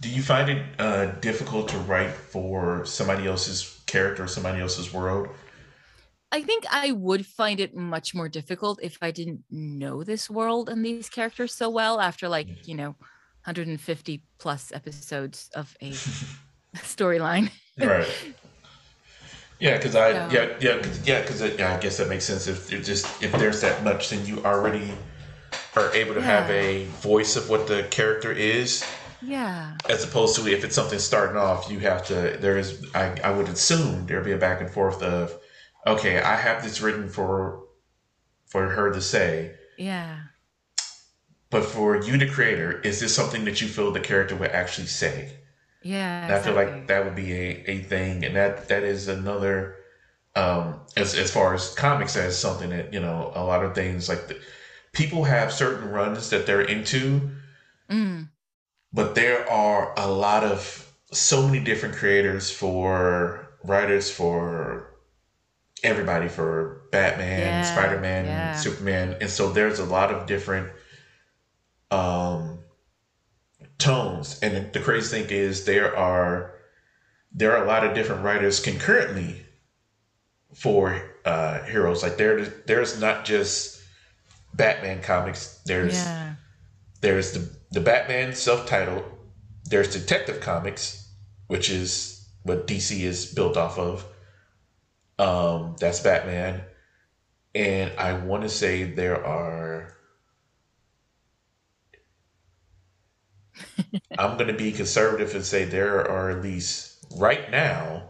[0.00, 5.28] Do you find it uh, difficult to write for somebody else's character somebody else's world?
[6.30, 10.68] I think I would find it much more difficult if I didn't know this world
[10.68, 12.96] and these characters so well after like, you know,
[13.44, 15.94] 150 plus episodes of a
[16.82, 17.50] storyline.
[17.78, 18.08] right.
[19.60, 22.46] Yeah, because I yeah yeah yeah cause, yeah because yeah, I guess that makes sense.
[22.46, 24.92] If just if there's that much, then you already
[25.74, 26.26] are able to yeah.
[26.26, 28.84] have a voice of what the character is.
[29.20, 29.76] Yeah.
[29.88, 32.36] As opposed to if it's something starting off, you have to.
[32.40, 35.34] There is I I would assume there'd be a back and forth of,
[35.86, 37.64] okay, I have this written for
[38.46, 39.54] for her to say.
[39.76, 40.20] Yeah.
[41.50, 44.86] But for you, the creator, is this something that you feel the character would actually
[44.86, 45.32] say?
[45.82, 46.24] Yeah.
[46.24, 48.24] And I feel like that would be a, a thing.
[48.24, 49.76] And that, that is another,
[50.34, 54.08] um, as, as far as comics as something that, you know, a lot of things
[54.08, 54.38] like the,
[54.92, 57.30] people have certain runs that they're into,
[57.90, 58.28] mm.
[58.92, 64.90] but there are a lot of, so many different creators for writers for
[65.82, 68.54] everybody for Batman, yeah, Spider-Man, yeah.
[68.54, 69.16] Superman.
[69.18, 70.68] And so there's a lot of different
[71.90, 72.57] um
[73.78, 74.38] tones.
[74.40, 76.54] And the crazy thing is there are
[77.32, 79.44] there are a lot of different writers concurrently
[80.54, 82.02] for uh, heroes.
[82.02, 83.80] Like there, there's not just
[84.54, 85.60] Batman comics.
[85.66, 86.34] There's yeah.
[87.00, 89.04] there's the the Batman self-titled.
[89.64, 91.06] There's Detective Comics,
[91.48, 94.06] which is what DC is built off of.
[95.18, 96.62] Um, that's Batman,
[97.54, 99.97] and I want to say there are
[104.18, 108.08] I'm going to be conservative and say there are at least right now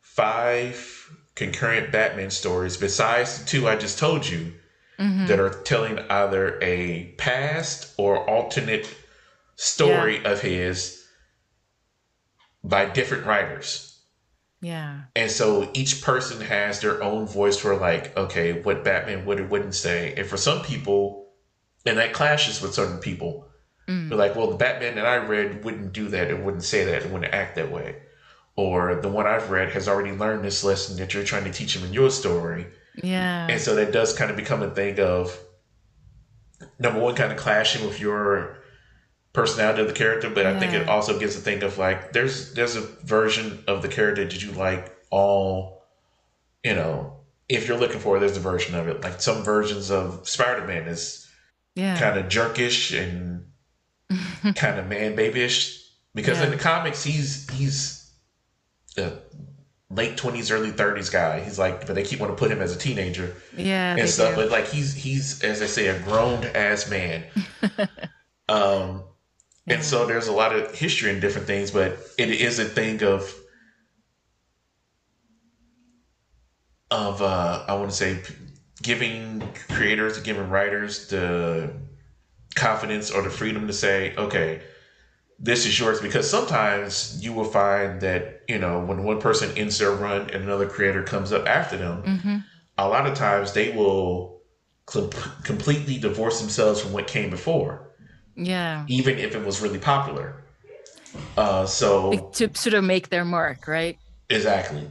[0.00, 4.54] five concurrent Batman stories besides the two I just told you
[4.98, 5.26] mm-hmm.
[5.26, 8.94] that are telling either a past or alternate
[9.56, 10.32] story yeah.
[10.32, 11.04] of his
[12.64, 14.00] by different writers.
[14.60, 15.02] Yeah.
[15.14, 19.46] And so each person has their own voice for like, okay, what Batman would or
[19.46, 20.14] wouldn't say.
[20.16, 21.28] And for some people,
[21.84, 23.48] and that clashes with certain people.
[23.86, 24.08] Mm.
[24.08, 26.28] But like, well, the Batman that I read wouldn't do that.
[26.30, 27.02] It wouldn't say that.
[27.02, 27.96] It wouldn't act that way.
[28.56, 31.76] Or the one I've read has already learned this lesson that you're trying to teach
[31.76, 32.66] him in your story.
[33.02, 33.46] Yeah.
[33.48, 35.38] And so that does kind of become a thing of
[36.78, 38.58] number one, kind of clashing with your
[39.36, 40.52] personality of the character, but yeah.
[40.52, 43.88] I think it also gives a thing of like there's there's a version of the
[43.88, 45.84] character that you like all,
[46.64, 47.18] you know,
[47.48, 49.02] if you're looking for, there's a version of it.
[49.02, 51.28] Like some versions of Spider Man is
[51.74, 51.98] yeah.
[51.98, 53.44] kind of jerkish and
[54.54, 55.84] kind of man babyish.
[56.14, 56.46] Because yeah.
[56.46, 58.10] in the comics, he's he's
[58.96, 59.12] a
[59.90, 61.40] late twenties, early thirties guy.
[61.40, 64.34] He's like, but they keep wanting to put him as a teenager, yeah, and stuff.
[64.34, 64.42] Do.
[64.42, 67.24] But like, he's he's as I say, a grown ass man.
[68.48, 69.04] um,
[69.66, 69.74] yeah.
[69.74, 73.02] and so there's a lot of history and different things, but it is a thing
[73.02, 73.34] of
[76.90, 78.22] of uh, I want to say
[78.82, 81.72] giving creators, giving writers the
[82.56, 84.62] confidence or the freedom to say, okay,
[85.38, 86.00] this is yours.
[86.00, 90.42] Because sometimes you will find that, you know, when one person ends their run and
[90.42, 92.36] another creator comes up after them, mm-hmm.
[92.78, 94.40] a lot of times they will
[94.88, 95.10] cl-
[95.44, 97.90] completely divorce themselves from what came before.
[98.34, 98.84] Yeah.
[98.88, 100.42] Even if it was really popular.
[101.36, 103.96] Uh, so to sort of make their mark, right?
[104.28, 104.86] Exactly.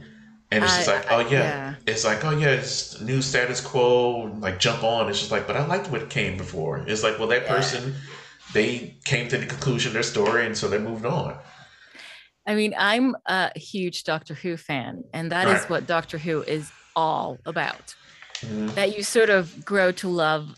[0.50, 1.28] And it's I, just like, oh yeah.
[1.28, 1.74] yeah.
[1.86, 5.08] It's like, oh yeah, it's new status quo, like jump on.
[5.08, 6.84] It's just like, but I liked what came before.
[6.86, 7.94] It's like, well, that person,
[8.52, 11.36] they came to the conclusion of their story, and so they moved on.
[12.46, 15.56] I mean, I'm a huge Doctor Who fan, and that right.
[15.56, 17.96] is what Doctor Who is all about.
[18.36, 18.68] Mm-hmm.
[18.68, 20.54] That you sort of grow to love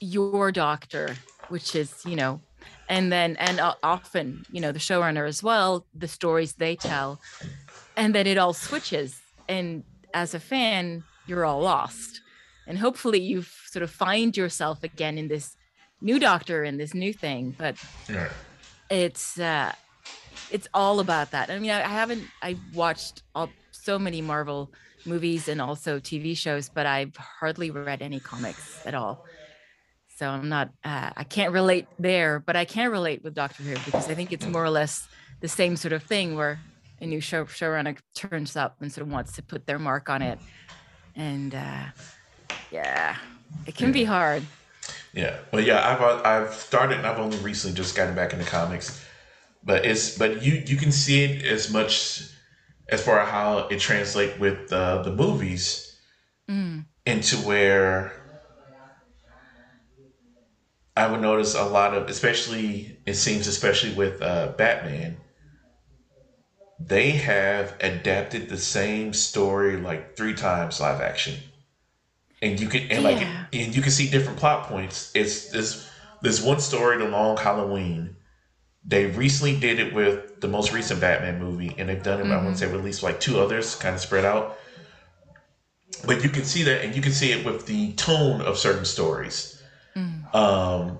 [0.00, 1.16] your doctor,
[1.48, 2.40] which is, you know,
[2.88, 7.20] and then, and often, you know, the showrunner as well, the stories they tell,
[7.96, 9.20] and then it all switches.
[9.48, 12.20] And as a fan, you're all lost.
[12.66, 15.56] And hopefully you sort of find yourself again in this
[16.00, 17.54] new doctor and this new thing.
[17.56, 17.76] But
[18.08, 18.28] yeah.
[18.90, 19.72] it's, uh,
[20.50, 21.50] it's all about that.
[21.50, 24.72] I mean, I, haven't I watched all, so many Marvel
[25.04, 29.24] movies and also TV shows, but I've hardly read any comics at all.
[30.16, 33.74] So I'm not uh, I can't relate there, but I can relate with Doctor Who
[33.84, 35.06] because I think it's more or less
[35.40, 36.58] the same sort of thing where
[37.00, 40.22] a new show showrunner turns up and sort of wants to put their mark on
[40.22, 40.38] it,
[41.14, 41.84] and uh,
[42.70, 43.16] yeah,
[43.66, 44.42] it can be hard.
[45.12, 49.02] Yeah, well, yeah, I've I've started and I've only recently just gotten back into comics
[49.66, 52.22] but it's but you you can see it as much
[52.88, 55.98] as far as how it translates with uh, the movies
[56.48, 56.86] mm.
[57.04, 58.12] into where
[60.96, 65.18] I would notice a lot of, especially it seems, especially with uh, Batman,
[66.78, 71.34] they have adapted the same story like three times live action,
[72.42, 73.08] and you can and yeah.
[73.08, 75.10] like and you can see different plot points.
[75.14, 75.88] It's this
[76.22, 78.16] this one story, The Long Halloween,
[78.86, 82.24] they recently did it with the most recent Batman movie, and they've done it.
[82.24, 82.32] Mm-hmm.
[82.32, 84.58] I want to say at least like two others, kind of spread out.
[86.06, 88.84] But you can see that, and you can see it with the tone of certain
[88.84, 89.60] stories.
[89.96, 90.34] Mm.
[90.34, 90.98] Um,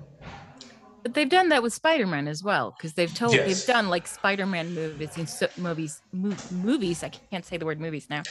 [1.06, 3.46] but they've done that with Spider-Man as well, because they've told yes.
[3.46, 7.04] they've done like Spider-Man movies in so, movies mo- movies.
[7.04, 8.24] I can't say the word movies now.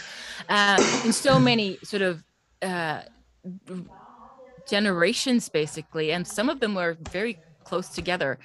[0.49, 0.75] Uh,
[1.05, 2.21] in so many sort of
[2.61, 3.03] uh,
[4.67, 8.39] generations, basically, and some of them were very close together.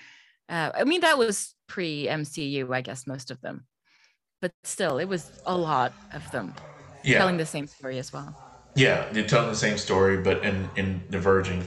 [0.49, 3.67] Uh, I mean, that was pre MCU, I guess, most of them,
[4.41, 6.55] but still, it was a lot of them
[7.03, 7.19] yeah.
[7.19, 8.33] telling the same story as well.
[8.77, 11.67] Yeah, they're telling the same story, but in in diverging.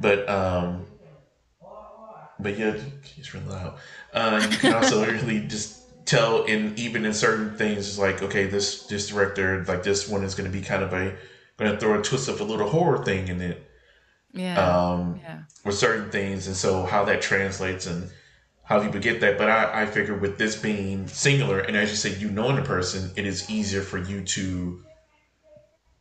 [0.00, 0.86] But um,
[2.42, 3.78] but yeah, he's really loud.
[4.12, 8.46] Uh, you can also really just tell in even in certain things, it's like okay,
[8.46, 11.16] this this director like this one is going to be kind of a
[11.56, 13.66] going to throw a twist of a little horror thing in it.
[14.32, 14.58] Yeah.
[14.58, 15.40] Um, yeah.
[15.64, 18.10] With certain things, and so how that translates and
[18.64, 19.36] how people get that.
[19.36, 22.62] But I, I figure with this being singular, and as you say, you knowing the
[22.62, 24.82] person, it is easier for you to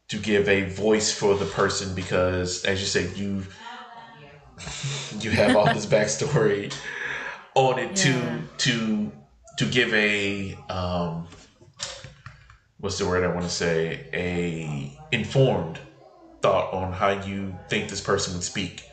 [0.10, 3.44] to give a voice for the person because, as you said, you
[5.20, 6.74] you have all this backstory
[7.56, 7.96] on it yeah.
[7.96, 9.12] to to
[9.58, 11.28] to give a um,
[12.80, 15.80] what's the word I want to say a informed
[16.42, 18.84] thought on how you think this person would speak.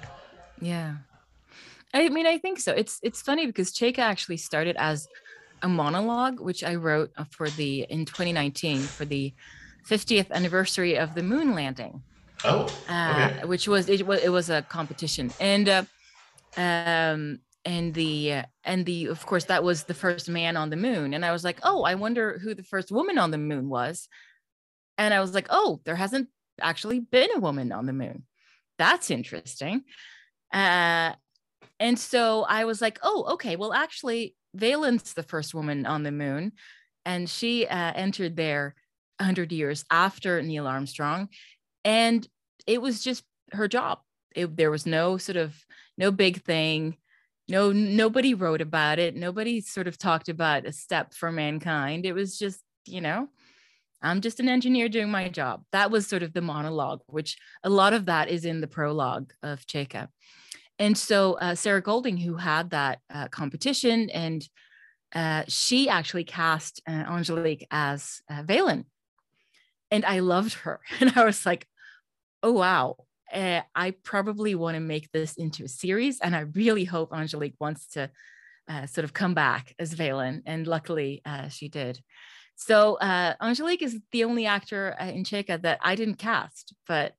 [0.61, 0.97] Yeah.
[1.95, 2.73] I mean, I think so.
[2.73, 5.09] It's it's funny because Chaika actually started as
[5.63, 9.33] a monologue, which I wrote for the in 2019 for the
[9.89, 12.03] 50th anniversary of the moon landing.
[12.45, 13.41] Oh, okay.
[13.43, 15.85] uh, which was it was it was a competition, and uh,
[16.57, 20.77] um, and the uh, and the of course that was the first man on the
[20.77, 23.69] moon, and I was like, oh, I wonder who the first woman on the moon
[23.69, 24.09] was,
[24.99, 26.29] and I was like, oh, there hasn't
[26.61, 28.25] actually been a woman on the moon.
[28.79, 29.83] That's interesting.
[30.53, 31.13] Uh,
[31.79, 33.57] and so I was like, oh, okay.
[33.57, 36.53] Well, actually, Valen's, the first woman on the moon,
[37.05, 38.75] and she uh, entered there
[39.19, 41.29] 100 years after Neil Armstrong.
[41.87, 42.27] And
[42.67, 43.23] it was just
[43.53, 44.01] her job.
[44.35, 45.55] It, there was no sort of
[45.97, 46.97] no big thing.
[47.49, 49.15] No, nobody wrote about it.
[49.15, 52.05] Nobody sort of talked about a step for mankind.
[52.05, 53.29] It was just, you know,
[54.03, 55.63] I'm just an engineer doing my job.
[55.71, 59.33] That was sort of the monologue, which a lot of that is in the prologue
[59.45, 60.09] of Chaika.
[60.81, 64.47] And so uh, Sarah Golding, who had that uh, competition, and
[65.15, 68.87] uh, she actually cast uh, Angelique as uh, Valen.
[69.93, 70.81] And I loved her.
[71.01, 71.69] And I was like,
[72.43, 72.97] oh, wow.
[73.33, 76.21] Uh, I probably want to make this into a series.
[76.21, 78.11] And I really hope Angelique wants to
[78.87, 80.43] sort of come back as Valen.
[80.47, 82.01] And luckily, she did.
[82.55, 87.15] So Angelique is the only actor in Chaika that I didn't cast, but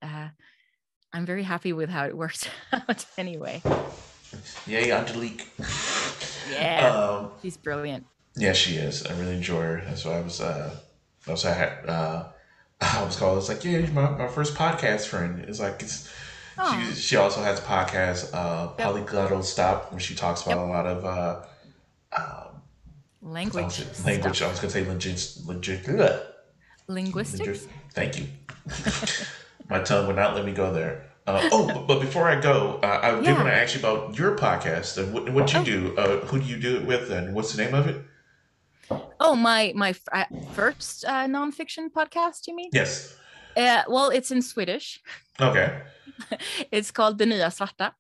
[1.14, 3.62] I'm very happy with how it worked out anyway.
[4.66, 5.48] Yay, Angelique.
[6.52, 6.94] Yeah.
[7.18, 8.06] Um, she's brilliant.
[8.36, 9.06] Yeah, she is.
[9.06, 9.84] I really enjoy her.
[9.86, 10.76] That's why I was uh
[11.28, 12.30] I had uh
[12.82, 15.40] I was called it's like, yeah, my, my first podcast friend.
[15.48, 16.12] It's like it's
[16.72, 18.88] she she also has a podcast, uh yep.
[18.88, 20.68] Polyglottal Stop, where she talks about yep.
[20.68, 21.42] a lot of uh
[22.16, 22.62] um,
[23.22, 23.84] language.
[24.06, 24.42] language.
[24.42, 25.88] I was gonna say legit legit
[26.88, 27.68] linguistics.
[27.94, 28.28] Thank you.
[29.70, 31.04] my tongue would not let me go there.
[31.26, 33.22] Uh, oh, but, but, before I go, uh, I yeah.
[33.22, 35.64] did want to ask you about your podcast and what, what you oh.
[35.66, 35.98] do.
[35.98, 38.02] Uh, who do you do it with, and what's the name of it?
[39.20, 42.48] Oh, my my uh, first uh, nonfiction podcast.
[42.48, 42.70] You mean?
[42.74, 43.16] Yes.
[43.56, 45.02] Uh, well, it's in Swedish.
[45.42, 45.82] Okay.
[46.72, 47.94] it's called The Nya Svarta.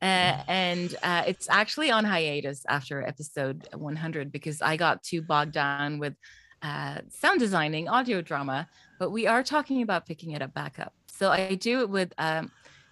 [0.00, 5.52] Uh, and uh, it's actually on hiatus after episode 100 because I got too bogged
[5.52, 6.14] down with
[6.62, 8.68] uh, sound designing, audio drama.
[8.98, 10.92] But we are talking about picking it up back up.
[11.06, 12.50] So I do it with um,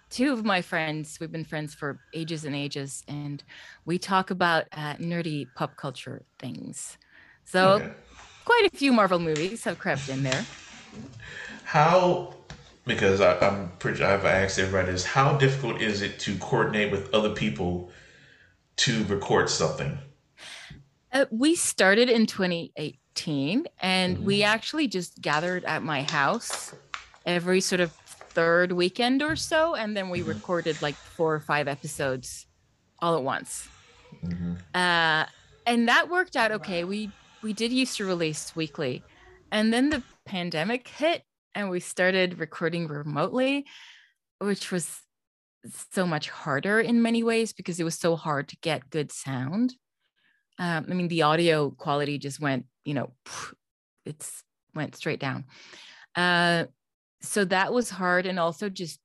[0.09, 1.17] two of my friends.
[1.19, 3.43] We've been friends for ages and ages, and
[3.85, 6.97] we talk about uh, nerdy pop culture things.
[7.51, 7.91] So okay.
[8.45, 10.45] quite a few Marvel movies have crept in there.
[11.65, 12.33] How
[12.85, 17.13] because I, am pretty I've asked everybody is how difficult is it to coordinate with
[17.13, 17.91] other people
[18.77, 19.97] to record something?
[21.11, 24.25] Uh, we started in 2018 and mm-hmm.
[24.25, 26.73] we actually just gathered at my house
[27.25, 30.29] every sort of third weekend or so and then we mm-hmm.
[30.29, 32.45] recorded like four or five episodes
[32.99, 33.67] all at once.
[34.23, 34.53] Mm-hmm.
[34.73, 35.25] Uh,
[35.65, 36.85] and that worked out okay.
[36.85, 37.11] We
[37.41, 39.03] we did used to release weekly.
[39.51, 41.23] And then the pandemic hit
[41.53, 43.65] and we started recording remotely,
[44.39, 45.01] which was
[45.91, 49.75] so much harder in many ways because it was so hard to get good sound.
[50.57, 53.11] Um, I mean, the audio quality just went, you know,
[54.05, 54.43] it's
[54.73, 55.45] went straight down.
[56.15, 56.65] Uh,
[57.21, 58.25] so that was hard.
[58.25, 58.99] And also just,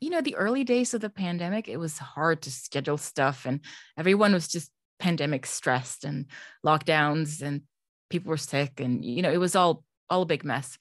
[0.00, 3.60] you know, the early days of the pandemic, it was hard to schedule stuff and
[3.96, 6.26] everyone was just pandemic stressed and
[6.64, 7.62] lockdowns and
[8.12, 10.78] people were sick and, you know, it was all, all a big mess.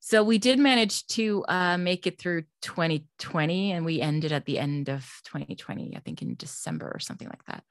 [0.00, 4.58] So we did manage to uh, make it through 2020, and we ended at the
[4.58, 7.62] end of 2020, I think in December or something like that,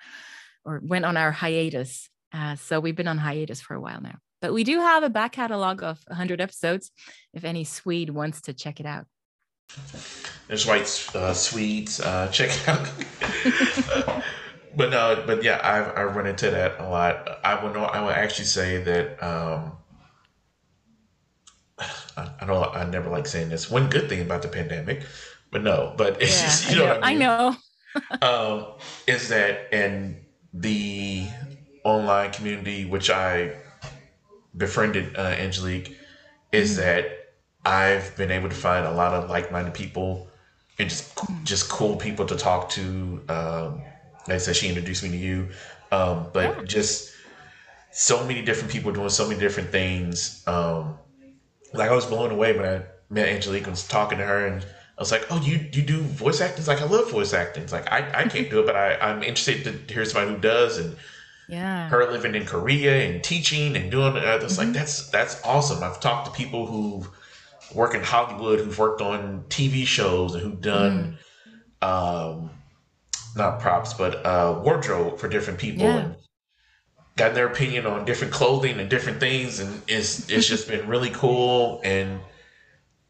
[0.64, 2.10] or went on our hiatus.
[2.32, 4.15] Uh, so we've been on hiatus for a while now.
[4.40, 6.90] But we do have a back catalog of 100 episodes
[7.34, 9.07] if any Swede wants to check it out.
[10.48, 11.99] There's white uh, Swedes.
[11.99, 12.88] Uh, check out.
[14.76, 17.39] but no, but yeah, I've I run into that a lot.
[17.43, 17.84] I will know.
[17.84, 19.73] I will actually say that um,
[22.18, 22.76] I, I don't.
[22.76, 23.69] I never like saying this.
[23.69, 25.03] One good thing about the pandemic,
[25.52, 25.93] but no.
[25.98, 26.99] But it's yeah, just you know.
[27.02, 27.56] I know.
[27.95, 28.27] I know.
[28.27, 28.65] um,
[29.07, 30.18] is that and
[30.53, 31.27] the
[31.84, 33.56] online community, which I
[34.56, 35.98] befriended uh, Angelique,
[36.52, 36.81] is mm-hmm.
[36.81, 37.06] that
[37.65, 40.30] I've been able to find a lot of like-minded people
[40.80, 43.23] and just just cool people to talk to.
[43.30, 43.81] Um,
[44.27, 45.49] like I said, she introduced me to you,
[45.91, 46.64] um, but yeah.
[46.64, 47.14] just
[47.91, 50.43] so many different people doing so many different things.
[50.48, 50.98] Um,
[51.73, 54.64] like I was blown away when I met Angelique and was talking to her and
[54.64, 57.64] I was like, "Oh, you you do voice acting?" It's like I love voice acting.
[57.64, 60.39] It's like I, I can't do it, but I I'm interested to hear somebody who
[60.39, 60.77] does.
[60.77, 60.95] And
[61.49, 64.23] yeah, her living in Korea and teaching and doing it.
[64.23, 64.65] It's mm-hmm.
[64.65, 65.84] like that's that's awesome.
[65.84, 67.06] I've talked to people who
[67.73, 71.18] work in Hollywood who've worked on TV shows and who've done
[71.81, 71.88] mm.
[71.88, 72.52] um
[73.36, 75.98] not props but uh wardrobe for different people yeah.
[75.98, 76.16] and
[77.16, 81.10] got their opinion on different clothing and different things, and it's it's just been really
[81.12, 82.20] cool and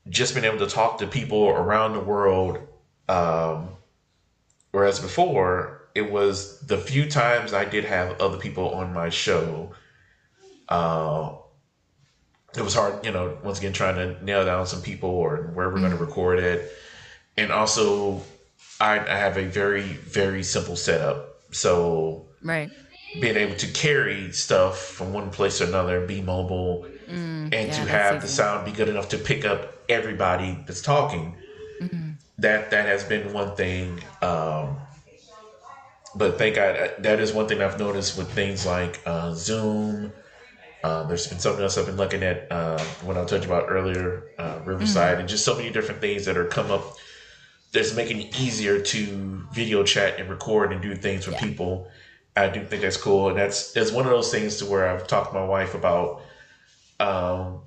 [0.10, 2.60] just been able to talk to people around the world.
[3.08, 3.70] Um,
[4.72, 9.72] whereas before, it was the few times I did have other people on my show.
[10.68, 11.36] Uh,
[12.56, 15.70] it was hard, you know, once again trying to nail down some people or where
[15.70, 15.86] we're mm-hmm.
[15.86, 16.72] going to record it,
[17.38, 18.22] and also
[18.82, 22.70] I, I have a very very simple setup, so right
[23.20, 27.72] being able to carry stuff from one place to another, be mobile, mm, and yeah,
[27.72, 31.36] to have the sound be good enough to pick up everybody that's talking.
[31.82, 32.12] Mm-hmm.
[32.38, 34.00] That that has been one thing.
[34.22, 34.78] Um,
[36.16, 40.14] but thank God that is one thing I've noticed with things like uh, Zoom.
[40.84, 44.24] Uh, there's been something else I've been looking at uh, when I talked about earlier,
[44.40, 45.20] uh, Riverside, mm-hmm.
[45.22, 46.98] and just so many different things that are come up
[47.72, 51.48] that's making it easier to video chat and record and do things with yeah.
[51.48, 51.88] people
[52.36, 55.06] I do think that's cool, and that's that's one of those things to where I've
[55.06, 56.22] talked to my wife about,
[57.00, 57.62] um,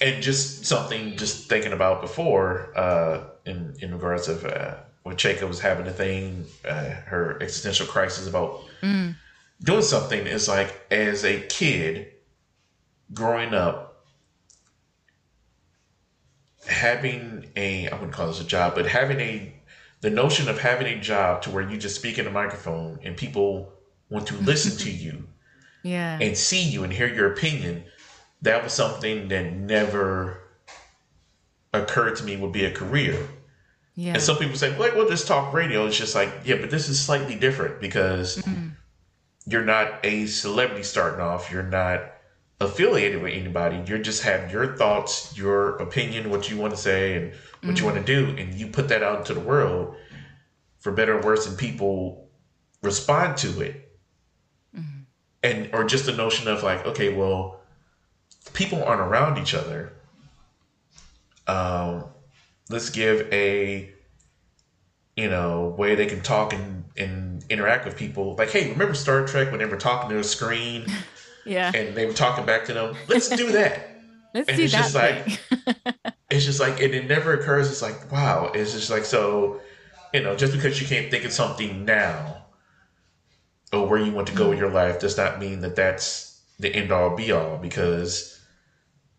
[0.00, 5.48] and just something just thinking about before, uh, in in regards of uh, when Chaika
[5.48, 9.16] was having a thing, uh, her existential crisis about mm.
[9.62, 12.12] doing something is like as a kid
[13.14, 13.93] growing up,
[16.66, 19.54] having a I wouldn't call this a job, but having a
[20.00, 23.16] the notion of having a job to where you just speak in a microphone and
[23.16, 23.72] people
[24.10, 25.26] want to listen to you
[25.82, 26.18] yeah.
[26.20, 27.84] and see you and hear your opinion
[28.42, 30.38] that was something that never
[31.72, 33.28] occurred to me would be a career.
[33.96, 34.14] Yeah.
[34.14, 35.86] and some people say like well just talk radio.
[35.86, 38.70] It's just like yeah but this is slightly different because mm-hmm.
[39.46, 41.50] you're not a celebrity starting off.
[41.50, 42.13] You're not
[42.64, 47.16] affiliated with anybody you're just have your thoughts your opinion what you want to say
[47.16, 47.32] and
[47.64, 47.86] what mm-hmm.
[47.86, 49.96] you want to do, and you put that out into the world
[50.78, 52.28] for better or worse, and people
[52.82, 53.80] respond to it.
[54.76, 55.02] Mm-hmm.
[55.44, 57.60] and or just the notion of like, okay, well,
[58.52, 59.92] people aren't around each other.
[61.46, 62.06] Um,
[62.68, 63.92] let's give a
[65.16, 68.34] you know way they can talk and, and interact with people.
[68.34, 70.86] Like, hey, remember Star Trek when they were talking to a screen?
[71.44, 71.72] Yeah.
[71.74, 72.96] And they were talking back to them.
[73.08, 73.90] Let's do that.
[74.34, 74.82] Let's and do it's that.
[74.82, 77.70] just like it's just like and it never occurs.
[77.70, 78.50] It's like wow.
[78.54, 79.60] It's just like so,
[80.12, 82.44] you know, just because you can't think of something now
[83.72, 86.74] or where you want to go with your life does not mean that that's the
[86.74, 88.40] end all be all because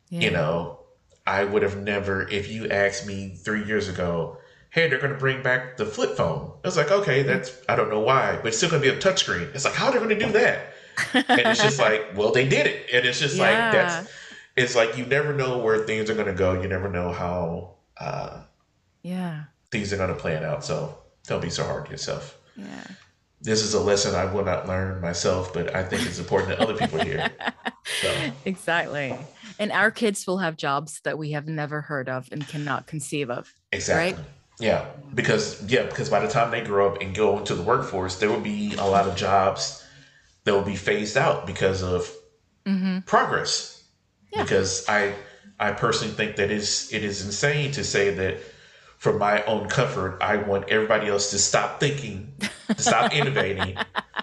[0.09, 0.21] yeah.
[0.21, 0.79] you know
[1.27, 4.37] I would have never if you asked me three years ago.
[4.69, 6.51] Hey, they're going to bring back the flip phone.
[6.61, 8.95] I was like, okay, that's I don't know why, but it's still going to be
[8.95, 9.55] a touchscreen.
[9.55, 10.73] It's like, how are they going to do that?
[11.13, 13.43] And it's just like, well, they did it, and it's just yeah.
[13.43, 14.11] like that's.
[14.55, 16.61] It's like you never know where things are going to go.
[16.61, 17.75] You never know how.
[17.97, 18.41] Uh,
[19.01, 19.43] yeah.
[19.71, 20.63] Things are going to play it out.
[20.63, 20.97] So
[21.27, 22.37] don't be so hard on yourself.
[22.55, 22.83] Yeah.
[23.41, 26.59] This is a lesson I will not learn myself, but I think it's important that
[26.59, 27.29] other people hear.
[28.01, 28.31] So.
[28.45, 29.15] Exactly.
[29.59, 33.29] And our kids will have jobs that we have never heard of and cannot conceive
[33.29, 33.53] of.
[33.71, 34.19] Exactly.
[34.19, 34.29] Right?
[34.59, 38.17] Yeah, because yeah, because by the time they grow up and go into the workforce,
[38.17, 39.84] there will be a lot of jobs
[40.45, 42.11] that will be phased out because of
[42.65, 42.99] mm-hmm.
[42.99, 43.83] progress.
[44.31, 44.43] Yeah.
[44.43, 45.13] Because I
[45.59, 48.37] I personally think that is it is insane to say that
[48.97, 52.33] for my own comfort, I want everybody else to stop thinking,
[52.67, 53.77] to stop innovating,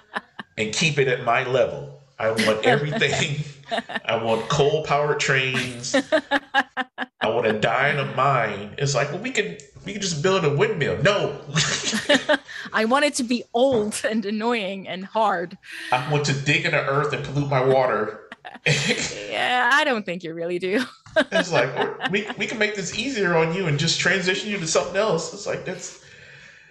[0.59, 2.01] and keep it at my level.
[2.19, 3.45] I want everything.
[4.05, 5.95] I want coal powered trains.
[7.23, 8.75] I want to die in a mine.
[8.79, 11.01] It's like, well, we can we can just build a windmill.
[11.03, 11.41] No.
[12.73, 15.57] I want it to be old and annoying and hard.
[15.91, 18.29] I want to dig in the earth and pollute my water.
[18.67, 20.85] yeah, I don't think you really do.
[21.33, 24.67] it's like we we can make this easier on you and just transition you to
[24.67, 25.33] something else.
[25.33, 26.03] It's like that's.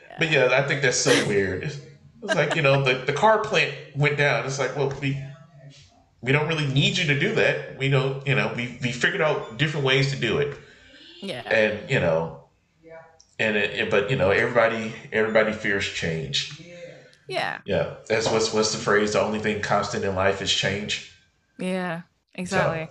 [0.02, 0.16] Yeah.
[0.20, 1.64] But yeah, I think that's so weird.
[1.64, 1.80] It's,
[2.24, 4.46] like you know the the car plant went down.
[4.46, 5.22] It's like well we
[6.22, 7.78] we don't really need you to do that.
[7.78, 10.58] We don't you know we we figured out different ways to do it.
[11.22, 11.42] Yeah.
[11.42, 12.44] And you know
[12.84, 12.98] yeah.
[13.40, 16.62] and it, it, but you know everybody everybody fears change.
[17.28, 17.60] Yeah.
[17.66, 17.96] Yeah.
[18.08, 19.14] That's what's what's the phrase?
[19.14, 21.16] The only thing constant in life is change.
[21.58, 22.02] Yeah
[22.36, 22.88] exactly.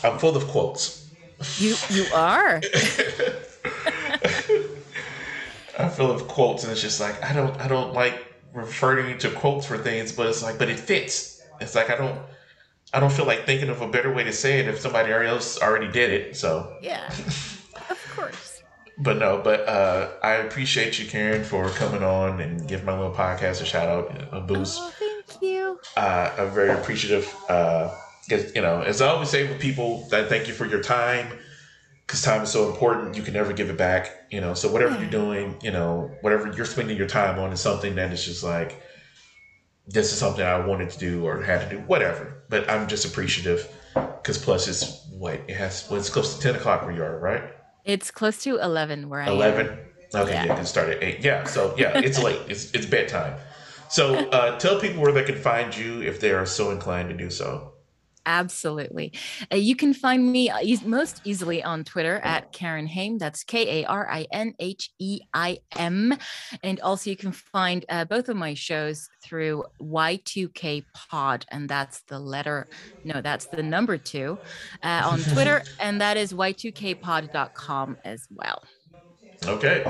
[0.00, 1.10] So, i'm full of quotes.
[1.58, 2.60] You you are.
[5.78, 9.30] I'm full of quotes and it's just like i don't i don't like referring to
[9.30, 11.31] quotes for things but it's like but it fits
[11.62, 12.18] it's like i don't
[12.92, 15.60] i don't feel like thinking of a better way to say it if somebody else
[15.60, 17.06] already did it so yeah
[17.90, 18.52] of course
[18.98, 23.14] but no, but uh, I appreciate you, Karin, for coming on and give my little
[23.14, 24.78] podcast a shout out, a boost.
[24.80, 25.80] Oh, thank you.
[25.96, 27.24] Uh, I'm very appreciative.
[27.48, 30.82] Because, uh, you know, as I always say with people, that thank you for your
[30.82, 31.38] time.
[32.06, 34.26] Because time is so important, you can never give it back.
[34.30, 35.00] You know, so whatever yeah.
[35.00, 38.44] you're doing, you know, whatever you're spending your time on is something that is just
[38.44, 38.82] like,
[39.92, 42.42] this is something I wanted to do or had to do, whatever.
[42.48, 43.68] But I'm just appreciative.
[43.94, 45.86] Because plus, it's what it has.
[45.90, 47.42] Well, it's close to ten o'clock where you are, right?
[47.84, 49.66] It's close to 11 where I 11?
[50.14, 51.20] Okay, yeah, yeah start at 8.
[51.20, 52.40] Yeah, so yeah, it's late.
[52.48, 53.34] It's, it's bedtime.
[53.88, 57.16] So uh, tell people where they can find you if they are so inclined to
[57.16, 57.71] do so.
[58.26, 59.12] Absolutely.
[59.52, 63.18] Uh, you can find me uh, most easily on Twitter at Karin Heim.
[63.18, 66.14] That's K A R I N H E I M.
[66.62, 71.44] And also, you can find uh, both of my shows through Y2K Pod.
[71.50, 72.68] And that's the letter,
[73.04, 74.38] no, that's the number two
[74.82, 75.64] uh, on Twitter.
[75.80, 78.62] and that is Y2KPod.com as well.
[79.46, 79.84] Okay.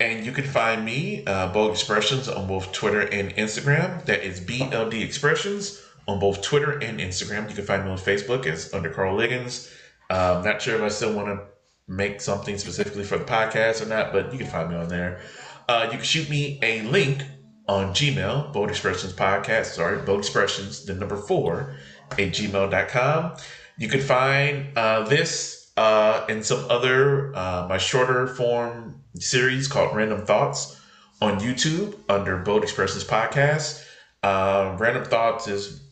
[0.00, 4.04] And you can find me, uh, Bold Expressions, on both Twitter and Instagram.
[4.04, 7.48] That is BLD Expressions on both Twitter and Instagram.
[7.48, 9.70] You can find me on Facebook as under Carl Liggins.
[10.10, 11.44] Um, not sure if I still want to
[11.86, 15.20] make something specifically for the podcast or not, but you can find me on there.
[15.68, 17.22] Uh, you can shoot me a link
[17.68, 21.76] on Gmail, Bold Expressions Podcast, sorry, Bold Expressions, the number four,
[22.12, 23.36] at gmail.com.
[23.76, 29.94] You can find uh, this uh, and some other, uh, my shorter form series called
[29.94, 30.80] Random Thoughts
[31.20, 33.84] on YouTube under Bold Expressions Podcast.
[34.22, 35.87] Uh, Random Thoughts is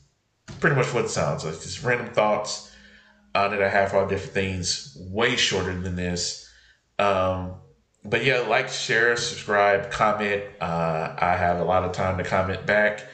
[0.60, 1.54] pretty much what it sounds like.
[1.54, 2.72] Just random thoughts
[3.34, 6.50] uh, that I have all different things, way shorter than this.
[6.98, 7.54] Um,
[8.04, 10.44] but yeah, like, share, subscribe, comment.
[10.60, 13.04] Uh, I have a lot of time to comment back.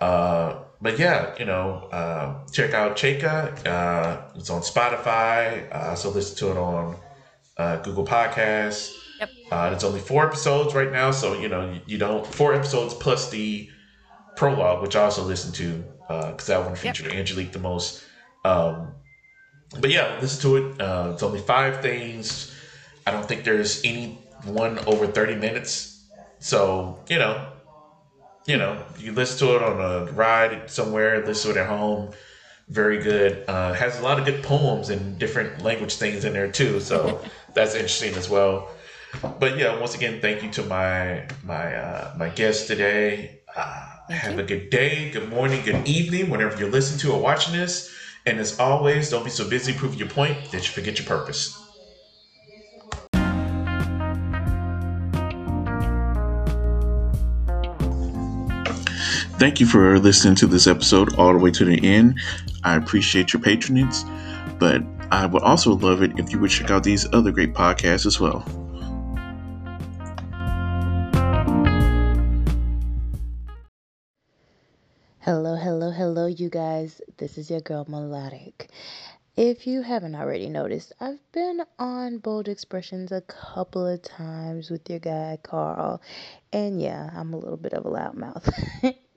[0.00, 3.66] Uh, but yeah, you know, uh, check out Chaika.
[3.66, 5.70] Uh, it's on Spotify.
[5.72, 6.96] Uh, so listen to it on
[7.56, 8.94] uh, Google Podcasts.
[9.18, 9.30] Yep.
[9.50, 12.94] Uh, it's only four episodes right now, so you know you, you don't four episodes
[12.94, 13.68] plus the
[14.36, 17.14] prologue, which I also listen to because uh, that one featured yep.
[17.16, 18.02] Angelique the most.
[18.44, 18.92] Um,
[19.78, 20.80] but yeah, listen to it.
[20.80, 22.54] Uh, it's only five things.
[23.06, 26.02] I don't think there's any one over 30 minutes.
[26.40, 27.46] So, you know,
[28.46, 32.12] you know, you listen to it on a ride somewhere, listen to it at home.
[32.68, 33.44] Very good.
[33.46, 36.80] Uh, has a lot of good poems and different language things in there too.
[36.80, 37.22] So
[37.54, 38.70] that's interesting as well.
[39.38, 43.40] But yeah, once again, thank you to my my uh, my guest today.
[43.56, 44.40] Uh, have you.
[44.40, 47.94] a good day, good morning, good evening, whenever you're listening to or watching this.
[48.26, 51.56] And as always, don't be so busy proving your point that you forget your purpose.
[59.38, 62.18] Thank you for listening to this episode all the way to the end.
[62.64, 63.94] I appreciate your patronage,
[64.58, 64.82] but
[65.12, 68.18] I would also love it if you would check out these other great podcasts as
[68.18, 68.44] well.
[75.28, 77.02] Hello, hello, hello, you guys.
[77.18, 78.70] This is your girl Melodic.
[79.36, 84.88] If you haven't already noticed, I've been on Bold Expressions a couple of times with
[84.88, 86.00] your guy Carl,
[86.50, 88.94] and yeah, I'm a little bit of a loudmouth.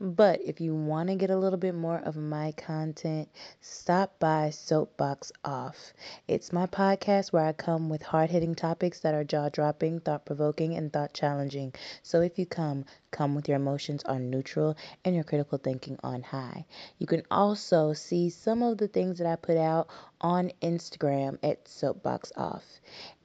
[0.00, 3.28] But if you want to get a little bit more of my content,
[3.60, 5.92] stop by Soapbox Off.
[6.28, 10.24] It's my podcast where I come with hard hitting topics that are jaw dropping, thought
[10.24, 11.74] provoking, and thought challenging.
[12.02, 16.22] So if you come, come with your emotions on neutral and your critical thinking on
[16.22, 16.66] high.
[16.98, 19.88] You can also see some of the things that I put out
[20.20, 22.64] on Instagram at Soapbox Off.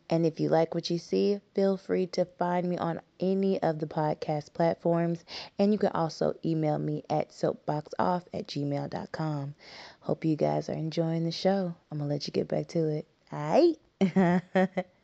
[0.09, 3.79] And if you like what you see, feel free to find me on any of
[3.79, 5.23] the podcast platforms.
[5.59, 9.55] And you can also email me at soapboxoff at gmail.com.
[10.01, 11.75] Hope you guys are enjoying the show.
[11.91, 13.07] I'm going to let you get back to it.
[13.31, 14.85] All right.